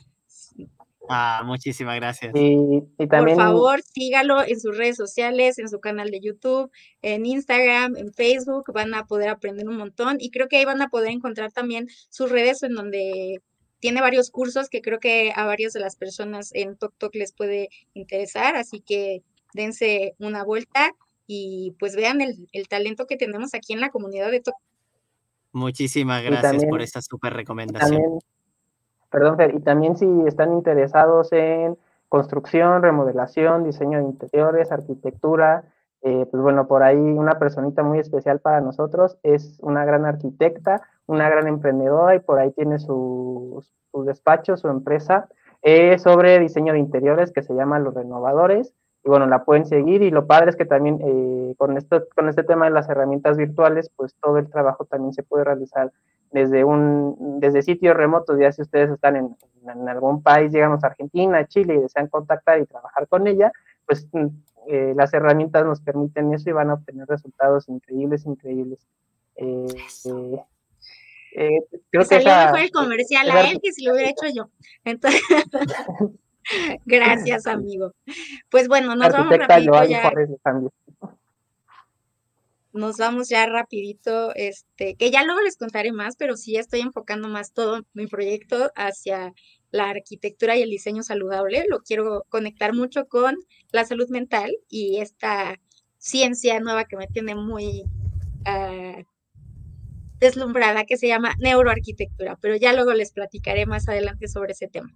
[1.11, 2.31] Ah, muchísimas gracias.
[2.35, 3.35] Y, también...
[3.35, 6.71] Por favor, sígalo en sus redes sociales, en su canal de YouTube,
[7.01, 10.83] en Instagram, en Facebook, van a poder aprender un montón y creo que ahí van
[10.83, 13.41] a poder encontrar también sus redes en donde
[13.79, 17.69] tiene varios cursos que creo que a varias de las personas en TokTok les puede
[17.95, 19.23] interesar, así que
[19.55, 20.91] dense una vuelta
[21.25, 24.63] y pues vean el, talento que tenemos aquí en la comunidad de TokTok.
[25.53, 28.19] Muchísimas gracias por esa súper recomendación.
[29.09, 31.77] Perdón, Fer, y también si están interesados en
[32.09, 35.63] construcción, remodelación, diseño de interiores, arquitectura,
[36.01, 40.81] eh, pues bueno, por ahí una personita muy especial para nosotros, es una gran arquitecta,
[41.07, 45.27] una gran emprendedora y por ahí tiene su, su despacho, su empresa
[45.61, 48.73] eh, sobre diseño de interiores que se llama Los Renovadores.
[49.03, 52.27] Y bueno, la pueden seguir y lo padre es que también eh, con, esto, con
[52.29, 55.91] este tema de las herramientas virtuales, pues todo el trabajo también se puede realizar
[56.31, 59.35] desde un desde sitios remotos, ya si ustedes están en,
[59.87, 63.51] algún país, digamos Argentina, Chile, y desean contactar y trabajar con ella,
[63.85, 64.27] pues mm,
[64.67, 68.79] eh, las herramientas nos permiten eso y van a obtener resultados increíbles, increíbles.
[69.35, 69.65] Eh,
[71.35, 71.59] eh,
[71.91, 74.49] creo que mejor el comercial a él que si lo hubiera hecho yo.
[74.83, 75.21] Entonces,
[76.85, 77.93] gracias, amigo.
[78.49, 80.11] Pues bueno, nos vamos rapidito ya
[82.73, 87.27] nos vamos ya rapidito, este, que ya luego les contaré más, pero sí estoy enfocando
[87.27, 89.33] más todo mi proyecto hacia
[89.71, 91.65] la arquitectura y el diseño saludable.
[91.67, 93.35] Lo quiero conectar mucho con
[93.71, 95.59] la salud mental y esta
[95.97, 97.83] ciencia nueva que me tiene muy
[98.45, 99.03] ah,
[100.19, 104.93] deslumbrada, que se llama neuroarquitectura, pero ya luego les platicaré más adelante sobre ese tema.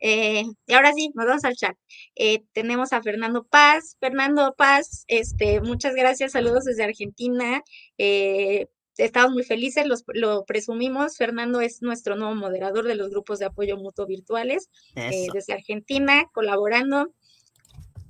[0.00, 1.76] Eh, y ahora sí, nos vamos al chat.
[2.14, 3.96] Eh, tenemos a Fernando Paz.
[4.00, 7.62] Fernando Paz, este, muchas gracias, saludos desde Argentina.
[7.98, 8.66] Eh,
[8.96, 11.16] estamos muy felices, lo presumimos.
[11.16, 17.12] Fernando es nuestro nuevo moderador de los grupos de apoyo mutuo virtuales desde Argentina, colaborando.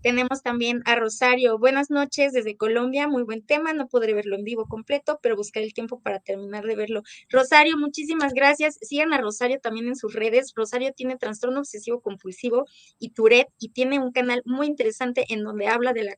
[0.03, 1.59] Tenemos también a Rosario.
[1.59, 3.09] Buenas noches desde Colombia.
[3.09, 3.73] Muy buen tema.
[3.73, 7.03] No podré verlo en vivo completo, pero buscaré el tiempo para terminar de verlo.
[7.29, 8.79] Rosario, muchísimas gracias.
[8.81, 10.53] Sigan a Rosario también en sus redes.
[10.55, 12.67] Rosario tiene trastorno obsesivo compulsivo
[13.01, 16.17] y Tourette y tiene un canal muy interesante en donde habla de la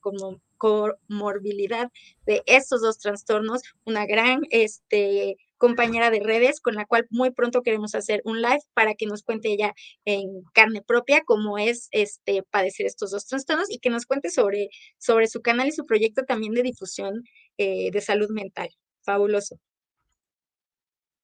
[0.59, 1.91] comorbilidad
[2.27, 3.63] de estos dos trastornos.
[3.87, 8.63] Una gran este, compañera de redes con la cual muy pronto queremos hacer un live
[8.73, 9.75] para que nos cuente ella
[10.07, 14.71] en carne propia cómo es este padecer estos dos trastornos y que nos cuente sobre,
[14.99, 17.25] sobre su canal y su proyecto también de difusión
[17.59, 18.71] eh, de salud mental.
[19.03, 19.61] Fabuloso.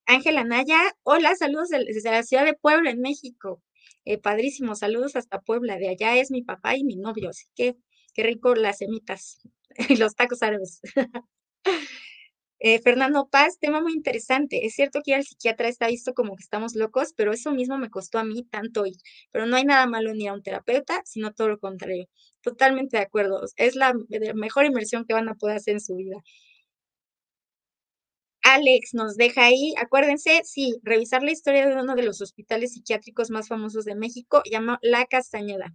[0.04, 3.62] Ángela Naya, hola, saludos desde la ciudad de Puebla, en México.
[4.04, 5.78] Eh, padrísimo, saludos hasta Puebla.
[5.78, 7.76] De allá es mi papá y mi novio, así que
[8.12, 9.40] qué rico las semitas
[9.88, 10.82] y los tacos árabes.
[12.58, 14.64] Eh, Fernando Paz, tema muy interesante.
[14.66, 17.76] Es cierto que ir al psiquiatra está visto como que estamos locos, pero eso mismo
[17.78, 18.94] me costó a mí tanto ir.
[19.30, 22.06] Pero no hay nada malo ni a un terapeuta, sino todo lo contrario.
[22.40, 23.42] Totalmente de acuerdo.
[23.56, 23.94] Es la
[24.34, 26.16] mejor inversión que van a poder hacer en su vida.
[28.42, 33.30] Alex nos deja ahí, acuérdense, sí, revisar la historia de uno de los hospitales psiquiátricos
[33.30, 35.74] más famosos de México, llamado La Castañeda.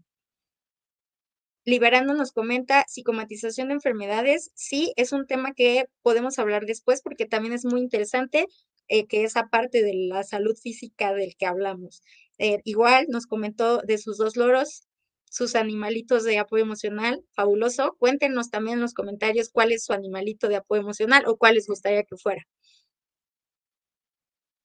[1.66, 4.52] Liberando nos comenta psicomatización de enfermedades.
[4.56, 8.48] Sí, es un tema que podemos hablar después porque también es muy interesante
[8.88, 12.02] eh, que esa parte de la salud física del que hablamos.
[12.40, 14.88] Eh, igual nos comentó de sus dos loros,
[15.30, 17.96] sus animalitos de apoyo emocional, fabuloso.
[18.00, 21.68] Cuéntenos también en los comentarios cuál es su animalito de apoyo emocional o cuál les
[21.68, 22.48] gustaría que fuera.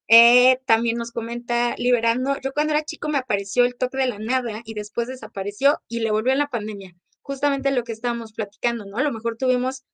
[0.09, 4.19] Eh, también nos comenta Liberando, yo cuando era chico me apareció el toque de la
[4.21, 6.95] nada y después desapareció y le volvió en la pandemia.
[7.23, 8.99] Justamente lo que estábamos platicando, ¿no?
[8.99, 9.85] A lo mejor tuvimos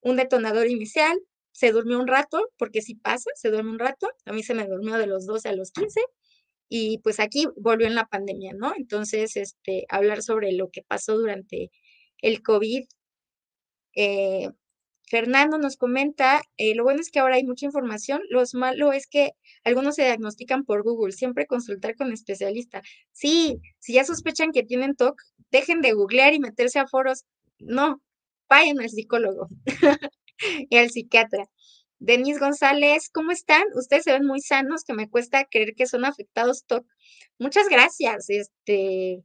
[0.00, 1.18] un detonador inicial,
[1.52, 4.66] se durmió un rato, porque sí pasa, se duerme un rato, a mí se me
[4.66, 6.00] durmió de los 12 a los 15
[6.68, 8.72] y pues aquí volvió en la pandemia, ¿no?
[8.76, 11.70] Entonces, este, hablar sobre lo que pasó durante
[12.22, 12.84] el COVID.
[13.96, 14.50] Eh,
[15.08, 19.06] Fernando nos comenta, eh, lo bueno es que ahora hay mucha información, lo malo es
[19.06, 19.32] que
[19.64, 22.82] algunos se diagnostican por Google, siempre consultar con especialista.
[23.12, 25.20] Sí, si ya sospechan que tienen TOC,
[25.50, 27.24] dejen de googlear y meterse a foros.
[27.58, 28.02] No,
[28.48, 29.48] vayan al psicólogo
[30.70, 31.44] y al psiquiatra.
[32.00, 33.64] Denis González, ¿cómo están?
[33.74, 36.86] Ustedes se ven muy sanos, que me cuesta creer que son afectados TOC.
[37.38, 38.28] Muchas gracias.
[38.28, 39.22] Este,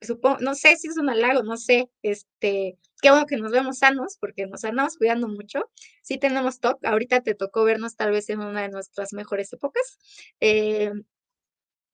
[0.00, 3.78] supongo, no sé si es un halago, no sé, este, qué bueno que nos vemos
[3.78, 5.70] sanos, porque nos andamos cuidando mucho.
[6.02, 9.98] Sí tenemos TOC, ahorita te tocó vernos tal vez en una de nuestras mejores épocas,
[10.40, 10.92] eh,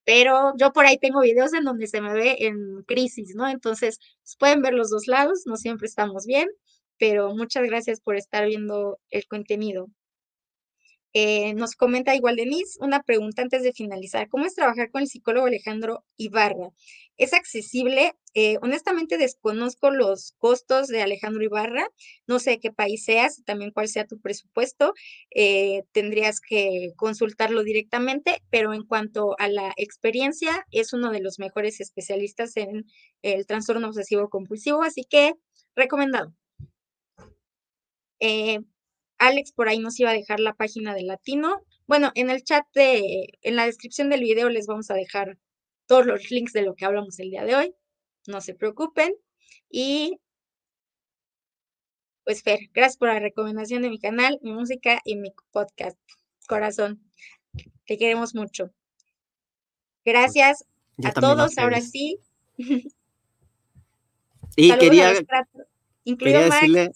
[0.05, 3.49] pero yo por ahí tengo videos en donde se me ve en crisis, ¿no?
[3.49, 6.49] Entonces, pues, pueden ver los dos lados, no siempre estamos bien,
[6.99, 9.89] pero muchas gracias por estar viendo el contenido.
[11.19, 14.29] Eh, nos comenta igual Denise una pregunta antes de finalizar.
[14.29, 16.75] ¿Cómo es trabajar con el psicólogo Alejandro Ibarra?
[17.17, 18.13] ¿Es accesible?
[18.35, 21.89] Eh, honestamente desconozco los costos de Alejandro Ibarra.
[22.27, 24.93] No sé qué país seas, también cuál sea tu presupuesto.
[25.35, 31.39] Eh, tendrías que consultarlo directamente, pero en cuanto a la experiencia, es uno de los
[31.39, 32.85] mejores especialistas en
[33.23, 35.33] el trastorno obsesivo compulsivo, así que
[35.75, 36.35] recomendado.
[39.19, 41.63] Alex por ahí nos iba a dejar la página de Latino.
[41.87, 45.39] Bueno, en el chat de, en la descripción del video les vamos a dejar
[45.87, 47.75] todos los links de lo que hablamos el día de hoy.
[48.27, 49.15] No se preocupen.
[49.71, 50.21] Y
[52.25, 55.99] pues Fer, gracias por la recomendación de mi canal, mi música y mi podcast.
[56.49, 57.01] Corazón,
[57.87, 58.73] te queremos mucho.
[60.05, 60.65] Gracias
[61.05, 62.19] a todos, ahora sí.
[64.59, 65.13] Y quería,
[66.19, 66.91] quería decirle,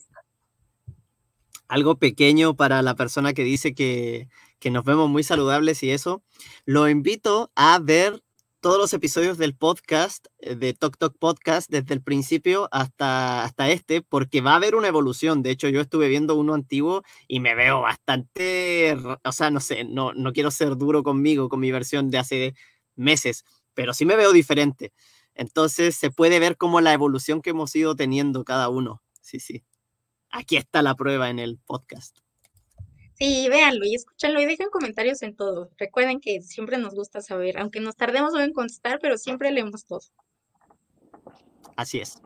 [1.71, 4.29] algo pequeño para la persona que dice que,
[4.71, 6.23] nos vemos muy saludables y eso,
[6.67, 8.23] lo invito a ver
[8.59, 13.71] todos los episodios del podcast, eh, de Talk Talk Podcast, desde el principio hasta, hasta
[13.71, 15.43] este, porque va a haber una evolución.
[15.43, 19.85] De hecho, yo estuve viendo uno antiguo y me veo bastante, o sea, no sé,
[19.85, 22.55] no, no quiero ser duro conmigo, con mi versión de hace
[22.97, 23.45] meses,
[23.75, 24.93] pero sí me veo diferente.
[25.35, 29.03] Entonces se puede ver como la evolución que hemos ido teniendo cada uno.
[29.23, 29.63] Sí, sí
[30.31, 32.16] aquí está la prueba en el podcast.
[33.15, 35.70] Sí, véanlo y escúchenlo y dejen comentarios en todo.
[35.77, 40.01] Recuerden que siempre nos gusta saber, aunque nos tardemos en contestar, pero siempre leemos todo.
[41.77, 42.20] Así es.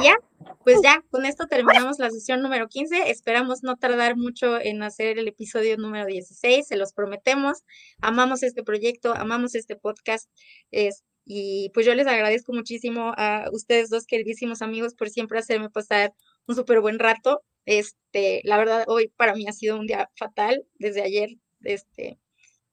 [0.00, 0.16] Y ya,
[0.64, 3.10] pues ya, con esto terminamos la sesión número 15.
[3.10, 7.64] Esperamos no tardar mucho en hacer el episodio número 16, se los prometemos.
[8.00, 10.28] Amamos este proyecto, amamos este podcast.
[10.70, 15.70] Es, y pues yo les agradezco muchísimo a ustedes dos queridísimos amigos por siempre hacerme
[15.70, 16.14] pasar
[16.46, 17.42] un súper buen rato.
[17.64, 21.30] Este, la verdad, hoy para mí ha sido un día fatal desde ayer.
[21.62, 22.18] Este,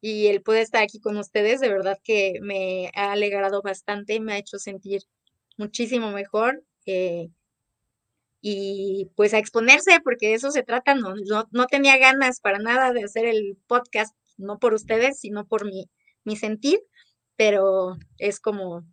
[0.02, 4.34] y el poder estar aquí con ustedes, de verdad que me ha alegrado bastante, me
[4.34, 5.04] ha hecho sentir
[5.58, 6.64] muchísimo mejor.
[6.86, 7.30] Eh,
[8.42, 12.58] y pues a exponerse, porque de eso se trata, no, no, no, tenía ganas para
[12.58, 15.90] nada de hacer el podcast, no por ustedes, sino por mi,
[16.24, 16.80] mi sentir
[17.42, 18.86] pero es como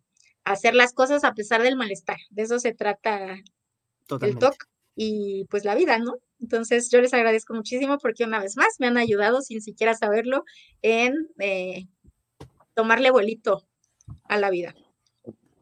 [0.43, 2.17] hacer las cosas a pesar del malestar.
[2.31, 3.37] De eso se trata
[4.23, 4.55] el TOC
[4.97, 6.15] y pues la vida, ¿no?
[6.41, 10.45] Entonces yo les agradezco muchísimo porque una vez más me han ayudado sin siquiera saberlo
[10.81, 11.89] en eh,
[12.73, 13.69] tomarle vuelito
[14.25, 14.75] a la vida.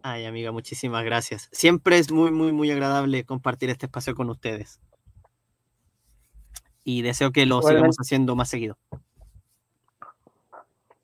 [0.03, 1.49] Ay, amiga, muchísimas gracias.
[1.51, 4.79] Siempre es muy, muy, muy agradable compartir este espacio con ustedes.
[6.85, 8.79] Y deseo que lo sigamos haciendo más seguido.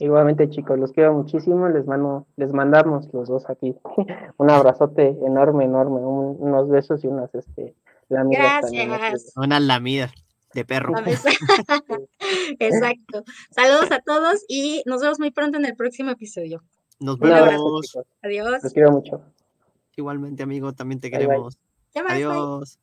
[0.02, 3.76] Igualmente chicos, los quiero muchísimo, les mando, les mandamos los dos aquí
[4.36, 7.76] un abrazote enorme, enorme, unos besos y unas este
[8.08, 9.32] lamidas Gracias.
[9.36, 10.10] Unas lamidas
[10.54, 10.92] de perro.
[12.58, 13.22] Exacto.
[13.50, 16.64] Saludos a todos y nos vemos muy pronto en el próximo episodio.
[16.98, 17.86] Nos Un abrazo, vemos.
[17.86, 18.06] chicos.
[18.22, 18.60] Adiós.
[18.60, 19.22] Los quiero mucho.
[19.94, 21.26] Igualmente, amigo, también te Bye, bye.
[21.28, 21.58] queremos.
[21.94, 22.04] Bye.
[22.08, 22.78] Adiós.